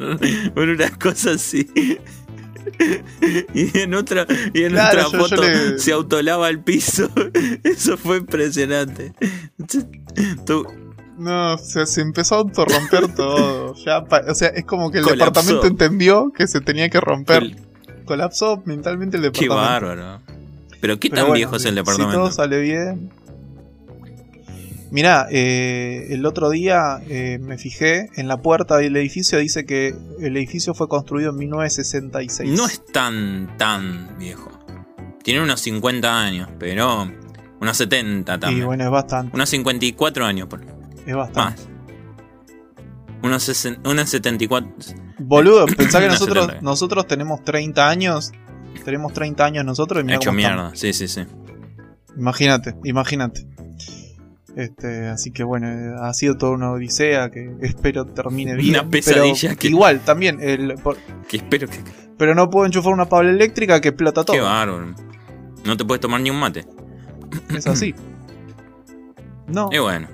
por 0.55 0.69
una 0.69 0.89
cosa 0.91 1.31
así. 1.31 1.67
Y 3.53 3.77
en 3.79 3.93
otra, 3.93 4.25
y 4.53 4.63
en 4.63 4.71
Claro, 4.73 5.07
otra 5.07 5.11
yo- 5.11 5.11
yo 5.11 5.19
foto 5.35 5.41
le- 5.43 5.79
se 5.79 5.91
autolava 5.91 6.49
el 6.49 6.59
piso. 6.63 7.09
Eso 7.63 7.97
fue 7.97 8.17
impresionante. 8.17 9.13
Tú- 10.45 10.65
No, 11.17 11.57
se, 11.57 11.85
se 11.85 11.99
empezó 12.01 12.35
a 12.35 12.37
autorromper 12.39 13.07
todo. 13.15 13.75
Ya, 13.85 13.99
o 13.99 14.35
sea, 14.35 14.47
es 14.49 14.63
como 14.65 14.89
que 14.91 14.99
el 14.99 15.03
Colapsó. 15.03 15.25
departamento 15.25 15.67
entendió 15.67 16.31
que 16.35 16.47
se 16.47 16.61
tenía 16.61 16.89
que 16.89 17.01
romper. 17.01 17.43
el- 17.43 17.57
Colapsó 18.05 18.61
mentalmente 18.65 19.17
el 19.17 19.23
qué 19.31 19.41
departamento. 19.45 19.55
bárbaro. 19.95 20.21
Pero 20.81 20.97
qué 20.97 21.09
Pero 21.09 21.21
tan 21.21 21.27
bueno, 21.27 21.35
viejo 21.35 21.55
es 21.57 21.65
el 21.65 21.71
Si 21.71 21.75
departamento. 21.75 22.17
todo 22.19 22.31
sale 22.31 22.59
bien. 22.61 23.11
Mirá, 24.91 25.27
eh, 25.29 26.07
el 26.09 26.25
otro 26.25 26.49
día 26.49 26.99
eh, 27.07 27.37
me 27.39 27.57
fijé 27.57 28.09
en 28.15 28.27
la 28.27 28.37
puerta 28.41 28.77
del 28.77 28.95
edificio, 28.97 29.37
dice 29.37 29.65
que 29.65 29.95
el 30.19 30.35
edificio 30.35 30.73
fue 30.73 30.87
construido 30.87 31.29
en 31.29 31.37
1966. 31.37 32.57
No 32.57 32.65
es 32.65 32.83
tan, 32.85 33.55
tan 33.57 34.17
viejo. 34.17 34.51
Tiene 35.23 35.43
unos 35.43 35.61
50 35.61 36.19
años, 36.21 36.49
pero 36.57 37.07
unos 37.61 37.77
70 37.77 38.35
Y 38.35 38.39
también. 38.39 38.65
bueno, 38.65 38.83
es 38.85 38.89
bastante. 38.89 39.35
Unos 39.35 39.49
54 39.49 40.25
años, 40.25 40.47
por 40.47 40.61
Es 41.05 41.15
bastante. 41.15 41.61
más. 41.61 41.69
Unos, 43.21 43.47
sesen- 43.49 43.79
unos 43.87 44.09
74. 44.09 44.69
Boludo, 45.19 45.65
pensá 45.77 45.99
que 45.99 46.07
nosotros, 46.07 46.45
70. 46.45 46.61
nosotros 46.63 47.05
tenemos 47.07 47.43
30 47.43 47.87
años 47.89 48.31
tenemos 48.85 49.11
30 49.13 49.43
años 49.45 49.65
nosotros 49.65 50.01
y 50.01 50.05
mirá 50.05 50.15
Hecho 50.17 50.29
cómo 50.29 50.39
estamos. 50.39 50.71
mierda, 50.71 50.75
sí, 50.75 50.93
sí, 50.93 51.07
sí. 51.07 51.21
Imagínate, 52.17 52.75
imagínate. 52.85 53.45
Este, 54.55 55.07
así 55.07 55.31
que 55.31 55.43
bueno, 55.43 55.67
eh, 55.69 55.95
ha 56.01 56.13
sido 56.13 56.37
toda 56.37 56.53
una 56.53 56.71
odisea 56.71 57.29
que 57.29 57.51
espero 57.61 58.05
termine 58.05 58.55
bien. 58.55 58.75
Una 58.75 58.89
pesadilla 58.89 59.49
pero 59.49 59.59
que- 59.59 59.67
Igual, 59.69 59.99
también, 60.01 60.39
el, 60.41 60.75
por- 60.75 60.97
Que 61.27 61.37
espero 61.37 61.67
que. 61.67 61.77
pero 62.17 62.33
no 62.35 62.49
puedo 62.49 62.65
enchufar 62.65 62.91
una 62.93 63.05
pala 63.07 63.29
eléctrica 63.29 63.79
que 63.79 63.89
explota 63.89 64.23
todo. 64.25 64.35
Qué 64.35 64.41
bárbaro. 64.41 64.93
No 65.65 65.77
te 65.77 65.85
puedes 65.85 66.01
tomar 66.01 66.19
ni 66.21 66.29
un 66.29 66.39
mate. 66.39 66.65
Es 67.55 67.67
así. 67.67 67.93
No, 69.47 69.69
Y 69.71 69.79
bueno, 69.79 70.07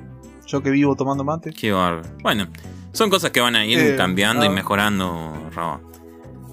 yo 0.48 0.64
que 0.64 0.70
vivo 0.70 0.96
tomando 0.96 1.24
mate. 1.26 1.52
qué 1.52 1.72
bárbaro. 1.74 2.08
Bueno, 2.24 2.48
son 2.94 3.10
cosas 3.10 3.32
que 3.32 3.42
van 3.42 3.56
a 3.58 3.66
ir 3.66 3.78
Eh, 3.78 3.96
cambiando 3.98 4.46
y 4.46 4.48
ah. 4.48 4.52
mejorando, 4.52 5.50
Raba. 5.54 5.82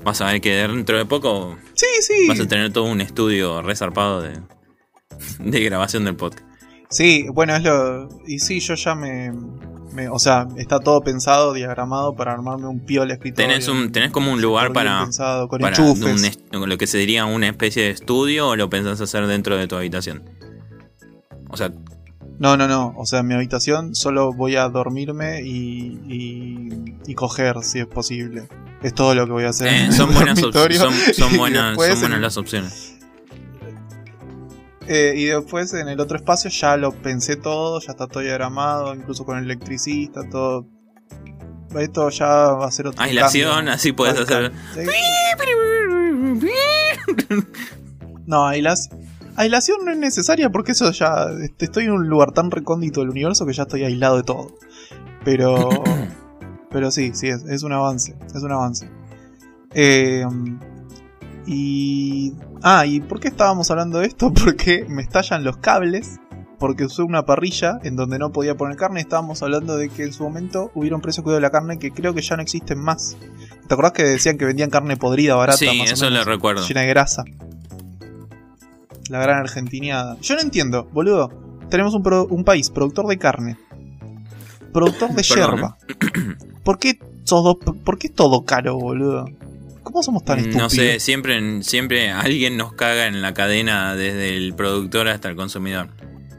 Vas 0.04 0.20
a 0.20 0.26
ver 0.32 0.40
que 0.40 0.52
dentro 0.56 0.98
de 0.98 1.06
poco 1.06 1.56
Sí, 1.74 1.86
sí. 2.00 2.26
vas 2.26 2.40
a 2.40 2.48
tener 2.48 2.72
todo 2.72 2.84
un 2.84 3.00
estudio 3.00 3.62
resarpado 3.62 4.20
de, 4.22 4.40
de 5.38 5.60
grabación 5.62 6.04
del 6.04 6.16
podcast. 6.16 6.44
Sí, 6.92 7.26
bueno, 7.32 7.56
es 7.56 7.62
lo. 7.64 8.08
Y 8.26 8.38
sí, 8.38 8.60
yo 8.60 8.74
ya 8.74 8.94
me. 8.94 9.32
me- 9.94 10.08
o 10.08 10.18
sea, 10.18 10.46
está 10.56 10.78
todo 10.78 11.00
pensado, 11.02 11.52
diagramado 11.52 12.14
para 12.14 12.32
armarme 12.32 12.66
un 12.66 12.80
piola 12.80 13.14
escritorio. 13.14 13.48
Tenés, 13.48 13.66
un, 13.68 13.90
tenés 13.92 14.10
como 14.10 14.30
un 14.32 14.40
lugar 14.40 14.72
para, 14.72 15.00
pensado, 15.02 15.48
con 15.48 15.60
para 15.60 15.76
un 15.82 16.68
lo 16.68 16.78
que 16.78 16.86
se 16.86 16.98
diría 16.98 17.24
una 17.24 17.48
especie 17.48 17.82
de 17.84 17.90
estudio 17.90 18.48
o 18.48 18.56
lo 18.56 18.70
pensás 18.70 19.00
hacer 19.00 19.26
dentro 19.26 19.56
de 19.56 19.66
tu 19.66 19.74
habitación. 19.76 20.22
O 21.48 21.56
sea, 21.56 21.70
No, 22.38 22.56
no, 22.56 22.66
no. 22.68 22.94
O 22.96 23.06
sea, 23.06 23.20
en 23.20 23.26
mi 23.28 23.34
habitación 23.34 23.94
solo 23.94 24.32
voy 24.32 24.56
a 24.56 24.68
dormirme 24.68 25.42
y, 25.42 25.98
y, 26.08 26.68
y 27.06 27.14
coger, 27.14 27.56
si 27.62 27.80
es 27.80 27.86
posible. 27.86 28.48
Es 28.82 28.94
todo 28.94 29.14
lo 29.14 29.26
que 29.26 29.32
voy 29.32 29.44
a 29.44 29.50
hacer. 29.50 29.68
eh, 29.68 29.84
en 29.84 29.92
son 29.92 30.10
buenas, 30.14 30.38
son, 30.40 30.52
son 30.52 31.36
buenas, 31.36 31.76
son 31.76 31.76
buenas 31.76 32.02
en- 32.02 32.22
las 32.22 32.36
opciones. 32.36 32.91
Eh, 34.88 35.14
y 35.16 35.24
después 35.26 35.72
en 35.74 35.88
el 35.88 36.00
otro 36.00 36.16
espacio 36.16 36.50
ya 36.50 36.76
lo 36.76 36.92
pensé 36.92 37.36
todo, 37.36 37.80
ya 37.80 37.92
está 37.92 38.06
todo 38.06 38.22
diagramado, 38.22 38.94
incluso 38.94 39.24
con 39.24 39.38
el 39.38 39.44
electricista, 39.44 40.22
todo. 40.30 40.66
Esto 41.78 42.10
ya 42.10 42.26
va 42.26 42.66
a 42.66 42.70
ser 42.70 42.88
otro 42.88 43.02
Aislación, 43.02 43.68
así 43.68 43.92
puedes 43.92 44.18
hacer. 44.20 44.52
Sí. 44.74 44.80
No, 48.26 48.46
ailas- 48.46 48.90
aislación 49.36 49.84
no 49.84 49.90
es 49.92 49.98
necesaria 49.98 50.50
porque 50.50 50.72
eso 50.72 50.90
ya. 50.92 51.26
este, 51.42 51.64
Estoy 51.66 51.84
en 51.84 51.92
un 51.92 52.08
lugar 52.08 52.32
tan 52.32 52.50
recóndito 52.50 53.00
del 53.00 53.10
universo 53.10 53.46
que 53.46 53.52
ya 53.52 53.62
estoy 53.64 53.84
aislado 53.84 54.16
de 54.16 54.22
todo. 54.22 54.56
Pero. 55.24 55.68
pero 56.70 56.90
sí, 56.90 57.12
sí, 57.14 57.28
es, 57.28 57.42
es 57.44 57.62
un 57.62 57.72
avance. 57.72 58.16
Es 58.34 58.42
un 58.42 58.52
avance. 58.52 58.88
Eh, 59.74 60.24
y. 61.46 62.32
Ah, 62.62 62.86
¿y 62.86 63.00
por 63.00 63.20
qué 63.20 63.28
estábamos 63.28 63.70
hablando 63.70 63.98
de 63.98 64.06
esto? 64.06 64.32
Porque 64.44 64.84
me 64.88 65.02
estallan 65.02 65.44
los 65.44 65.56
cables. 65.58 66.18
Porque 66.58 66.84
usé 66.84 67.02
una 67.02 67.24
parrilla 67.26 67.80
en 67.82 67.96
donde 67.96 68.20
no 68.20 68.30
podía 68.30 68.54
poner 68.56 68.76
carne. 68.76 69.00
Estábamos 69.00 69.42
hablando 69.42 69.76
de 69.76 69.88
que 69.88 70.04
en 70.04 70.12
su 70.12 70.22
momento 70.22 70.70
hubieron 70.76 71.00
precios 71.00 71.24
cuidado 71.24 71.38
de 71.38 71.42
la 71.42 71.50
carne 71.50 71.80
que 71.80 71.90
creo 71.90 72.14
que 72.14 72.22
ya 72.22 72.36
no 72.36 72.42
existen 72.42 72.78
más. 72.78 73.16
¿Te 73.66 73.74
acordás 73.74 73.92
que 73.92 74.04
decían 74.04 74.38
que 74.38 74.44
vendían 74.44 74.70
carne 74.70 74.96
podrida, 74.96 75.34
barata? 75.34 75.58
Sí, 75.58 75.66
más 75.76 75.90
o 75.90 75.94
eso 75.94 76.08
lo 76.10 76.22
recuerdo. 76.22 76.64
llena 76.64 76.82
de 76.82 76.86
grasa. 76.86 77.24
La 79.10 79.18
gran 79.20 79.38
argentiniada. 79.40 80.16
Yo 80.20 80.36
no 80.36 80.40
entiendo, 80.40 80.88
boludo. 80.92 81.30
Tenemos 81.68 81.94
un, 81.94 82.02
pro- 82.04 82.26
un 82.26 82.44
país 82.44 82.70
productor 82.70 83.06
de 83.08 83.18
carne. 83.18 83.56
Productor 84.72 85.10
de 85.14 85.22
Perdón, 85.28 85.50
yerba. 85.50 85.76
¿Por 86.62 86.78
qué, 86.78 86.96
todo, 87.26 87.58
¿Por 87.58 87.98
qué 87.98 88.08
todo 88.08 88.44
caro, 88.44 88.76
boludo? 88.78 89.24
¿Cómo 89.82 90.02
somos 90.02 90.24
tan 90.24 90.38
estúpidos? 90.38 90.62
No 90.62 90.70
sé, 90.70 91.00
siempre, 91.00 91.62
siempre 91.62 92.10
alguien 92.10 92.56
nos 92.56 92.72
caga 92.72 93.06
en 93.06 93.20
la 93.22 93.34
cadena 93.34 93.94
desde 93.96 94.36
el 94.36 94.54
productor 94.54 95.08
hasta 95.08 95.28
el 95.28 95.36
consumidor. 95.36 95.88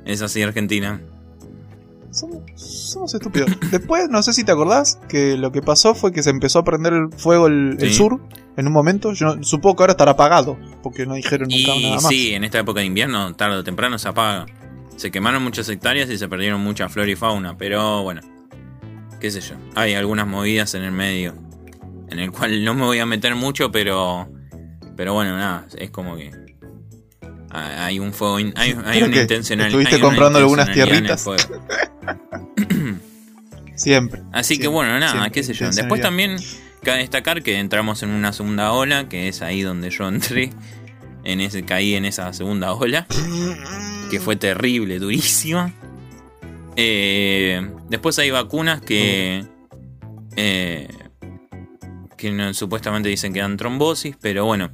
Es 0.06 0.22
así 0.22 0.42
Argentina. 0.42 1.02
Somos, 2.12 2.44
somos 2.56 3.14
estúpidos. 3.14 3.50
Después, 3.72 4.08
no 4.10 4.22
sé 4.22 4.34
si 4.34 4.44
te 4.44 4.52
acordás, 4.52 5.00
que 5.10 5.36
lo 5.36 5.52
que 5.52 5.62
pasó 5.62 5.96
fue 5.96 6.12
que 6.12 6.22
se 6.22 6.30
empezó 6.30 6.60
a 6.60 6.64
prender 6.64 6.94
el 6.94 7.10
fuego 7.18 7.48
el, 7.48 7.94
sur 7.94 8.22
en 8.56 8.68
un 8.68 8.74
momento. 8.74 9.14
Yo 9.14 9.42
supongo 9.42 9.78
que 9.78 9.84
ahora 9.84 9.92
estará 9.94 10.12
apagado, 10.12 10.58
porque 10.84 11.06
no 11.06 11.16
dijeron 11.16 11.50
nunca 11.50 11.76
Y 11.76 11.84
nada 11.84 11.96
más. 11.96 12.08
sí, 12.08 12.34
en 12.34 12.44
esta 12.44 12.60
época 12.60 12.82
de 12.82 12.86
invierno, 12.86 13.34
tarde 13.36 13.58
o 13.58 13.64
temprano 13.64 13.98
se 13.98 14.08
apaga. 14.08 14.46
Se 14.96 15.10
quemaron 15.10 15.44
muchas 15.44 15.68
hectáreas 15.70 16.10
y 16.12 16.18
se 16.18 16.28
perdieron 16.28 16.62
mucha 16.62 16.88
flora 16.88 17.10
y 17.10 17.16
fauna, 17.16 17.58
pero 17.58 18.04
bueno, 18.04 18.22
qué 19.20 19.32
sé 19.32 19.42
yo. 19.42 19.56
Hay 19.74 19.96
algunas 19.96 20.28
movidas 20.28 20.76
en 20.76 20.84
el 20.84 20.92
medio, 20.92 21.34
en 22.14 22.20
el 22.20 22.32
cual 22.32 22.64
no 22.64 22.74
me 22.74 22.84
voy 22.84 23.00
a 23.00 23.06
meter 23.06 23.36
mucho, 23.36 23.72
pero 23.72 24.30
pero 24.96 25.14
bueno, 25.14 25.36
nada, 25.38 25.68
es 25.78 25.90
como 25.90 26.16
que 26.16 26.32
hay 27.50 28.00
un 28.00 28.14
fuego, 28.14 28.40
in- 28.40 28.54
hay, 28.56 28.72
hay 28.86 29.00
¿Pero 29.00 29.06
una 29.08 29.16
qué? 29.16 29.22
intencional- 29.24 29.68
¿Estuviste 29.68 29.96
hay 29.96 30.02
comprando 30.02 30.40
algunas 30.40 30.68
intencionalidad 30.70 31.18
tierritas? 31.18 33.02
Siempre. 33.76 34.22
Así 34.32 34.60
que 34.60 34.68
bueno, 34.68 34.98
nada, 35.00 35.12
siempre, 35.12 35.32
qué 35.32 35.44
sé 35.44 35.54
yo. 35.54 35.66
intencionalidad. 35.66 35.84
Después 35.84 36.02
también 36.02 36.38
cabe 36.84 37.00
destacar 37.00 37.42
que 37.44 37.58
entramos 37.60 38.04
en 38.04 38.10
una 38.12 38.32
segunda 38.34 38.72
ola, 38.72 39.10
que 39.10 39.28
es 39.28 39.42
ahí 39.42 39.62
donde 39.62 39.90
yo 39.90 40.08
entré, 40.08 40.52
en 41.24 41.42
ese 41.42 41.64
caí 41.64 41.96
en 41.96 42.06
esa 42.06 42.32
segunda 42.34 42.74
ola, 42.74 43.08
que 44.12 44.20
fue 44.20 44.36
terrible, 44.36 45.00
durísima. 45.00 45.74
Eh, 46.76 47.68
después 47.90 48.18
hay 48.20 48.32
vacunas 48.32 48.82
que 48.82 49.46
eh, 50.36 50.88
supuestamente 52.54 53.10
dicen 53.10 53.34
que 53.34 53.40
dan 53.40 53.58
trombosis, 53.58 54.16
pero 54.20 54.46
bueno, 54.46 54.70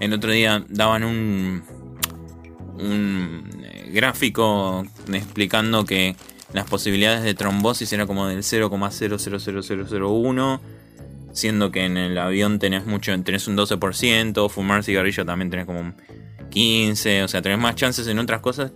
el 0.00 0.12
otro 0.12 0.32
día 0.32 0.64
daban 0.68 1.04
un 1.04 1.62
un 2.80 3.62
eh, 3.62 3.90
gráfico 3.92 4.84
explicando 5.12 5.84
que 5.84 6.16
las 6.52 6.68
posibilidades 6.68 7.22
de 7.22 7.34
trombosis 7.34 7.92
era 7.92 8.06
como 8.06 8.26
del 8.26 8.38
0,000001, 8.38 10.60
siendo 11.32 11.70
que 11.70 11.84
en 11.84 11.96
el 11.96 12.18
avión 12.18 12.58
tenés 12.58 12.86
mucho, 12.86 13.16
tenés 13.22 13.46
un 13.46 13.56
12%, 13.56 14.48
fumar 14.48 14.82
cigarrillo 14.82 15.24
también 15.24 15.50
tenés 15.50 15.66
como 15.66 15.78
un 15.80 15.94
15, 16.50 17.22
o 17.22 17.28
sea, 17.28 17.40
tenés 17.42 17.58
más 17.58 17.76
chances 17.76 18.08
en 18.08 18.18
otras 18.18 18.40
cosas 18.40 18.72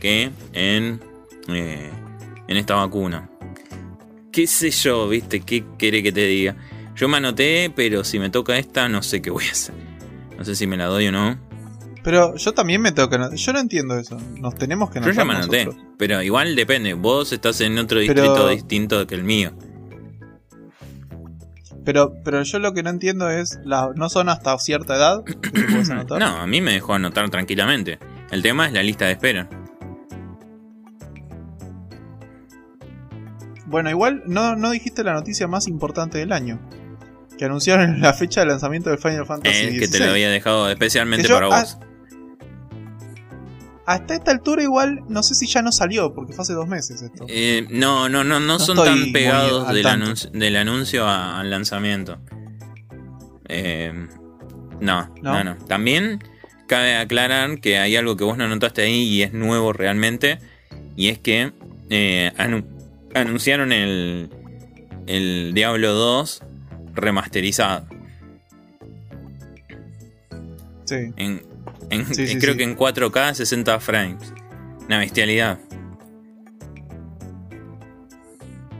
que 0.00 0.30
en 0.52 1.00
eh, 1.48 1.90
en 2.48 2.56
esta 2.56 2.74
vacuna. 2.74 3.30
¿Qué 4.30 4.46
sé 4.46 4.70
yo, 4.70 5.08
viste? 5.08 5.40
¿Qué 5.40 5.64
quiere 5.78 6.02
que 6.02 6.12
te 6.12 6.26
diga? 6.26 6.56
Yo 6.94 7.08
me 7.08 7.16
anoté, 7.16 7.72
pero 7.74 8.04
si 8.04 8.18
me 8.18 8.30
toca 8.30 8.58
esta, 8.58 8.88
no 8.88 9.02
sé 9.02 9.22
qué 9.22 9.30
voy 9.30 9.44
a 9.46 9.52
hacer. 9.52 9.74
No 10.36 10.44
sé 10.44 10.54
si 10.54 10.66
me 10.66 10.76
la 10.76 10.86
doy 10.86 11.08
o 11.08 11.12
no. 11.12 11.38
Pero 12.04 12.36
yo 12.36 12.52
también 12.52 12.80
me 12.82 12.92
tengo 12.92 13.08
que 13.08 13.14
anotar. 13.16 13.36
Yo 13.36 13.52
no 13.52 13.60
entiendo 13.60 13.96
eso. 13.98 14.18
Nos 14.38 14.54
tenemos 14.56 14.90
que 14.90 14.98
Yo 15.00 15.04
anotar 15.06 15.14
ya 15.14 15.24
me 15.24 15.34
anoté. 15.38 15.64
nosotros. 15.66 15.86
Pero 15.98 16.22
igual 16.22 16.54
depende. 16.56 16.94
Vos 16.94 17.32
estás 17.32 17.60
en 17.60 17.78
otro 17.78 18.00
Pero- 18.06 18.22
distrito 18.22 18.48
distinto 18.48 19.06
que 19.06 19.14
el 19.14 19.24
mío. 19.24 19.52
Pero, 21.84 22.12
pero 22.24 22.42
yo 22.44 22.58
lo 22.60 22.74
que 22.74 22.82
no 22.84 22.90
entiendo 22.90 23.28
es, 23.28 23.58
la, 23.64 23.90
¿no 23.96 24.08
son 24.08 24.28
hasta 24.28 24.56
cierta 24.58 24.94
edad 24.96 25.24
que 25.24 25.34
te 25.34 25.50
puedes 25.50 25.90
anotar? 25.90 26.18
No, 26.20 26.26
a 26.26 26.46
mí 26.46 26.60
me 26.60 26.72
dejó 26.72 26.94
anotar 26.94 27.28
tranquilamente. 27.30 27.98
El 28.30 28.42
tema 28.42 28.66
es 28.66 28.72
la 28.72 28.82
lista 28.82 29.06
de 29.06 29.12
espera. 29.12 29.48
Bueno, 33.66 33.90
igual 33.90 34.22
no, 34.26 34.54
no 34.56 34.70
dijiste 34.70 35.02
la 35.02 35.12
noticia 35.14 35.46
más 35.48 35.66
importante 35.66 36.18
del 36.18 36.32
año. 36.32 36.60
Que 37.38 37.44
anunciaron 37.46 38.00
la 38.00 38.12
fecha 38.12 38.40
de 38.40 38.46
lanzamiento 38.46 38.90
del 38.90 38.98
Final 38.98 39.26
Fantasy 39.26 39.56
Eh, 39.64 39.72
que 39.78 39.88
te 39.88 39.96
XVI. 39.98 40.04
lo 40.04 40.10
había 40.12 40.30
dejado 40.30 40.70
especialmente 40.70 41.28
para 41.28 41.46
vos. 41.48 41.78
Hasta 43.84 44.14
esta 44.14 44.30
altura 44.30 44.62
igual, 44.62 45.00
no 45.08 45.24
sé 45.24 45.34
si 45.34 45.46
ya 45.48 45.60
no 45.60 45.72
salió, 45.72 46.14
porque 46.14 46.32
fue 46.32 46.42
hace 46.42 46.52
dos 46.52 46.68
meses 46.68 47.02
esto. 47.02 47.24
Eh, 47.28 47.66
no, 47.68 48.08
no, 48.08 48.22
no, 48.22 48.38
no, 48.38 48.46
No 48.46 48.58
son 48.60 48.76
tan 48.76 49.12
pegados 49.12 49.68
del, 49.74 49.86
anuncio, 49.86 50.30
del 50.30 50.56
anuncio 50.56 51.04
a- 51.06 51.40
al 51.40 51.50
lanzamiento. 51.50 52.20
Eh, 53.48 53.92
no, 54.80 55.12
no, 55.20 55.32
¿No? 55.32 55.44
no, 55.44 55.56
También 55.66 56.20
cabe 56.68 56.94
aclarar 56.96 57.60
que 57.60 57.78
hay 57.78 57.96
algo 57.96 58.16
que 58.16 58.22
vos 58.24 58.38
no 58.38 58.46
notaste 58.46 58.82
ahí 58.82 59.02
y 59.02 59.22
es 59.22 59.32
nuevo 59.32 59.72
realmente. 59.72 60.38
Y 60.96 61.08
es 61.08 61.18
que 61.18 61.52
eh, 61.90 62.32
anu- 62.38 62.64
anunciaron 63.14 63.72
el, 63.72 64.30
el 65.08 65.52
Diablo 65.54 65.92
2 65.92 66.42
remasterizado. 66.94 67.86
Sí. 70.84 70.96
En, 71.16 71.42
en- 71.90 72.14
Sí, 72.14 72.26
sí, 72.26 72.38
creo 72.38 72.56
que 72.56 72.64
en 72.64 72.76
4K 72.76 73.34
60 73.34 73.80
frames. 73.80 74.32
Una 74.86 74.98
bestialidad. 74.98 75.58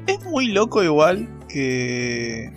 Es 0.07 0.23
muy 0.25 0.49
loco 0.49 0.83
igual 0.83 1.29
que. 1.49 2.53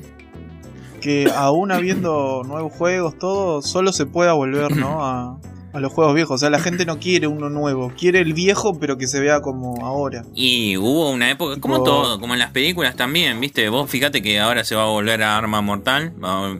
Que 1.01 1.31
aún 1.35 1.71
habiendo 1.71 2.41
nuevos 2.45 2.73
juegos, 2.73 3.17
todo, 3.19 3.61
solo 3.61 3.93
se 3.93 4.07
pueda 4.07 4.33
volver, 4.33 4.75
¿no? 4.75 5.05
A, 5.05 5.39
a 5.75 5.79
los 5.79 5.91
juegos 5.93 6.15
viejos. 6.15 6.35
O 6.35 6.37
sea, 6.37 6.49
la 6.49 6.59
gente 6.59 6.85
no 6.85 6.99
quiere 6.99 7.27
uno 7.27 7.49
nuevo. 7.49 7.91
Quiere 7.97 8.19
el 8.19 8.33
viejo, 8.33 8.79
pero 8.79 8.97
que 8.97 9.07
se 9.07 9.19
vea 9.19 9.41
como 9.41 9.85
ahora. 9.85 10.23
Y 10.33 10.77
hubo 10.77 11.11
una 11.11 11.29
época, 11.29 11.59
como 11.59 11.83
todo, 11.83 12.19
como 12.19 12.33
en 12.33 12.39
las 12.39 12.51
películas 12.51 12.95
también, 12.95 13.39
¿viste? 13.39 13.69
Vos 13.69 13.89
fíjate 13.89 14.21
que 14.21 14.39
ahora 14.39 14.63
se 14.63 14.75
va 14.75 14.83
a 14.83 14.87
volver 14.87 15.23
a 15.23 15.37
Arma 15.37 15.61
Mortal. 15.61 16.13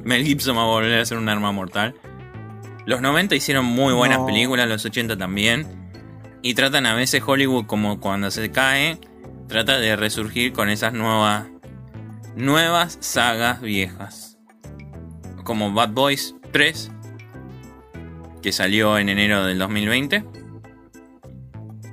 Mel 0.04 0.24
Gibson 0.24 0.58
va 0.58 0.64
a 0.64 0.66
volver 0.68 1.00
a 1.00 1.06
ser 1.06 1.18
un 1.18 1.30
arma 1.30 1.52
mortal. 1.52 1.96
Los 2.86 3.02
90 3.02 3.36
hicieron 3.36 3.66
muy 3.66 3.94
buenas 3.94 4.20
No. 4.20 4.26
películas, 4.26 4.68
los 4.68 4.86
80 4.86 5.18
también. 5.18 5.66
Y 6.44 6.54
tratan 6.54 6.86
a 6.86 6.94
veces 6.94 7.24
Hollywood 7.26 7.66
como 7.66 8.00
cuando 8.00 8.30
se 8.30 8.52
cae, 8.52 9.00
trata 9.48 9.80
de 9.80 9.96
resurgir 9.96 10.54
con 10.54 10.70
esas 10.70 10.94
nuevas 10.94 11.48
nuevas 12.36 12.98
sagas 13.02 13.62
viejas. 13.62 14.38
Como 15.44 15.74
Bad 15.74 15.92
Boys 15.94 16.36
3, 16.52 16.92
que 18.46 18.52
salió 18.52 19.00
en 19.00 19.10
enero 19.10 19.44
del 19.44 19.58
2020. 19.58 20.24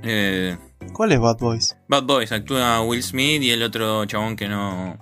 Eh, 0.02 0.58
¿Cuál 0.92 1.12
es 1.12 1.18
Bad 1.18 1.38
Boys? 1.38 1.78
Bad 1.88 2.02
Boys 2.02 2.30
actúa 2.30 2.82
Will 2.82 3.02
Smith 3.02 3.42
y 3.42 3.52
el 3.52 3.62
otro 3.62 4.04
chabón 4.04 4.36
que 4.36 4.48
no 4.48 4.98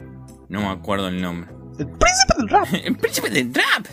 no 0.49 0.61
me 0.61 0.69
acuerdo 0.69 1.09
el 1.09 1.21
nombre. 1.21 1.51
El 1.77 1.89
príncipe 1.89 2.35
del 2.39 2.49
rap. 2.49 2.69
El 2.85 2.97
príncipe 2.97 3.31
del 3.31 3.51
trap. 3.51 3.85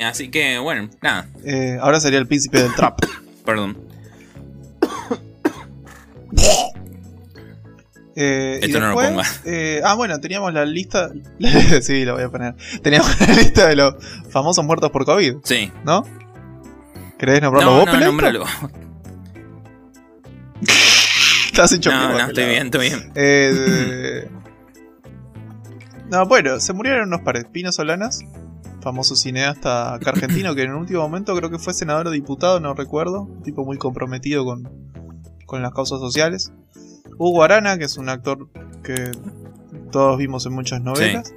Así 0.00 0.28
que 0.28 0.58
bueno, 0.58 0.90
nada, 1.00 1.28
Eh, 1.44 1.78
ahora 1.80 2.00
sería 2.00 2.18
el 2.18 2.26
príncipe 2.26 2.60
del 2.60 2.74
trap. 2.74 2.98
perdón. 3.44 3.78
Eh, 8.18 8.60
y 8.62 8.66
Esto 8.66 8.80
no 8.80 8.88
lo 8.88 8.94
pongas. 8.94 9.42
eh, 9.44 9.82
ah, 9.84 9.94
bueno, 9.94 10.18
teníamos 10.20 10.52
la 10.54 10.64
lista. 10.64 11.10
sí, 11.82 12.04
lo 12.06 12.14
voy 12.14 12.22
a 12.24 12.30
poner. 12.30 12.54
Teníamos 12.82 13.20
la 13.20 13.26
lista 13.34 13.68
de 13.68 13.76
los 13.76 13.94
famosos 14.30 14.64
muertos 14.64 14.90
por 14.90 15.04
COVID, 15.04 15.36
Sí. 15.44 15.70
¿no? 15.84 16.02
¿Querés 17.18 17.42
nombrarlo 17.42 17.70
No, 17.72 17.78
vos, 17.80 17.86
no, 17.92 18.00
nómbralo. 18.00 18.44
Estás 21.46 21.72
hecho 21.72 21.90
No, 21.90 22.12
no, 22.12 22.18
estoy 22.26 22.44
bien, 22.46 22.66
estoy 22.66 22.88
bien. 22.88 23.12
Eh, 23.14 24.28
no, 26.10 26.26
bueno, 26.26 26.60
se 26.60 26.72
murieron 26.72 27.08
unos 27.08 27.20
pares. 27.22 27.46
Pino 27.46 27.72
Solanas, 27.72 28.20
famoso 28.82 29.16
cineasta 29.16 29.94
acá 29.94 30.10
argentino 30.10 30.54
que 30.54 30.62
en 30.64 30.72
un 30.72 30.80
último 30.80 31.00
momento 31.02 31.34
creo 31.36 31.50
que 31.50 31.58
fue 31.58 31.72
senador 31.74 32.08
o 32.08 32.10
diputado, 32.10 32.60
no 32.60 32.74
recuerdo. 32.74 33.22
Un 33.22 33.42
tipo 33.42 33.64
muy 33.64 33.78
comprometido 33.78 34.44
con, 34.44 34.68
con 35.46 35.62
las 35.62 35.72
causas 35.72 35.98
sociales. 36.00 36.52
Hugo 37.18 37.42
Arana, 37.42 37.78
que 37.78 37.84
es 37.84 37.96
un 37.96 38.08
actor 38.08 38.48
que 38.82 39.10
todos 39.90 40.18
vimos 40.18 40.44
en 40.46 40.52
muchas 40.52 40.80
novelas. 40.80 41.34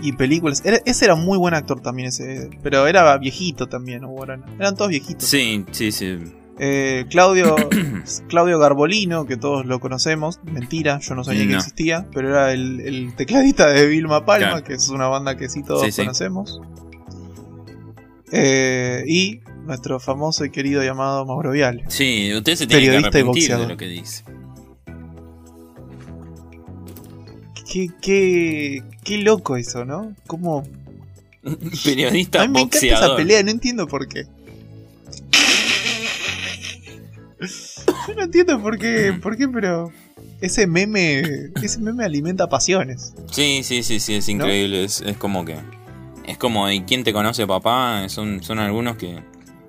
Y 0.00 0.12
películas. 0.12 0.62
Era- 0.64 0.78
ese 0.84 1.06
era 1.06 1.16
muy 1.16 1.38
buen 1.38 1.54
actor 1.54 1.80
también, 1.80 2.08
ese. 2.08 2.50
Pero 2.62 2.86
era 2.86 3.16
viejito 3.18 3.66
también, 3.66 4.04
Hugo 4.04 4.22
Arana. 4.22 4.46
Eran 4.58 4.76
todos 4.76 4.90
viejitos. 4.90 5.24
Sí, 5.28 5.64
sí, 5.72 5.90
sí. 5.90 6.18
Eh, 6.60 7.06
Claudio, 7.10 7.54
Claudio 8.28 8.58
Garbolino, 8.58 9.26
que 9.26 9.36
todos 9.36 9.64
lo 9.66 9.78
conocemos, 9.80 10.40
mentira, 10.44 10.98
yo 11.00 11.14
no 11.14 11.22
sabía 11.24 11.46
que 11.46 11.54
existía, 11.54 12.06
pero 12.12 12.28
era 12.30 12.52
el, 12.52 12.80
el 12.80 13.14
tecladista 13.14 13.68
de 13.68 13.86
Vilma 13.86 14.24
Palma, 14.24 14.48
Claro. 14.48 14.64
que 14.64 14.74
es 14.74 14.88
una 14.88 15.06
banda 15.06 15.36
que 15.36 15.48
sí 15.48 15.62
todos 15.62 15.82
Sí, 15.84 15.92
sí. 15.92 16.02
conocemos. 16.02 16.60
Eh, 18.32 19.04
y 19.06 19.40
nuestro 19.66 20.00
famoso 20.00 20.44
y 20.44 20.50
querido 20.50 20.82
llamado 20.82 21.24
Mauro 21.26 21.50
Viale. 21.52 21.84
Sí, 21.88 22.32
usted 22.34 22.56
se 22.56 22.66
tiene 22.66 22.82
que 22.90 22.96
arrepentir 22.98 23.56
de 23.56 23.66
lo 23.66 23.76
que 23.76 23.86
dice. 23.86 24.24
Qué, 27.70 27.90
qué, 28.00 28.82
qué 29.04 29.18
loco 29.18 29.56
eso, 29.56 29.84
¿no? 29.84 30.14
Como... 30.26 30.66
Periodista 31.84 32.42
A 32.42 32.46
mí 32.46 32.52
me 32.54 32.60
encanta 32.62 32.86
esa 32.86 33.16
pelea, 33.16 33.42
no 33.42 33.50
entiendo 33.50 33.86
por 33.86 34.08
qué. 34.08 34.26
No 38.16 38.24
entiendo 38.24 38.60
por 38.60 38.78
qué, 38.78 39.12
por 39.22 39.36
qué, 39.36 39.48
pero 39.48 39.92
ese 40.40 40.66
meme, 40.66 41.22
ese 41.62 41.78
meme 41.80 42.04
alimenta 42.04 42.48
pasiones. 42.48 43.14
Sí, 43.30 43.60
sí, 43.62 43.82
sí, 43.82 44.00
sí, 44.00 44.14
es 44.14 44.28
increíble. 44.28 44.84
Es, 44.84 45.02
es 45.02 45.16
como 45.16 45.44
que. 45.44 45.56
Es 46.26 46.38
como, 46.38 46.70
¿y 46.70 46.82
quién 46.82 47.04
te 47.04 47.12
conoce, 47.12 47.46
papá? 47.46 48.08
Son, 48.08 48.42
son 48.42 48.58
algunos 48.58 48.96
que 48.96 49.22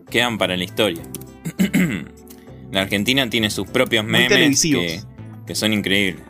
quedan 0.10 0.38
para 0.38 0.58
la 0.58 0.64
historia. 0.64 1.04
la 2.72 2.82
Argentina 2.82 3.30
tiene 3.30 3.50
sus 3.50 3.68
propios 3.68 4.06
memes 4.06 4.62
que, 4.62 5.02
que 5.46 5.56
son 5.56 5.74
increíbles. 5.74 6.29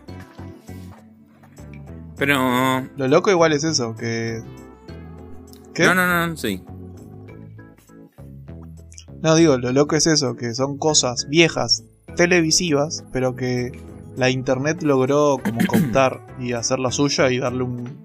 Pero. 2.20 2.86
Lo 2.97 3.07
loco 3.07 3.32
igual 3.32 3.53
es 3.53 3.63
eso, 3.63 3.95
que... 3.95 4.43
¿Qué? 5.74 5.86
No, 5.86 5.95
no, 5.95 6.28
no, 6.28 6.38
sí. 6.38 6.61
No, 9.22 9.36
digo, 9.36 9.57
lo 9.57 9.72
loco 9.72 9.95
es 9.95 10.05
eso, 10.05 10.36
que 10.36 10.53
son 10.53 10.78
cosas 10.78 11.28
viejas, 11.30 11.84
televisivas, 12.15 13.05
pero 13.11 13.36
que 13.36 13.72
la 14.15 14.30
internet 14.30 14.84
logró 14.84 15.39
como 15.43 15.59
cooptar 15.67 16.26
y 16.39 16.53
hacer 16.53 16.80
la 16.80 16.91
suya 16.91 17.32
y 17.32 17.39
darle 17.39 17.63
un, 17.63 17.97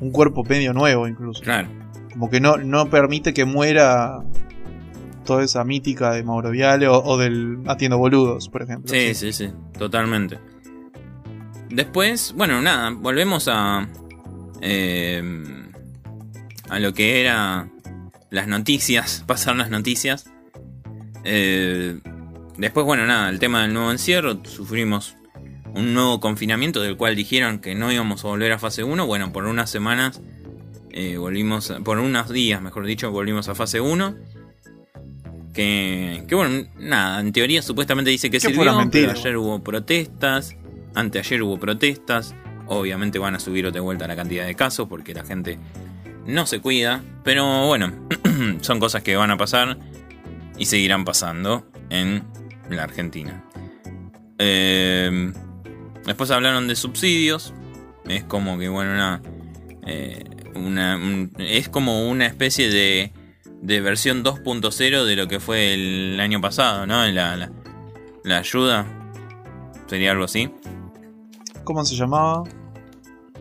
un 0.00 0.10
cuerpo 0.10 0.42
medio 0.42 0.72
nuevo 0.72 1.06
incluso. 1.06 1.42
Claro. 1.42 1.68
Como 2.12 2.30
que 2.30 2.40
no, 2.40 2.56
no 2.56 2.88
permite 2.88 3.34
que 3.34 3.44
muera 3.44 4.22
toda 5.26 5.44
esa 5.44 5.64
mítica 5.64 6.12
de 6.12 6.22
Mauro 6.22 6.50
Viale 6.50 6.88
o, 6.88 7.02
o 7.02 7.18
del 7.18 7.58
Atiendo 7.66 7.98
Boludos, 7.98 8.48
por 8.48 8.62
ejemplo. 8.62 8.90
Sí, 8.90 9.14
sí, 9.14 9.32
sí, 9.32 9.50
totalmente. 9.76 10.38
Después, 11.70 12.32
bueno, 12.36 12.60
nada, 12.62 12.90
volvemos 12.90 13.48
a. 13.48 13.88
eh, 14.60 15.22
a 16.68 16.78
lo 16.78 16.94
que 16.94 17.20
era 17.20 17.68
las 18.30 18.48
noticias, 18.48 19.24
pasaron 19.26 19.58
las 19.58 19.70
noticias. 19.70 20.30
Eh, 21.24 21.98
después, 22.56 22.86
bueno, 22.86 23.06
nada, 23.06 23.28
el 23.30 23.38
tema 23.38 23.62
del 23.62 23.72
nuevo 23.72 23.90
encierro, 23.90 24.40
sufrimos 24.44 25.16
un 25.74 25.92
nuevo 25.92 26.20
confinamiento 26.20 26.80
del 26.80 26.96
cual 26.96 27.16
dijeron 27.16 27.58
que 27.58 27.74
no 27.74 27.92
íbamos 27.92 28.24
a 28.24 28.28
volver 28.28 28.52
a 28.52 28.58
fase 28.58 28.84
1. 28.84 29.06
Bueno, 29.06 29.32
por 29.32 29.44
unas 29.44 29.68
semanas 29.70 30.22
eh, 30.90 31.16
volvimos, 31.16 31.72
por 31.84 31.98
unos 31.98 32.30
días, 32.30 32.62
mejor 32.62 32.86
dicho, 32.86 33.10
volvimos 33.10 33.48
a 33.48 33.54
fase 33.54 33.80
1. 33.80 34.16
Que, 35.52 36.24
que 36.28 36.34
bueno, 36.34 36.68
nada, 36.78 37.20
en 37.20 37.32
teoría 37.32 37.62
supuestamente 37.62 38.10
dice 38.10 38.30
que 38.30 38.40
sirvió, 38.40 38.78
pero 38.90 39.12
ayer 39.12 39.36
hubo 39.38 39.64
protestas, 39.64 40.54
anteayer 40.96 41.42
hubo 41.42 41.58
protestas, 41.60 42.34
obviamente 42.66 43.18
van 43.20 43.36
a 43.36 43.38
subir 43.40 43.70
de 43.70 43.78
vuelta 43.80 44.08
la 44.08 44.16
cantidad 44.16 44.44
de 44.46 44.54
casos 44.56 44.88
porque 44.88 45.14
la 45.14 45.24
gente 45.24 45.58
no 46.26 46.46
se 46.46 46.60
cuida, 46.60 47.02
pero 47.22 47.66
bueno, 47.66 47.92
son 48.62 48.80
cosas 48.80 49.02
que 49.04 49.14
van 49.14 49.30
a 49.30 49.36
pasar 49.36 49.78
y 50.58 50.66
seguirán 50.66 51.04
pasando 51.04 51.66
en 51.90 52.24
la 52.68 52.82
Argentina. 52.82 53.44
Eh, 54.38 55.32
después 56.04 56.30
hablaron 56.30 56.66
de 56.68 56.76
subsidios, 56.76 57.54
es 58.08 58.24
como 58.24 58.58
que 58.58 58.68
bueno, 58.68 58.92
una, 58.92 59.22
eh, 59.86 60.24
una- 60.54 60.96
un- 60.96 61.32
es 61.38 61.68
como 61.68 62.08
una 62.08 62.26
especie 62.26 62.68
de, 62.70 63.12
de 63.62 63.80
versión 63.80 64.22
2.0 64.24 65.04
de 65.04 65.16
lo 65.16 65.28
que 65.28 65.40
fue 65.40 65.74
el 65.74 66.18
año 66.20 66.40
pasado, 66.40 66.86
¿no? 66.86 67.06
La, 67.06 67.36
la, 67.36 67.50
la 68.24 68.38
ayuda 68.38 68.86
sería 69.86 70.10
algo 70.12 70.24
así. 70.24 70.50
¿Cómo 71.66 71.84
se 71.84 71.94
llamaba? 71.96 72.44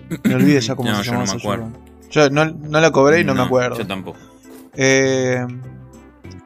Me 0.26 0.36
olvidé 0.36 0.60
ya 0.60 0.76
cómo 0.76 0.90
No, 0.90 0.98
se 0.98 1.04
yo 1.04 1.12
llamaba. 1.14 1.26
no 1.28 1.34
me 1.34 1.40
acuerdo. 1.40 1.72
Yo 2.12 2.30
no, 2.30 2.46
no 2.46 2.82
la 2.82 2.92
cobré 2.92 3.22
y 3.22 3.24
no, 3.24 3.34
me 3.34 3.42
acuerdo. 3.44 3.78
Yo 3.78 3.88
tampoco. 3.88 4.18
Eh, 4.76 5.46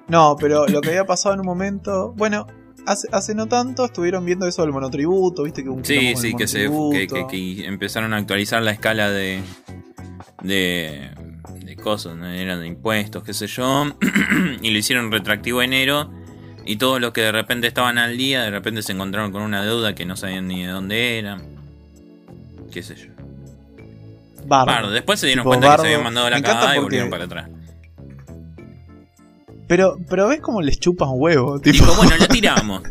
no, 0.07 0.35
pero 0.39 0.67
lo 0.67 0.81
que 0.81 0.89
había 0.89 1.05
pasado 1.05 1.33
en 1.33 1.39
un 1.41 1.45
momento. 1.47 2.13
Bueno, 2.15 2.45
hace, 2.85 3.07
hace 3.11 3.33
no 3.35 3.47
tanto 3.47 3.85
estuvieron 3.85 4.25
viendo 4.25 4.47
eso 4.47 4.61
del 4.61 4.71
monotributo, 4.71 5.43
viste 5.43 5.63
que 5.63 5.69
un 5.69 5.83
Sí, 5.85 6.15
sí, 6.15 6.33
que, 6.35 6.47
se, 6.47 6.63
que, 6.63 6.69
monotributo. 6.69 7.27
que- 7.27 7.55
que 7.57 7.65
empezaron 7.65 8.13
a 8.13 8.17
actualizar 8.17 8.61
la 8.61 8.71
escala 8.71 9.09
de. 9.09 9.41
de. 10.43 11.09
de 11.63 11.75
cosas, 11.75 12.15
¿no? 12.17 12.27
eran 12.27 12.59
de 12.61 12.67
impuestos, 12.67 13.23
qué 13.23 13.33
sé 13.33 13.47
yo. 13.47 13.85
y 14.61 14.71
lo 14.71 14.77
hicieron 14.77 15.11
retractivo 15.11 15.59
a 15.59 15.65
enero. 15.65 16.11
Y 16.65 16.75
todos 16.77 17.01
los 17.01 17.13
que 17.13 17.21
de 17.21 17.31
repente 17.31 17.67
estaban 17.67 17.97
al 17.97 18.15
día, 18.17 18.43
de 18.43 18.51
repente 18.51 18.83
se 18.83 18.91
encontraron 18.91 19.31
con 19.31 19.41
una 19.41 19.63
deuda 19.63 19.95
que 19.95 20.05
no 20.05 20.15
sabían 20.15 20.47
ni 20.47 20.63
de 20.63 20.69
dónde 20.71 21.17
era. 21.19 21.39
Qué 22.71 22.83
sé 22.83 22.95
yo. 22.95 23.07
Bardo. 24.45 24.65
Bardo. 24.71 24.91
Después 24.91 25.19
se 25.19 25.27
dieron 25.27 25.43
Tipo 25.43 25.49
cuenta 25.49 25.75
que 25.75 25.81
se 25.81 25.87
habían 25.87 26.03
mandado 26.03 26.29
la 26.29 26.41
cagada 26.41 26.75
y 26.75 26.79
volvieron 26.79 27.09
para 27.09 27.25
atrás. 27.25 27.49
Pero, 29.67 29.97
pero 30.09 30.27
ves 30.27 30.41
cómo 30.41 30.61
les 30.61 30.79
chupan 30.79 31.09
huevo, 31.13 31.59
tipo. 31.59 31.85
Dijo, 31.85 31.95
bueno, 31.95 32.15
la 32.17 32.27
tiramos. 32.29 32.81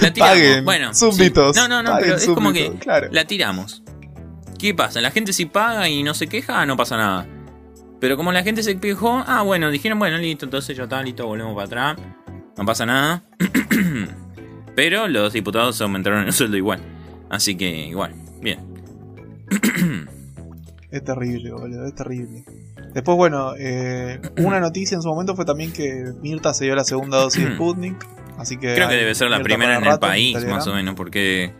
La 0.00 0.12
tiramos. 0.12 0.34
Paguen, 0.36 0.64
bueno, 0.64 0.92
súbditos. 0.94 1.56
sí. 1.56 1.62
No, 1.62 1.68
no, 1.68 1.82
no, 1.82 1.96
pero 2.00 2.16
es 2.16 2.26
como 2.26 2.52
que 2.52 2.70
Claro. 2.74 3.08
la 3.10 3.24
tiramos. 3.24 3.82
¿Qué 4.58 4.74
pasa? 4.74 5.00
La 5.00 5.10
gente 5.10 5.32
si 5.32 5.46
paga 5.46 5.88
y 5.88 6.02
no 6.02 6.12
se 6.14 6.26
queja, 6.26 6.66
no 6.66 6.76
pasa 6.76 6.96
nada. 6.98 7.26
Pero 8.00 8.16
como 8.16 8.30
la 8.32 8.42
gente 8.42 8.62
se 8.62 8.78
quejó, 8.78 9.24
ah, 9.26 9.42
bueno, 9.42 9.70
dijeron, 9.70 9.98
bueno, 9.98 10.18
listo, 10.18 10.44
entonces 10.44 10.76
ya 10.76 10.82
está, 10.84 11.02
listo, 11.02 11.26
volvemos 11.26 11.54
para 11.54 11.66
atrás. 11.94 12.06
No 12.58 12.66
pasa 12.66 12.84
nada. 12.84 13.22
Pero 14.76 15.08
los 15.08 15.32
diputados 15.32 15.80
aumentaron 15.80 16.26
el 16.26 16.32
sueldo 16.32 16.56
igual. 16.56 16.80
Así 17.30 17.56
que 17.56 17.86
igual, 17.86 18.14
bien. 18.42 18.67
Es 20.90 21.04
terrible, 21.04 21.52
boludo, 21.52 21.86
es 21.86 21.94
terrible. 21.94 22.44
Después, 22.94 23.16
bueno, 23.18 23.52
eh, 23.58 24.20
una 24.38 24.58
noticia 24.58 24.94
en 24.94 25.02
su 25.02 25.08
momento 25.08 25.36
fue 25.36 25.44
también 25.44 25.70
que 25.70 26.14
Mirta 26.22 26.54
se 26.54 26.64
dio 26.64 26.74
la 26.74 26.84
segunda 26.84 27.18
dosis 27.18 27.44
de 27.44 27.50
Sputnik. 27.56 28.06
Así 28.38 28.56
que. 28.56 28.74
Creo 28.74 28.88
que 28.88 28.94
debe 28.94 29.14
ser 29.14 29.28
la 29.28 29.36
Mirta 29.36 29.48
primera 29.48 29.76
en 29.76 29.84
el 29.84 29.98
país, 29.98 30.42
más 30.46 30.66
o 30.66 30.74
menos, 30.74 30.94
porque 30.94 31.52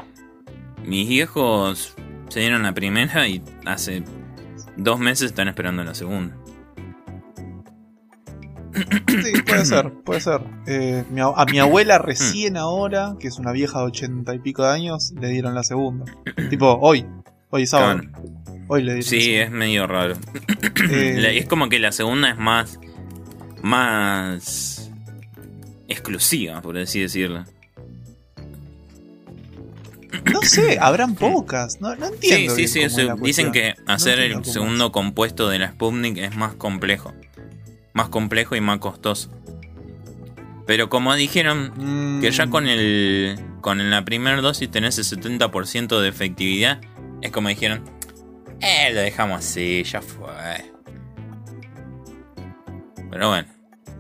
mis 0.82 1.07
viejos 1.09 1.95
se 2.28 2.41
dieron 2.41 2.62
la 2.62 2.72
primera 2.72 3.28
y 3.28 3.43
hace 3.66 4.03
dos 4.76 4.99
meses 4.99 5.26
están 5.26 5.49
esperando 5.49 5.84
la 5.84 5.95
segunda. 5.95 6.34
Sí, 8.74 9.32
puede 9.47 9.64
ser, 9.66 9.93
puede 10.05 10.20
ser. 10.20 10.41
Eh, 10.66 11.05
a 11.36 11.45
mi 11.45 11.59
abuela 11.59 11.99
recién 11.99 12.57
ahora, 12.57 13.16
que 13.18 13.28
es 13.28 13.39
una 13.39 13.53
vieja 13.53 13.80
de 13.80 13.86
ochenta 13.86 14.34
y 14.34 14.39
pico 14.39 14.62
de 14.62 14.70
años, 14.70 15.12
le 15.20 15.28
dieron 15.28 15.55
la 15.55 15.64
segunda. 15.64 16.07
tipo, 16.49 16.78
hoy. 16.80 17.07
Hoy 17.51 17.66
sábado. 17.66 18.03
Hoy 18.68 18.82
le. 18.82 19.03
Sí, 19.03 19.34
es 19.34 19.51
medio 19.51 19.86
raro. 19.86 20.14
Eh, 20.90 21.38
es 21.38 21.46
como 21.46 21.68
que 21.68 21.78
la 21.78 21.92
segunda 21.92 22.30
es 22.30 22.38
más. 22.38 22.78
más. 23.62 24.90
exclusiva, 25.88 26.61
por 26.62 26.76
así 26.78 27.01
decirlo. 27.01 27.44
No 30.32 30.40
sé, 30.42 30.78
habrán 30.80 31.14
pocas. 31.14 31.80
No, 31.80 31.94
no 31.96 32.07
Sí, 32.09 32.12
entiendo. 32.32 32.55
sí, 32.55 32.68
sí. 32.68 33.03
la 33.03 33.14
dicen 33.16 33.53
que 33.53 33.74
hacer 33.86 34.18
el 34.20 34.44
segundo 34.44 34.92
compuesto 34.92 35.49
de 35.49 35.59
la 35.59 35.70
Sputnik 35.70 36.18
es 36.18 36.36
más 36.36 36.55
complejo. 36.55 37.14
Más 37.94 38.09
complejo 38.09 38.55
y 38.57 38.61
más 38.61 38.78
costoso. 38.78 39.30
Pero 40.66 40.88
como 40.90 41.14
dijeron, 41.14 41.72
Mm, 41.76 42.20
que 42.20 42.30
ya 42.30 42.49
con 42.49 42.68
el. 42.68 43.38
con 43.62 43.90
la 43.90 44.05
primera 44.05 44.40
dosis 44.40 44.70
tenés 44.70 44.99
el 44.99 45.05
70% 45.05 46.01
de 46.01 46.09
efectividad, 46.09 46.80
es 47.23 47.31
como 47.31 47.49
dijeron. 47.49 47.83
Eh, 48.61 48.93
lo 48.93 49.01
dejamos 49.01 49.39
así, 49.39 49.83
ya 49.85 50.03
fue. 50.03 50.27
Pero 53.11 53.29
bueno. 53.29 53.49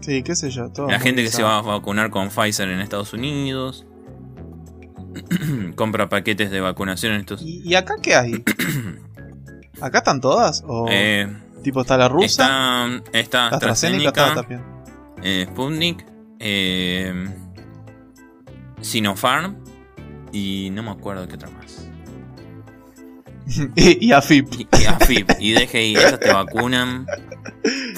Sí, 0.00 0.22
qué 0.22 0.34
sé 0.34 0.50
yo. 0.50 0.70
Todo 0.70 0.88
La 0.88 1.00
gente 1.00 1.22
que 1.22 1.30
se 1.30 1.42
va 1.42 1.58
a 1.58 1.62
vacunar 1.62 2.10
con 2.10 2.28
Pfizer 2.30 2.68
en 2.68 2.80
Estados 2.80 3.12
Unidos. 3.12 3.86
compra 5.74 6.08
paquetes 6.08 6.50
de 6.50 6.60
vacunación 6.60 7.14
en 7.14 7.20
estos. 7.20 7.42
¿Y, 7.42 7.74
acá 7.74 7.94
qué 8.02 8.14
hay? 8.14 8.44
¿Acá 9.80 9.98
están 9.98 10.20
todas? 10.20 10.62
¿O 10.66 10.86
Eh, 10.90 11.26
tipo 11.62 11.80
está 11.82 11.96
la 11.96 12.08
rusa? 12.08 12.26
está, 12.26 13.18
está 13.18 13.38
la 13.50 13.56
AstraZeneca, 13.56 14.08
AstraZeneca, 14.08 14.34
también. 14.34 14.62
eh, 15.22 15.46
Sputnik, 15.48 16.04
eh, 16.40 17.26
Sinopharm 18.80 19.56
y 20.32 20.70
no 20.72 20.82
me 20.82 20.90
acuerdo 20.90 21.26
qué 21.28 21.34
otra 21.34 21.50
más. 21.50 21.87
y, 23.76 24.06
y 24.08 24.12
AFIP. 24.12 24.48
Y, 24.54 24.68
y 24.80 24.84
AFIP 24.86 25.30
y 25.40 25.52
DGI, 25.54 25.96
te 26.20 26.32
vacunan 26.32 27.06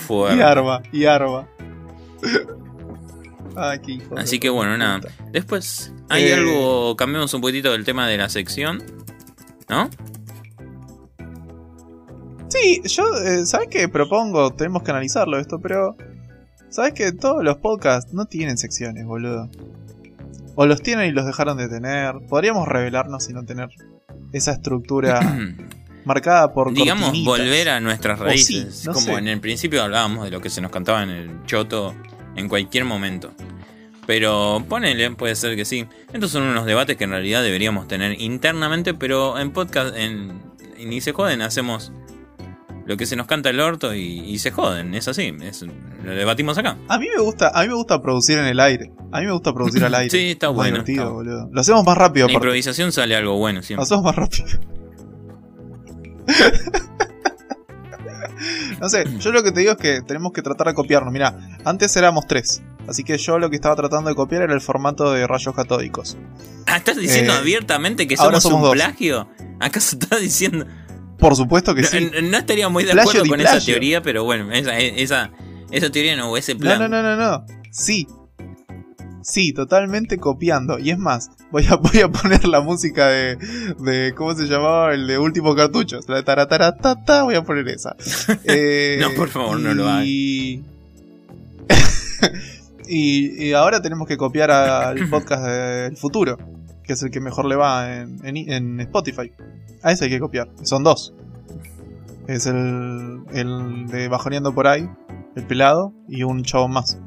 fuerte. 0.07 0.39
Y 0.39 0.41
Arma. 0.41 0.83
Y 0.93 1.05
Arma. 1.05 1.49
Ay, 3.57 3.81
qué 3.81 3.93
hijo 3.93 4.17
Así 4.17 4.39
que 4.39 4.49
bueno, 4.49 4.77
nada. 4.77 5.01
Después 5.33 5.93
hay 6.09 6.25
Eh. 6.25 6.35
algo, 6.35 6.97
cambiamos 6.97 7.33
un 7.35 7.41
poquitito 7.41 7.73
del 7.73 7.85
tema 7.85 8.07
de 8.09 8.17
la 8.17 8.29
sección, 8.29 8.83
¿no? 9.69 9.91
Sí, 12.49 12.83
yo, 12.85 13.05
eh, 13.25 13.47
¿sabes 13.47 13.69
qué 13.71 13.89
propongo? 13.89 14.53
Tenemos 14.55 14.83
que 14.83 14.91
analizarlo 14.91 15.39
esto, 15.39 15.61
pero. 15.61 15.97
¿Sabes 16.69 16.93
que 16.95 17.11
todos 17.13 17.43
los 17.43 17.57
podcasts 17.57 18.13
no 18.13 18.27
tienen 18.27 18.57
secciones, 18.57 19.05
boludo? 19.05 19.49
O 20.55 20.67
los 20.67 20.83
tienen 20.83 21.09
y 21.09 21.13
los 21.13 21.27
dejaron 21.27 21.57
de 21.59 21.69
tener. 21.69 22.15
Podríamos 22.29 22.69
revelarnos 22.69 23.29
y 23.29 23.33
no 23.33 23.45
tener 23.45 23.71
esa 24.33 24.53
estructura 24.53 25.21
marcada 26.05 26.53
por 26.53 26.73
Digamos, 26.73 27.07
cortinitas. 27.07 27.39
volver 27.39 27.69
a 27.69 27.81
nuestras 27.81 28.19
raíces. 28.19 28.75
sí, 28.75 28.87
no 28.87 28.93
Como 28.95 29.07
sé. 29.07 29.13
en 29.15 29.29
el 29.29 29.41
principio 29.41 29.83
hablábamos 29.83 30.25
de 30.25 30.31
lo 30.31 30.41
que 30.41 30.51
se 30.51 30.61
nos 30.61 30.71
cantaba 30.71 31.03
en 31.03 31.11
el 31.11 31.45
choto 31.47 31.95
en 32.37 32.49
cualquier 32.49 32.85
momento. 32.85 33.33
Pero 34.07 34.65
ponele, 34.69 35.11
puede 35.13 35.37
ser 35.37 35.55
que 35.57 35.65
sí. 35.65 35.87
Estos 36.13 36.31
son 36.31 36.43
unos 36.43 36.67
debates 36.67 36.97
que 36.97 37.05
en 37.05 37.11
realidad 37.11 37.43
deberíamos 37.43 37.87
tener 37.87 38.21
internamente, 38.21 38.95
pero 38.95 39.39
en 39.39 39.53
podcast, 39.53 39.95
en, 39.97 40.43
en 40.79 41.01
se 41.01 41.13
joden, 41.13 41.43
hacemos 41.43 41.93
lo 42.91 42.97
que 42.97 43.07
se 43.07 43.15
nos 43.15 43.29
canta 43.29 43.51
el 43.51 43.61
orto 43.61 43.95
y, 43.95 44.19
y 44.21 44.39
se 44.41 44.51
joden. 44.51 44.95
Es 44.97 45.07
así, 45.07 45.33
es- 45.43 45.63
lo 46.03 46.11
debatimos 46.13 46.59
acá. 46.59 46.77
A 46.89 46.99
mí 46.99 47.07
me 47.17 47.23
gusta, 47.23 47.53
a 47.55 47.63
mí 47.63 47.69
me 47.69 47.75
gusta 47.75 48.03
producir 48.03 48.37
en 48.37 48.47
el 48.47 48.59
aire. 48.59 48.91
A 49.13 49.21
mí 49.21 49.27
me 49.27 49.33
gusta 49.33 49.55
producir 49.55 49.85
al 49.85 49.95
aire. 49.95 50.11
Sí, 50.11 50.33
está 50.33 50.49
bueno, 50.49 50.73
divertido, 50.79 51.05
está- 51.05 51.13
boludo. 51.15 51.49
Lo 51.53 51.61
hacemos 51.61 51.85
más 51.85 51.97
rápido, 51.97 52.27
La 52.27 52.33
aparte. 52.33 52.47
improvisación 52.49 52.91
sale 52.91 53.15
algo 53.15 53.37
bueno 53.39 53.61
Lo 53.61 53.63
siempre. 53.63 53.85
hacemos 53.85 54.03
más 54.03 54.17
rápido. 54.17 54.45
no 58.81 58.89
sé, 58.89 59.05
yo 59.19 59.33
lo 59.33 59.43
que 59.43 59.53
te 59.53 59.61
digo 59.61 59.73
es 59.73 59.79
que 59.79 60.01
tenemos 60.03 60.33
que 60.33 60.43
tratar 60.43 60.67
de 60.69 60.75
copiarnos. 60.75 61.13
Mira, 61.13 61.37
antes 61.65 61.95
éramos 61.97 62.27
tres. 62.27 62.63
Así 62.89 63.05
que 63.05 63.19
yo 63.19 63.39
lo 63.39 63.51
que 63.51 63.57
estaba 63.57 63.77
tratando 63.77 64.09
de 64.11 64.17
copiar 64.17 64.43
era 64.43 64.55
el 64.55 64.61
formato 64.61 65.13
de 65.13 65.27
rayos 65.27 65.55
catódicos. 65.55 66.17
Ah, 66.67 66.79
¿estás 66.79 66.97
diciendo 66.97 67.35
Eh, 67.35 67.39
abiertamente 67.39 68.07
que 68.09 68.17
ahora 68.19 68.41
somos 68.41 68.59
un 68.59 68.63
dos. 68.65 68.73
plagio? 68.73 69.29
¿Acaso 69.61 69.97
estás 70.01 70.21
diciendo.? 70.21 70.67
Por 71.21 71.37
supuesto 71.37 71.75
que 71.75 71.85
sí. 71.85 72.11
No, 72.13 72.23
no 72.31 72.39
estaría 72.39 72.69
muy 72.69 72.85
de 72.85 72.93
acuerdo 72.93 73.25
con 73.27 73.41
esa 73.41 73.61
teoría, 73.61 74.03
pero 74.03 74.25
bueno, 74.25 74.51
esa, 74.53 74.79
esa, 74.79 75.31
esa 75.71 75.91
teoría 75.91 76.17
no, 76.17 76.37
ese 76.37 76.55
No, 76.55 76.61
plan. 76.61 76.79
no, 76.81 76.89
no, 76.89 77.03
no, 77.03 77.17
no. 77.17 77.45
Sí. 77.71 78.07
Sí, 79.23 79.53
totalmente 79.53 80.17
copiando. 80.17 80.79
Y 80.79 80.91
es 80.91 80.99
más, 80.99 81.31
voy 81.51 81.67
a, 81.69 81.75
voy 81.77 82.01
a 82.01 82.09
poner 82.09 82.47
la 82.49 82.61
música 82.63 83.09
de, 83.09 83.37
de. 83.79 84.15
¿Cómo 84.17 84.35
se 84.35 84.47
llamaba? 84.47 84.95
El 84.95 85.07
de 85.07 85.19
último 85.19 85.55
cartucho. 85.55 86.01
La 86.09 86.17
de 86.17 86.23
tarataratata, 86.23 87.23
voy 87.25 87.35
a 87.35 87.43
poner 87.43 87.69
esa. 87.69 87.95
Eh, 88.45 88.97
No, 89.01 89.11
por 89.15 89.29
favor, 89.29 89.61
no 89.61 89.75
lo 89.75 89.89
hagas. 89.89 90.07
y, 90.07 90.65
y 92.89 93.53
ahora 93.53 93.81
tenemos 93.83 94.09
que 94.09 94.17
copiar 94.17 94.51
al 94.51 95.09
podcast 95.11 95.45
del 95.45 95.97
futuro, 95.97 96.39
que 96.91 96.95
es 96.95 97.03
el 97.05 97.13
que 97.13 97.21
mejor 97.21 97.45
le 97.45 97.55
va 97.55 97.99
en, 97.99 98.19
en- 98.27 98.51
en 98.53 98.81
Spotify. 98.81 99.31
A 99.81 99.93
ese 99.93 100.07
hay 100.07 100.11
que 100.11 100.19
copiar. 100.19 100.49
Son 100.65 100.83
dos. 100.83 101.15
Es 102.27 102.47
el, 102.47 103.21
el 103.33 103.87
de 103.87 104.09
Bajoneando 104.09 104.53
por 104.53 104.67
ahí, 104.67 104.89
el 105.37 105.45
pelado, 105.45 105.93
y 106.09 106.25
un 106.25 106.43
chabón 106.43 106.73
más. 106.73 106.99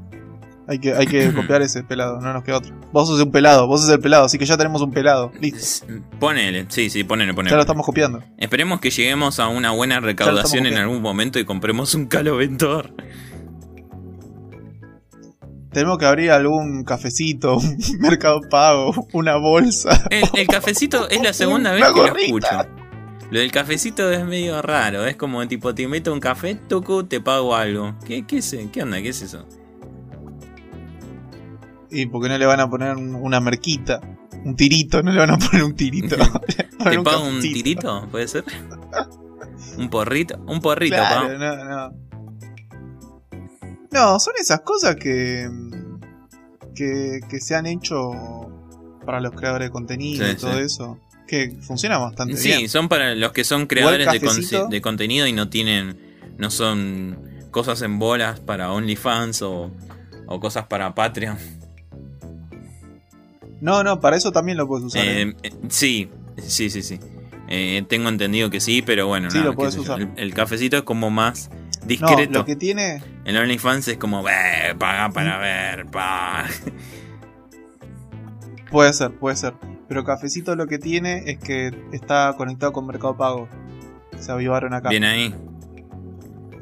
Hay 0.69 0.79
que, 0.79 0.93
hay 0.93 1.05
que 1.05 1.33
copiar 1.35 1.61
ese 1.61 1.83
pelado, 1.83 2.21
no 2.21 2.31
nos 2.31 2.43
queda 2.45 2.59
otro. 2.59 2.73
Vos 2.93 3.09
sos 3.09 3.19
un 3.21 3.31
pelado, 3.31 3.67
vos 3.67 3.81
sos 3.81 3.89
el 3.89 3.99
pelado, 3.99 4.23
así 4.23 4.37
que 4.37 4.45
ya 4.45 4.55
tenemos 4.55 4.81
un 4.81 4.91
pelado. 4.91 5.33
Listo. 5.41 5.85
Ponele, 6.17 6.65
sí, 6.69 6.89
sí, 6.89 7.03
ponele, 7.03 7.31
Ya 7.31 7.35
ponele. 7.35 7.55
lo 7.57 7.61
estamos 7.61 7.85
copiando. 7.85 8.21
Esperemos 8.37 8.79
que 8.79 8.89
lleguemos 8.89 9.37
a 9.41 9.49
una 9.49 9.71
buena 9.71 9.99
recaudación 9.99 10.65
en 10.65 10.75
algún 10.77 11.01
momento 11.01 11.39
y 11.39 11.43
compremos 11.45 11.93
un 11.93 12.05
caloventor. 12.05 12.93
Tenemos 15.73 15.97
que 15.97 16.05
abrir 16.05 16.31
algún 16.31 16.83
cafecito, 16.83 17.57
un 17.57 17.77
mercado 17.99 18.41
pago, 18.49 18.93
una 19.13 19.35
bolsa. 19.37 20.07
El, 20.09 20.23
el 20.35 20.47
cafecito 20.47 21.09
es 21.09 21.21
la 21.21 21.33
segunda 21.33 21.71
vez 21.73 21.83
que 21.91 21.99
lo 21.99 22.15
escucho. 22.17 22.47
Lo 23.31 23.39
del 23.39 23.51
cafecito 23.51 24.11
es 24.11 24.23
medio 24.23 24.61
raro, 24.61 25.05
es 25.07 25.15
como 25.15 25.47
tipo, 25.47 25.73
te 25.73 25.87
meto 25.87 26.13
un 26.13 26.19
café, 26.19 26.53
toco, 26.55 27.05
te 27.05 27.19
pago 27.19 27.55
algo. 27.55 27.95
¿Qué, 28.05 28.25
qué, 28.27 28.37
es, 28.37 28.55
¿Qué 28.71 28.83
onda? 28.83 29.01
¿Qué 29.01 29.09
es 29.09 29.21
eso? 29.23 29.47
¿Y 31.89 32.05
por 32.07 32.21
qué 32.23 32.29
no 32.29 32.37
le 32.37 32.45
van 32.45 32.59
a 32.59 32.69
poner 32.69 32.95
un- 32.95 33.15
una 33.15 33.39
merquita? 33.39 33.99
Un 34.45 34.55
tirito, 34.55 35.01
no 35.03 35.11
le 35.11 35.19
van 35.19 35.31
a 35.31 35.37
poner 35.37 35.63
un 35.63 35.75
tirito. 35.75 36.15
¿Te 36.83 36.99
pago 37.01 37.25
un 37.27 37.39
tirito? 37.39 38.07
¿Puede 38.11 38.27
ser? 38.27 38.43
¿Un 39.77 39.89
porrito? 39.89 40.37
Un 40.47 40.59
porrito, 40.59 40.95
Claro, 40.97 41.27
pa. 41.27 41.33
no, 41.33 41.55
no. 41.89 42.02
No, 43.93 44.19
son 44.19 44.33
esas 44.39 44.61
cosas 44.61 44.95
que, 44.95 45.49
que. 46.75 47.19
que 47.29 47.39
se 47.39 47.55
han 47.55 47.65
hecho 47.65 48.11
para 49.05 49.19
los 49.21 49.31
creadores 49.33 49.67
de 49.67 49.71
contenido 49.71 50.25
Sí, 50.25 50.31
y 50.31 50.35
todo 50.35 50.53
sí. 50.55 50.59
eso. 50.61 50.99
Que 51.27 51.55
funciona 51.61 51.97
bastante 51.97 52.35
Sí, 52.37 52.49
bien. 52.49 52.69
son 52.69 52.89
para 52.89 53.15
los 53.15 53.31
que 53.31 53.43
son 53.43 53.65
creadores 53.67 54.07
de, 54.69 54.81
contenido 54.81 55.25
y 55.27 55.33
no 55.33 55.49
tienen. 55.49 55.97
No 56.37 56.49
son 56.51 57.17
cosas 57.51 57.81
en 57.81 57.99
bolas 57.99 58.39
para 58.39 58.71
OnlyFans 58.71 59.41
o, 59.43 59.71
o 60.27 60.39
cosas 60.39 60.65
para 60.67 60.93
Patreon. 60.95 61.37
No, 63.61 63.83
no, 63.83 63.99
para 63.99 64.17
eso 64.17 64.31
también 64.31 64.57
lo 64.57 64.67
puedes 64.67 64.85
usar. 64.87 65.05
¿eh? 65.05 65.21
Eh, 65.21 65.33
eh, 65.43 65.51
sí, 65.69 66.09
sí, 66.45 66.69
sí, 66.69 66.81
sí. 66.81 66.99
Eh, 67.47 67.83
tengo 67.87 68.09
entendido 68.09 68.49
que 68.49 68.59
sí, 68.59 68.81
pero 68.81 69.07
bueno, 69.07 69.29
Sí, 69.31 69.37
nada, 69.37 69.51
lo 69.51 69.55
podés 69.55 69.75
usar. 69.77 70.01
El, 70.01 70.09
el 70.17 70.33
cafecito 70.33 70.75
es 70.77 70.83
como 70.83 71.09
más 71.09 71.49
no, 71.83 71.87
discreto. 71.87 72.39
lo 72.39 72.45
que 72.45 72.55
tiene. 72.55 73.03
El 73.25 73.37
OnlyFans 73.37 73.87
es 73.87 73.97
como, 73.97 74.23
"Ve, 74.23 74.31
paga 74.77 75.09
para 75.09 75.37
ver, 75.37 75.85
pa. 75.87 76.45
Puede 78.71 78.93
ser, 78.93 79.11
puede 79.11 79.35
ser. 79.35 79.53
Pero 79.87 80.03
Cafecito 80.03 80.55
lo 80.55 80.65
que 80.65 80.79
tiene 80.79 81.23
es 81.29 81.37
que 81.37 81.71
está 81.91 82.33
conectado 82.37 82.73
con 82.73 82.87
Mercado 82.87 83.15
Pago. 83.15 83.47
Se 84.17 84.31
avivaron 84.31 84.73
acá. 84.73 84.89
Bien 84.89 85.03
ahí. 85.03 85.35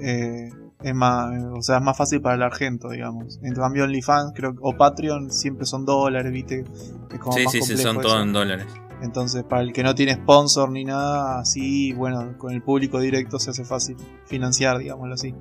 Eh, 0.02 0.50
es 0.84 0.96
más, 0.96 1.32
o 1.54 1.62
sea, 1.62 1.78
es 1.78 1.84
más 1.84 1.96
fácil 1.96 2.22
para 2.22 2.36
el 2.36 2.42
argento, 2.44 2.90
digamos. 2.90 3.40
En 3.44 3.54
cambio, 3.54 3.84
OnlyFans 3.84 4.34
creo, 4.36 4.56
o 4.62 4.76
Patreon 4.76 5.32
siempre 5.32 5.66
son 5.66 5.86
dólares, 5.86 6.32
¿viste? 6.32 6.66
Es 7.12 7.20
como 7.20 7.38
Sí, 7.38 7.44
más 7.44 7.52
sí, 7.54 7.62
sí, 7.62 7.78
son 7.78 8.02
todos 8.02 8.22
en 8.24 8.34
dólares. 8.34 8.66
Entonces, 9.02 9.44
para 9.44 9.64
el 9.64 9.74
que 9.74 9.84
no 9.84 9.96
tiene 9.96 10.14
sponsor 10.14 10.70
ni 10.70 10.86
nada 10.86 11.40
así, 11.40 11.92
bueno, 11.94 12.38
con 12.38 12.54
el 12.54 12.62
público 12.62 13.00
directo 13.00 13.40
se 13.40 13.50
hace 13.50 13.66
fácil 13.66 13.98
financiar, 14.26 14.78
digámoslo 14.78 15.16
así. 15.16 15.34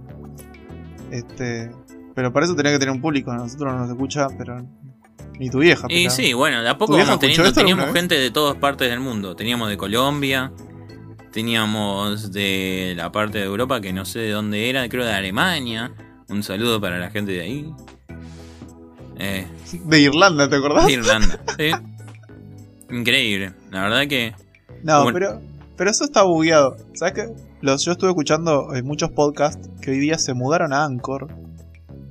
Este, 1.11 1.71
pero 2.15 2.33
para 2.33 2.47
eso 2.47 2.57
tenés 2.57 2.73
que 2.73 2.79
tener 2.79 2.95
un 2.95 3.01
público. 3.01 3.31
A 3.31 3.37
nosotros 3.37 3.73
no 3.73 3.81
nos 3.81 3.91
escucha, 3.91 4.29
pero 4.39 4.67
ni 5.39 5.51
tu 5.51 5.59
vieja. 5.59 5.87
Y 5.91 6.09
sí, 6.11 6.33
bueno, 6.33 6.63
de 6.63 6.69
a 6.69 6.79
poco 6.79 6.93
¿Tu 6.93 6.97
vieja 6.97 7.11
vamos 7.11 7.21
teniendo, 7.21 7.53
teníamos 7.53 7.93
gente 7.93 8.15
de 8.17 8.31
todas 8.31 8.57
partes 8.57 8.89
del 8.89 9.01
mundo. 9.01 9.37
Teníamos 9.37 9.69
de 9.69 9.77
Colombia, 9.77 10.53
teníamos 11.33 12.33
de 12.33 12.95
la 12.97 13.13
parte 13.13 13.39
de 13.39 13.45
Europa 13.45 13.81
que 13.81 13.93
no 13.93 14.05
sé 14.05 14.21
de 14.21 14.31
dónde 14.31 14.71
era, 14.71 14.89
creo 14.89 15.05
de 15.05 15.13
Alemania, 15.13 15.93
Un 16.29 16.43
saludo 16.43 16.81
para 16.81 16.99
la 16.99 17.11
gente 17.11 17.33
de 17.33 17.41
ahí. 17.41 17.75
Eh, 19.19 19.47
De 19.85 20.01
Irlanda, 20.01 20.49
¿te 20.49 20.57
acordás? 20.57 20.87
de 20.87 20.93
Irlanda. 20.95 21.41
Sí. 21.59 21.71
Increíble. 22.91 23.53
La 23.71 23.83
verdad 23.83 24.07
que. 24.09 24.35
No, 24.83 25.03
Bueno. 25.05 25.19
pero, 25.19 25.41
pero 25.77 25.91
eso 25.91 26.05
está 26.05 26.23
bugueado. 26.23 26.77
¿Sabes 26.95 27.15
qué? 27.15 27.29
Los, 27.61 27.85
yo 27.85 27.93
estuve 27.93 28.11
escuchando 28.11 28.75
eh, 28.75 28.83
muchos 28.83 29.11
podcasts 29.11 29.69
que 29.83 29.91
hoy 29.91 29.99
día 29.99 30.19
se 30.19 30.35
mudaron 30.35 30.73
a 30.73 30.85
Anchor. 30.85 31.29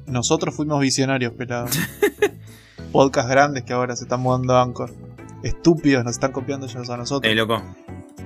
Nosotros 0.07 0.55
fuimos 0.55 0.79
visionarios, 0.79 1.33
pelados. 1.33 1.77
Podcasts 2.91 3.29
grandes 3.29 3.63
que 3.63 3.73
ahora 3.73 3.95
se 3.95 4.03
están 4.05 4.21
mudando 4.21 4.55
a 4.55 4.61
Anchor. 4.63 4.91
Estúpidos, 5.43 6.03
nos 6.03 6.13
están 6.13 6.31
copiando 6.31 6.65
ellos 6.65 6.89
a 6.89 6.97
nosotros. 6.97 7.31
Eh, 7.31 7.35
loco. 7.35 7.61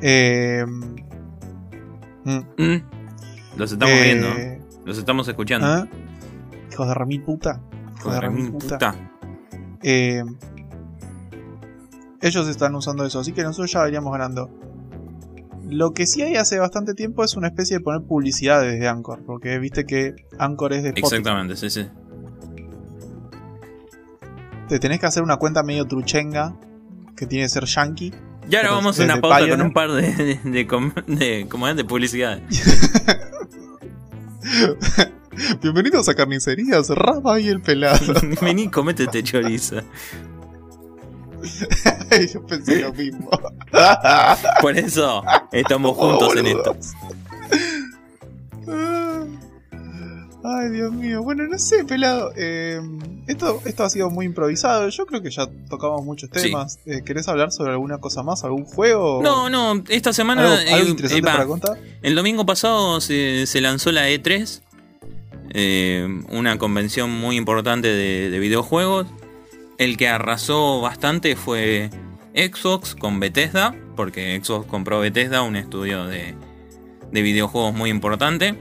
Eh, 0.01 0.63
mm, 0.65 2.39
Mm. 2.57 2.83
Los 3.57 3.71
estamos 3.73 3.93
eh, 3.95 4.03
viendo. 4.03 4.27
Los 4.85 4.97
estamos 4.97 5.27
escuchando. 5.27 5.67
¿ah? 5.67 5.87
Hijos 6.71 6.87
de 6.87 6.93
remil 6.93 7.21
puta. 7.21 7.61
Hijos 7.99 8.13
de 8.13 8.21
remil 8.21 8.51
puta. 8.51 8.77
Puta. 8.79 8.95
Eh, 9.83 10.23
ellos 12.23 12.47
están 12.47 12.73
usando 12.73 13.05
eso, 13.05 13.19
así 13.19 13.33
que 13.33 13.43
nosotros 13.43 13.69
ya 13.71 13.83
veníamos 13.83 14.13
ganando. 14.13 14.49
Lo 15.69 15.93
que 15.93 16.07
sí 16.07 16.21
hay 16.21 16.37
hace 16.37 16.57
bastante 16.57 16.93
tiempo 16.93 17.25
es 17.25 17.35
una 17.35 17.49
especie 17.49 17.77
de 17.77 17.83
poner 17.83 18.01
publicidad 18.03 18.61
desde 18.61 18.87
Anchor, 18.87 19.23
porque 19.25 19.59
viste 19.59 19.85
que 19.85 20.15
Anchor 20.39 20.71
es 20.71 20.83
de 20.83 20.89
Spotify. 20.89 21.15
Exactamente, 21.17 21.57
sí, 21.57 21.69
sí. 21.69 21.85
Te 24.69 24.79
tenés 24.79 25.01
que 25.01 25.05
hacer 25.05 25.21
una 25.21 25.35
cuenta 25.35 25.63
medio 25.63 25.85
truchenga, 25.85 26.55
que 27.17 27.27
tiene 27.27 27.43
que 27.45 27.49
ser 27.49 27.65
yankee. 27.65 28.13
Y 28.49 28.55
ahora 28.55 28.71
vamos 28.71 28.97
a 28.99 29.03
una 29.03 29.19
pausa 29.19 29.39
con 29.39 29.47
Pioneer. 29.47 29.67
un 29.67 29.73
par 29.73 29.91
de, 29.91 30.13
de, 30.13 30.39
de, 30.43 31.73
de 31.75 31.83
publicidad. 31.83 32.41
Bienvenidos 35.61 36.07
a 36.07 36.13
Carnicerías, 36.15 36.87
Raba 36.89 37.39
y 37.41 37.49
el 37.49 37.61
pelado. 37.61 38.13
Vení, 38.41 38.69
comete 38.69 39.03
este 39.03 39.23
chorizo. 39.23 39.81
Yo 42.33 42.45
pensé 42.45 42.81
lo 42.81 42.93
mismo. 42.93 43.29
Por 44.61 44.77
eso 44.77 45.23
estamos 45.51 45.95
juntos 45.97 46.35
en 46.35 46.47
esto. 46.47 46.75
Ay, 50.45 50.69
Dios 50.71 50.91
mío. 50.91 51.23
Bueno, 51.23 51.47
no 51.47 51.57
sé, 51.57 51.85
pelado. 51.85 52.33
Eh, 52.35 52.81
esto, 53.27 53.61
esto 53.65 53.85
ha 53.85 53.89
sido 53.89 54.09
muy 54.09 54.25
improvisado. 54.25 54.89
Yo 54.89 55.05
creo 55.05 55.21
que 55.21 55.29
ya 55.31 55.47
tocamos 55.69 56.03
muchos 56.03 56.29
Sí. 56.35 56.49
temas. 56.49 56.79
Eh, 56.85 57.01
¿Querés 57.05 57.29
hablar 57.29 57.53
sobre 57.53 57.71
alguna 57.71 57.99
cosa 57.99 58.23
más? 58.23 58.43
¿Algún 58.43 58.65
juego? 58.65 59.21
No, 59.23 59.49
no, 59.49 59.81
esta 59.87 60.11
semana. 60.11 60.41
¿Algo, 60.41 60.73
algo 60.75 60.87
eh, 60.87 60.89
interesante 60.89 61.29
eh, 61.29 61.31
para 61.31 61.45
contar? 61.45 61.77
El 62.01 62.13
domingo 62.15 62.45
pasado 62.45 62.99
se, 62.99 63.45
se 63.47 63.61
lanzó 63.61 63.93
la 63.93 64.09
E3, 64.09 64.61
eh, 65.51 66.05
una 66.29 66.57
convención 66.57 67.09
muy 67.09 67.37
importante 67.37 67.87
de, 67.87 68.29
de 68.29 68.39
videojuegos. 68.39 69.07
El 69.77 69.97
que 69.97 70.07
arrasó 70.07 70.81
bastante 70.81 71.35
fue 71.35 71.89
Xbox 72.35 72.95
con 72.95 73.19
Bethesda, 73.19 73.75
porque 73.95 74.39
Xbox 74.41 74.67
compró 74.67 74.99
Bethesda, 74.99 75.41
un 75.41 75.55
estudio 75.55 76.05
de, 76.05 76.35
de 77.11 77.21
videojuegos 77.21 77.73
muy 77.73 77.89
importante. 77.89 78.55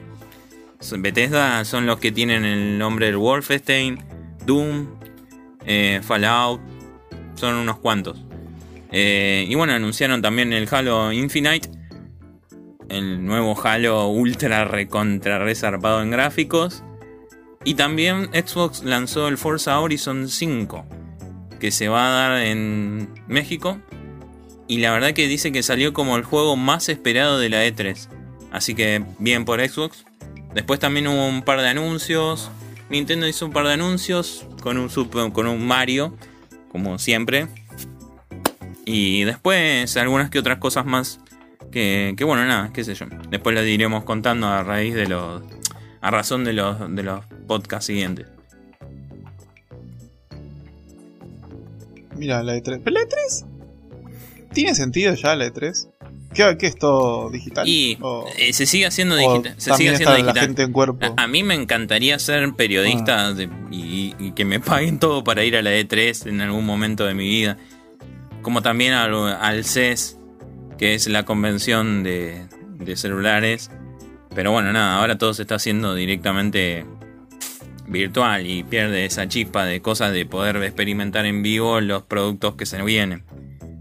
Bethesda 0.99 1.65
son 1.65 1.87
los 1.87 1.99
que 1.99 2.13
tienen 2.13 2.45
el 2.45 2.79
nombre 2.79 3.07
del 3.07 3.17
Wolfenstein, 3.17 3.99
Doom, 4.45 4.89
eh, 5.65 6.01
Fallout, 6.03 6.61
son 7.35 7.55
unos 7.55 7.79
cuantos. 7.79 8.19
Eh, 8.91 9.47
y 9.49 9.55
bueno, 9.55 9.73
anunciaron 9.73 10.21
también 10.21 10.53
el 10.53 10.69
Halo 10.71 11.13
Infinite, 11.13 11.71
el 12.89 13.25
nuevo 13.25 13.59
Halo 13.63 14.09
ultra 14.09 14.65
recontra 14.65 15.39
resarpado 15.39 16.03
en 16.03 16.11
gráficos. 16.11 16.83
Y 17.65 17.75
también 17.75 18.29
Xbox 18.33 18.83
lanzó 18.83 19.29
el 19.29 19.39
Forza 19.39 19.79
Horizon 19.79 20.29
5, 20.29 20.85
que 21.63 21.71
se 21.71 21.87
va 21.87 22.09
a 22.09 22.11
dar 22.11 22.43
en 22.43 23.09
México. 23.29 23.79
Y 24.67 24.79
la 24.79 24.91
verdad 24.91 25.13
que 25.13 25.29
dice 25.29 25.53
que 25.53 25.63
salió 25.63 25.93
como 25.93 26.17
el 26.17 26.25
juego 26.25 26.57
más 26.57 26.89
esperado 26.89 27.39
de 27.39 27.49
la 27.51 27.65
E3. 27.65 28.09
Así 28.51 28.75
que 28.75 29.05
bien 29.21 29.45
por 29.45 29.61
Xbox. 29.65 30.05
Después 30.55 30.81
también 30.81 31.07
hubo 31.07 31.25
un 31.29 31.43
par 31.43 31.61
de 31.61 31.69
anuncios. 31.69 32.51
Nintendo 32.91 33.29
hizo 33.29 33.47
un 33.47 33.53
par 33.53 33.65
de 33.69 33.75
anuncios 33.75 34.45
con 34.61 34.77
un, 34.77 34.91
Super- 34.91 35.31
con 35.31 35.47
un 35.47 35.65
Mario, 35.65 36.17
como 36.73 36.99
siempre. 36.99 37.47
Y 38.85 39.23
después 39.23 39.97
algunas 39.97 40.31
que 40.31 40.41
otras 40.41 40.59
cosas 40.59 40.85
más 40.85 41.21
que, 41.71 42.15
que 42.17 42.25
bueno, 42.25 42.45
nada, 42.45 42.73
qué 42.75 42.83
sé 42.83 42.97
yo. 42.97 43.07
Después 43.31 43.55
las 43.55 43.67
iremos 43.67 44.03
contando 44.03 44.49
a 44.49 44.65
raíz 44.65 44.95
de 44.95 45.07
los. 45.07 45.45
a 46.01 46.11
razón 46.11 46.43
de 46.43 46.55
los, 46.55 46.93
de 46.93 47.05
los 47.05 47.25
podcasts 47.47 47.87
siguientes. 47.87 48.27
Mira, 52.23 52.41
la 52.45 52.55
E3. 52.57 52.81
¿Pero 52.85 52.91
la 52.95 53.01
E3? 53.01 53.47
¿Tiene 54.53 54.77
sentido 54.77 55.13
ya 55.15 55.35
la 55.35 55.47
E3? 55.47 55.89
¿Qué, 56.33 56.57
qué 56.57 56.67
es 56.69 56.79
todo 56.79 57.31
digital? 57.31 57.67
Y 57.67 57.99
O- 58.01 58.27
eh, 58.39 58.53
se 58.53 58.65
sigue 58.67 58.87
haciendo 58.87 59.17
digital. 59.17 59.55
Se 59.59 59.75
sigue 59.75 59.91
haciendo 59.91 60.13
la 60.13 60.19
digital. 60.19 60.45
gente 60.47 60.63
en 60.63 60.71
cuerpo. 60.73 61.05
A, 61.17 61.25
a 61.25 61.27
mí 61.27 61.43
me 61.43 61.55
encantaría 61.55 62.17
ser 62.21 62.53
periodista 62.55 63.27
Ah. 63.27 63.33
de- 63.35 63.49
y, 63.73 64.15
y 64.21 64.31
que 64.33 64.45
me 64.45 64.61
paguen 64.61 65.01
todo 65.01 65.25
para 65.25 65.43
ir 65.45 65.57
a 65.57 65.63
la 65.63 65.73
E3 65.73 66.29
en 66.29 66.41
algún 66.41 66.65
momento 66.65 67.05
de 67.07 67.15
mi 67.15 67.27
vida. 67.29 67.59
Como 68.43 68.63
también 68.63 68.93
al, 68.93 69.13
al 69.15 69.65
CES, 69.65 70.17
que 70.79 70.95
es 70.95 71.09
la 71.09 71.25
convención 71.25 72.05
de, 72.05 72.47
de 72.79 72.97
celulares. 72.97 73.69
Pero 74.33 74.53
bueno, 74.53 74.73
nada, 74.73 74.99
ahora 75.01 75.19
todo 75.19 75.35
se 75.35 75.43
está 75.43 75.57
haciendo 75.57 75.95
directamente 75.97 76.87
virtual 77.93 78.47
y 78.47 78.65
pierde 78.65 79.05
esa 79.05 79.29
chispa 79.29 79.65
de 79.65 79.81
cosas 79.81 80.13
de 80.13 80.27
poder 80.27 80.57
experimentar 80.57 81.27
en 81.27 81.43
vivo 81.43 81.81
los 81.81 82.03
productos 82.03 82.57
que 82.57 82.67
se 82.67 82.83
vienen. 82.83 83.25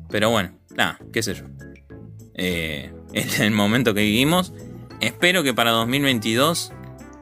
Pero 0.09 0.29
bueno, 0.29 0.51
nada, 0.75 0.99
qué 1.11 1.23
sé 1.23 1.33
yo. 1.33 1.45
Eh, 2.35 2.93
es 3.13 3.39
el 3.39 3.51
momento 3.51 3.93
que 3.93 4.01
vivimos. 4.01 4.53
Espero 4.99 5.43
que 5.43 5.53
para 5.53 5.71
2022 5.71 6.73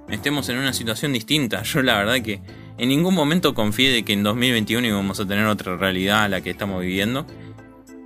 estemos 0.09 0.49
en 0.49 0.57
una 0.57 0.73
situación 0.73 1.13
distinta. 1.13 1.63
Yo 1.63 1.81
la 1.81 1.97
verdad 1.97 2.21
que 2.21 2.41
en 2.77 2.89
ningún 2.89 3.13
momento 3.13 3.53
confié 3.53 3.91
de 3.91 4.03
que 4.03 4.13
en 4.13 4.23
2021 4.23 4.87
íbamos 4.87 5.19
a 5.19 5.27
tener 5.27 5.45
otra 5.45 5.77
realidad 5.77 6.23
a 6.23 6.29
la 6.29 6.41
que 6.41 6.49
estamos 6.49 6.81
viviendo. 6.81 7.25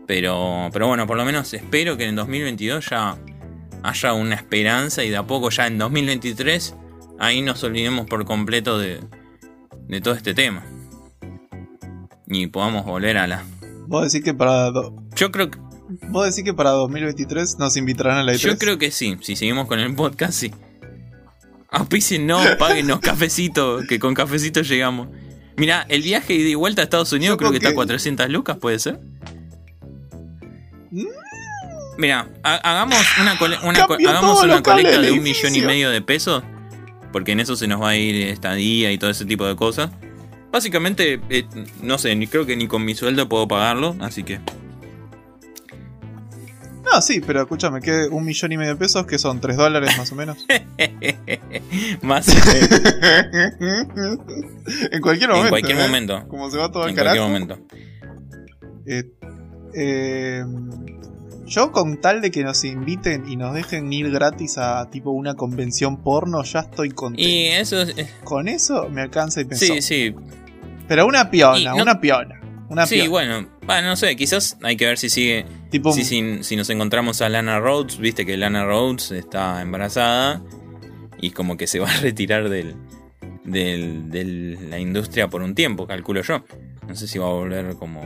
Pero, 0.06 0.70
pero 0.74 0.88
bueno, 0.88 1.08
por 1.08 1.16
lo 1.16 1.26
menos 1.26 1.54
espero 1.54 1.96
que 1.96 2.06
en 2.06 2.16
2022 2.16 2.90
ya 2.90 3.18
haya 3.84 4.14
una 4.14 4.36
esperanza 4.36 5.04
y 5.04 5.10
de 5.10 5.18
a 5.18 5.24
poco 5.24 5.50
ya 5.50 5.68
en 5.68 5.78
2023 5.78 6.76
ahí 7.20 7.42
nos 7.42 7.64
olvidemos 7.64 8.06
por 8.08 8.26
completo 8.26 8.78
de, 8.78 9.00
de 9.88 10.02
todo 10.02 10.14
este 10.14 10.34
tema. 10.34 10.64
Y 12.28 12.48
podamos 12.48 12.86
volver 12.86 13.18
a 13.18 13.28
la... 13.28 13.44
Vos 13.88 14.12
decís 14.12 14.24
que 14.24 14.34
para 14.34 14.72
Yo 15.16 15.32
creo 15.32 15.52
que 15.52 15.60
vos 16.10 16.26
decís 16.26 16.44
que 16.44 16.54
para 16.54 16.72
2023 16.72 17.58
nos 17.60 17.76
invitarán 17.78 18.18
a 18.18 18.24
la 18.24 18.32
E 18.32 18.36
E3. 18.36 18.40
Yo 18.40 18.58
creo 18.58 18.78
que 18.78 18.90
sí, 18.92 19.18
si 19.22 19.36
seguimos 19.36 19.68
con 19.68 19.80
el 19.80 19.94
podcast, 19.94 20.34
sí. 20.34 20.52
Auspicien 21.70 22.26
no, 22.26 22.40
páguenos 22.58 23.00
cafecito, 23.02 23.82
que 23.88 24.00
con 24.00 24.14
cafecito 24.14 24.62
llegamos. 24.62 25.10
Mira, 25.58 25.86
el 25.90 26.02
viaje 26.02 26.34
y 26.34 26.56
vuelta 26.56 26.82
a 26.82 26.86
Estados 26.86 27.12
Unidos 27.14 27.34
Yo 27.34 27.38
creo 27.38 27.52
que 27.52 27.58
está 27.58 27.70
a 27.70 27.72
que- 27.72 27.76
400 27.76 28.30
lucas, 28.30 28.58
¿puede 28.58 28.80
ser? 28.80 29.00
Mm. 30.92 31.04
Mira, 31.98 32.28
ha- 32.44 32.56
hagamos 32.56 33.00
una, 33.22 33.38
cole- 33.38 33.58
una 33.64 33.82
co- 33.86 33.90
Cambió 33.90 34.10
hagamos 34.10 34.44
una 34.44 34.64
colecta 34.64 35.00
de 35.02 35.12
un 35.12 35.22
millón 35.22 35.56
y 35.56 35.62
medio 35.62 35.92
de 35.92 36.02
pesos, 36.02 36.44
porque 37.14 37.32
en 37.32 37.40
eso 37.40 37.56
se 37.56 37.68
nos 37.68 37.82
va 37.82 37.90
a 37.92 37.96
ir 37.96 38.28
estadía 38.28 38.92
y 38.92 38.98
todo 38.98 39.10
ese 39.10 39.24
tipo 39.24 39.46
de 39.46 39.56
cosas. 39.56 39.92
Básicamente, 40.52 41.22
eh, 41.30 41.46
no 41.82 41.98
sé, 41.98 42.14
ni 42.16 42.28
creo 42.28 42.46
que 42.46 42.58
ni 42.58 42.68
con 42.68 42.84
mi 42.84 42.94
sueldo 42.96 43.30
puedo 43.30 43.48
pagarlo, 43.48 43.96
así 44.02 44.24
que 44.24 44.40
No, 46.92 47.02
sí, 47.02 47.22
pero 47.26 47.42
escúchame, 47.42 47.80
que 47.82 48.08
un 48.12 48.26
millón 48.26 48.52
y 48.52 48.58
medio 48.58 48.74
de 48.74 48.78
pesos, 48.78 49.06
que 49.08 49.18
son 49.18 49.40
3 49.40 49.56
dólares 49.58 49.98
más 49.98 50.12
o 50.12 50.16
menos. 50.16 50.38
más 52.02 52.28
en 54.92 55.02
cualquier 55.02 55.30
momento. 55.30 55.46
en 55.46 55.50
cualquier 55.50 55.78
¿eh? 55.78 55.82
momento. 55.82 56.28
Como 56.28 56.52
se 56.52 56.58
va 56.58 56.72
todo 56.72 56.84
al 56.84 56.90
En 56.90 56.96
cualquier 56.96 57.16
carajo. 57.16 57.30
momento. 57.30 57.58
Eh, 58.86 59.04
eh, 59.76 60.44
yo 61.46 61.72
con 61.72 61.98
tal 62.00 62.22
de 62.22 62.32
que 62.32 62.44
nos 62.44 62.64
inviten 62.64 63.30
y 63.30 63.36
nos 63.36 63.54
dejen 63.54 63.92
ir 63.92 64.10
gratis 64.12 64.58
a 64.58 64.90
tipo 64.90 65.12
una 65.12 65.36
convención 65.36 65.98
porno, 66.02 66.44
ya 66.44 66.60
estoy 66.62 66.90
contento. 66.92 67.28
Y 67.30 67.48
eso 67.48 67.82
es, 67.82 67.98
eh, 67.98 68.10
Con 68.24 68.48
eso 68.48 68.90
me 68.90 69.02
alcanza 69.02 69.42
y 69.42 69.46
pensó. 69.46 69.66
Sí, 69.66 69.82
sí. 69.82 70.16
Pero 70.88 71.06
una 71.08 71.30
piona, 71.32 71.72
no- 71.76 71.82
una 71.84 72.00
piona. 72.02 72.40
Una 72.70 72.86
Sí, 72.88 72.96
piona. 72.96 73.10
bueno. 73.10 73.48
No 73.68 73.96
sé, 73.96 74.16
quizás 74.16 74.58
hay 74.64 74.76
que 74.78 74.86
ver 74.86 74.98
si 74.98 75.10
sigue. 75.10 75.46
tipo, 75.70 75.92
Si, 75.94 76.04
si, 76.04 76.44
si 76.44 76.56
nos 76.56 76.70
encontramos 76.70 77.22
a 77.22 77.30
Lana 77.30 77.60
Rhodes, 77.60 77.98
viste 77.98 78.26
que 78.26 78.36
Lana 78.38 78.66
Rhodes 78.66 79.12
está 79.12 79.62
embarazada 79.62 80.42
y 81.22 81.32
como 81.32 81.56
que 81.58 81.68
se 81.68 81.80
va 81.80 81.90
a 81.90 81.98
retirar 82.02 82.50
del, 82.50 82.76
del- 83.44 84.10
de 84.10 84.58
la 84.70 84.80
industria 84.80 85.30
por 85.30 85.42
un 85.42 85.56
tiempo, 85.56 85.88
calculo 85.88 86.22
yo. 86.22 86.44
No 86.88 86.96
sé 86.96 87.08
si 87.08 87.20
va 87.20 87.28
a 87.28 87.34
volver 87.34 87.76
como 87.76 88.02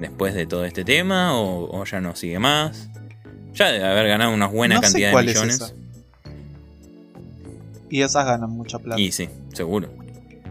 después 0.00 0.34
de 0.34 0.46
todo 0.46 0.64
este 0.64 0.84
tema 0.84 1.38
o, 1.38 1.70
o 1.80 1.84
ya 1.84 2.00
no 2.00 2.14
sigue 2.16 2.38
más. 2.38 2.88
Ya 3.54 3.70
debe 3.72 3.86
haber 3.86 4.08
ganado 4.08 4.32
una 4.34 4.46
buena 4.46 4.74
no 4.76 4.80
cantidad 4.82 5.12
de 5.12 5.18
es 5.20 5.26
millones. 5.26 5.54
esa. 5.56 5.72
Y 7.88 8.02
esas 8.02 8.26
ganan 8.26 8.50
mucha 8.50 8.78
plata. 8.78 9.00
Y 9.00 9.12
sí, 9.12 9.28
seguro. 9.52 9.88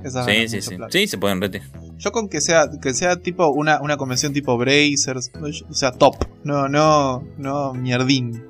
Esas 0.03 0.25
Sí, 0.25 0.31
ganan 0.31 0.49
sí, 0.49 0.55
mucha 0.57 0.69
sí. 0.69 0.75
plata. 0.77 0.91
Sí, 0.91 1.07
se 1.07 1.17
pueden 1.17 1.41
rete. 1.41 1.61
Yo 1.97 2.11
con 2.11 2.27
que 2.29 2.41
sea, 2.41 2.69
que 2.81 2.93
sea 2.93 3.17
tipo 3.17 3.47
una, 3.49 3.79
una 3.81 3.97
convención 3.97 4.33
tipo 4.33 4.57
Brazers, 4.57 5.31
o 5.69 5.73
sea, 5.73 5.91
top. 5.91 6.15
No, 6.43 6.67
no, 6.67 7.23
no 7.37 7.73
mierdín. 7.73 8.43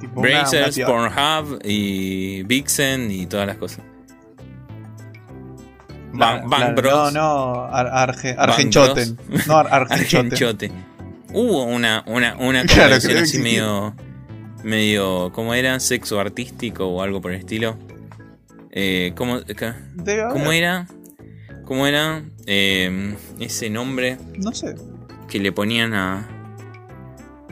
Tipo 0.00 0.20
una- 0.20 0.30
una 0.30 0.40
Brazers. 0.50 0.78
Pornhub 0.86 1.60
y 1.64 2.42
Vixen 2.44 3.10
y 3.10 3.26
todas 3.26 3.46
las 3.46 3.56
cosas. 3.58 3.84
Bang 6.20 6.74
Bros. 6.76 7.12
No, 7.12 7.20
no, 7.20 7.64
Ar- 7.64 8.08
Arge- 8.08 8.34
Argenchoten. 8.38 9.18
No, 9.46 9.56
Ar- 9.58 9.68
Argenchoten. 9.72 10.26
Argenchote. 10.32 10.72
Hubo 11.32 11.64
una, 11.64 12.02
una, 12.06 12.36
una 12.38 12.64
Claro, 12.66 12.96
así 12.96 13.08
que- 13.08 13.38
medio. 13.38 13.94
medio. 14.62 15.32
¿Cómo 15.32 15.54
era? 15.54 15.78
Sexo 15.80 16.20
artístico 16.20 16.86
o 16.86 17.02
algo 17.02 17.20
por 17.20 17.32
el 17.32 17.38
estilo. 17.38 17.76
Eh, 18.72 19.12
¿cómo, 19.16 19.40
¿Cómo 20.32 20.52
era? 20.52 20.86
¿Cómo 21.64 21.86
era? 21.86 22.22
Eh, 22.46 23.16
ese 23.38 23.70
nombre 23.70 24.16
No 24.38 24.52
sé. 24.52 24.74
que 25.28 25.38
le 25.40 25.52
ponían 25.52 25.94
a. 25.94 26.28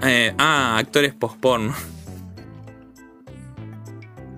Eh, 0.02 0.32
ah, 0.38 0.76
actores 0.78 1.12
post-porno. 1.14 1.74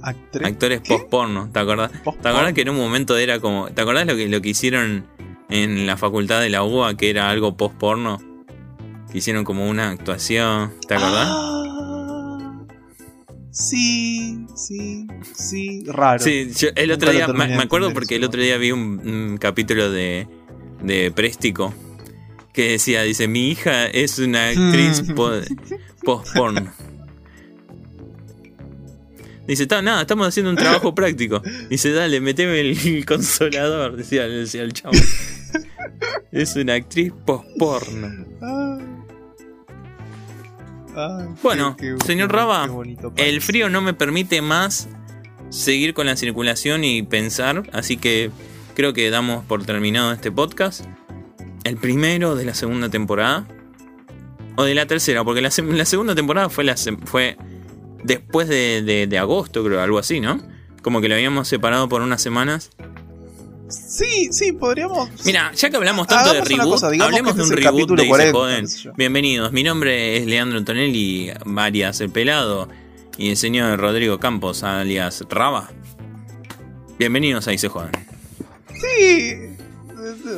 Actores 0.03 0.81
post-porno, 0.81 1.51
¿te 1.53 1.59
acordás? 1.59 1.91
¿Te 1.93 2.29
acordás 2.29 2.53
que 2.55 2.63
en 2.63 2.71
un 2.71 2.77
momento 2.77 3.17
era 3.19 3.39
como. 3.41 3.69
¿Te 3.71 3.83
acordás 3.83 4.07
lo 4.07 4.17
que, 4.17 4.29
lo 4.29 4.41
que 4.41 4.49
hicieron 4.51 5.07
en 5.49 5.87
la 5.87 5.97
facultad 5.97 6.41
de 6.41 6.49
la 6.49 6.63
UBA 6.63 6.97
que 6.97 7.11
era 7.11 7.29
algo 7.31 7.57
post-porno? 7.57 8.19
Que 9.11 9.19
hicieron 9.19 9.45
como 9.45 9.69
una 9.69 9.91
actuación. 9.91 10.73
¿Te 10.87 10.95
acordás? 10.95 11.27
Ah, 11.29 12.63
sí, 13.51 14.47
sí, 14.55 15.07
sí. 15.35 15.83
Raro. 15.87 16.23
Sí, 16.23 16.51
yo 16.57 16.69
el 16.77 16.93
otro 16.93 17.11
día, 17.13 17.29
me, 17.29 17.55
acuerdo 17.57 17.93
porque 17.93 18.17
el 18.17 18.25
otro 18.25 18.41
día 18.41 18.57
vi 18.57 18.73
un, 18.73 19.01
un 19.07 19.39
capítulo 19.39 19.91
de, 19.91 20.29
de 20.83 21.11
Préstico 21.11 21.75
que 22.53 22.71
decía, 22.73 23.03
dice, 23.03 23.29
mi 23.29 23.49
hija 23.49 23.87
es 23.87 24.19
una 24.19 24.49
actriz 24.49 25.03
Mm. 25.09 25.15
po- 25.15 25.31
post-porno. 26.05 26.73
Dice, 29.51 29.67
"Ta- 29.67 29.83
nada, 29.83 30.03
estamos 30.03 30.29
haciendo 30.29 30.51
un 30.51 30.57
trabajo 30.57 30.95
práctico. 30.95 31.43
Dice, 31.69 31.91
dale, 31.93 32.21
meteme 32.21 32.61
el 32.61 33.05
consolador, 33.07 33.97
decía, 33.97 34.29
decía 34.29 34.63
el 34.63 34.73
chavo. 34.73 34.95
Es 36.31 36.55
una 36.55 36.75
actriz 36.75 37.13
post-porno. 37.27 38.27
Ay. 38.41 38.87
Ay, 40.97 41.27
Bueno, 41.43 41.77
señor 42.07 42.33
Raba, 42.33 42.69
El 43.17 43.41
frío 43.41 43.69
no 43.69 43.81
me 43.81 43.95
permite 43.95 44.41
más 44.43 44.89
seguir 45.49 45.95
con 45.95 46.07
la 46.07 46.17
circulación 46.17 46.85
y 46.85 47.03
pensar, 47.03 47.69
así 47.73 47.97
que 47.97 48.31
creo 48.75 48.93
que 48.93 49.11
damos 49.11 49.45
por 49.45 49.65
terminado 49.65 50.13
este 50.13 50.31
podcast. 50.31 50.85
El 51.65 51.77
primero 51.77 52.37
de 52.37 52.45
la 52.45 52.55
segunda 52.55 52.89
temporada. 52.89 53.47
O 54.57 54.65
de 54.65 54.75
la 54.75 54.87
tercera, 54.87 55.25
porque 55.25 55.41
la, 55.41 55.51
se- 55.51 55.63
la 55.63 55.85
segunda 55.85 56.15
temporada 56.15 56.49
fue, 56.51 56.65
la, 56.65 56.77
fue 56.77 57.37
después 58.05 58.49
de, 58.49 58.83
de- 58.83 59.07
de 59.07 59.19
agosto, 59.19 59.65
creo, 59.65 59.81
algo 59.81 59.99
así, 59.99 60.21
¿no? 60.21 60.41
Como 60.83 61.01
que 61.01 61.09
lo 61.09 61.15
habíamos 61.15 61.49
separado 61.49 61.89
por 61.89 62.03
unas 62.03 62.23
semanas. 62.23 62.71
Sí, 63.69 64.29
sí, 64.33 64.53
podríamos. 64.53 65.09
Mira, 65.25 65.53
ya 65.55 65.71
que 65.71 65.77
hablamos 65.77 66.07
tanto 66.09 66.33
de 66.33 66.39
Hagamos 66.41 66.49
reboot, 66.49 66.71
cosa, 66.73 66.87
hablemos 66.89 67.37
de 67.37 67.43
un 67.43 67.51
reboot 67.51 67.91
de 67.91 68.09
40, 68.09 68.25
Se 68.27 68.33
Joden. 68.33 68.61
qué 68.63 68.67
sé 68.67 68.79
yo. 68.83 68.93
Bienvenidos, 68.97 69.53
mi 69.53 69.63
nombre 69.63 70.17
es 70.17 70.27
Leandro 70.27 70.59
Antonelli, 70.59 71.31
alias 71.57 72.01
El 72.01 72.11
Pelado, 72.11 72.69
y 73.17 73.31
el 73.31 73.37
señor 73.37 73.79
Rodrigo 73.79 74.19
Campos, 74.19 74.65
alias 74.65 75.23
Raba. 75.31 75.71
Bienvenidos 76.99 77.47
a 77.47 77.53
Y 77.53 77.59
Se. 77.59 77.69
Sí. 78.75 79.50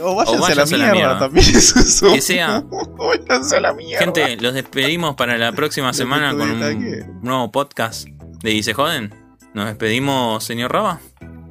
O 0.03 0.15
váyanse, 0.17 0.39
O 0.39 0.43
váyanse 0.43 0.75
a 0.75 0.79
la 0.79 0.93
mierda, 0.93 1.19
también. 1.19 1.47
Eso 1.57 1.81
es 1.81 2.01
Que 2.03 2.21
sea- 2.21 2.63
O 2.71 3.07
váyanse 3.09 3.57
a 3.57 3.61
la 3.61 3.73
mierda. 3.75 4.05
Gente, 4.05 4.37
los 4.37 4.55
despedimos 4.55 5.15
para 5.17 5.39
la 5.39 5.53
próxima 5.53 5.91
que 5.91 5.97
semana 5.97 6.33
con 6.37 6.51
un 6.51 6.61
que- 6.61 7.07
nuevo 7.23 7.51
podcast 7.53 8.07
de 8.43 8.53
Y 8.53 8.63
Se 8.63 8.75
Joden. 8.75 9.15
Nos 9.55 9.67
despedimos, 9.67 10.43
señor 10.45 10.73
Raba. 10.73 11.01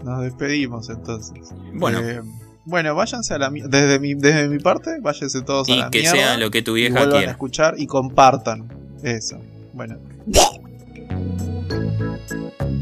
Nos 0.03 0.24
despedimos 0.24 0.89
entonces. 0.89 1.49
Bueno. 1.74 1.99
Eh, 1.99 2.22
bueno, 2.66 2.95
váyanse 2.95 3.34
a 3.34 3.38
la 3.38 3.49
mierda. 3.49 3.70
Desde 3.70 3.99
mi, 3.99 4.14
desde 4.16 4.47
mi 4.47 4.59
parte, 4.59 4.99
váyanse 5.01 5.41
todos 5.41 5.68
a 5.68 5.72
Y 5.72 5.80
la 5.80 5.89
que 5.89 5.99
mierda. 5.99 6.16
sea 6.18 6.38
lo 6.38 6.51
que 6.51 6.62
tu 6.62 6.78
y 6.78 6.82
vieja 6.89 7.03
a 7.03 7.09
quiera. 7.09 7.32
escuchar 7.32 7.76
y 7.78 7.88
compartan. 7.88 8.68
Eso. 9.03 9.39
Bueno. 9.74 9.97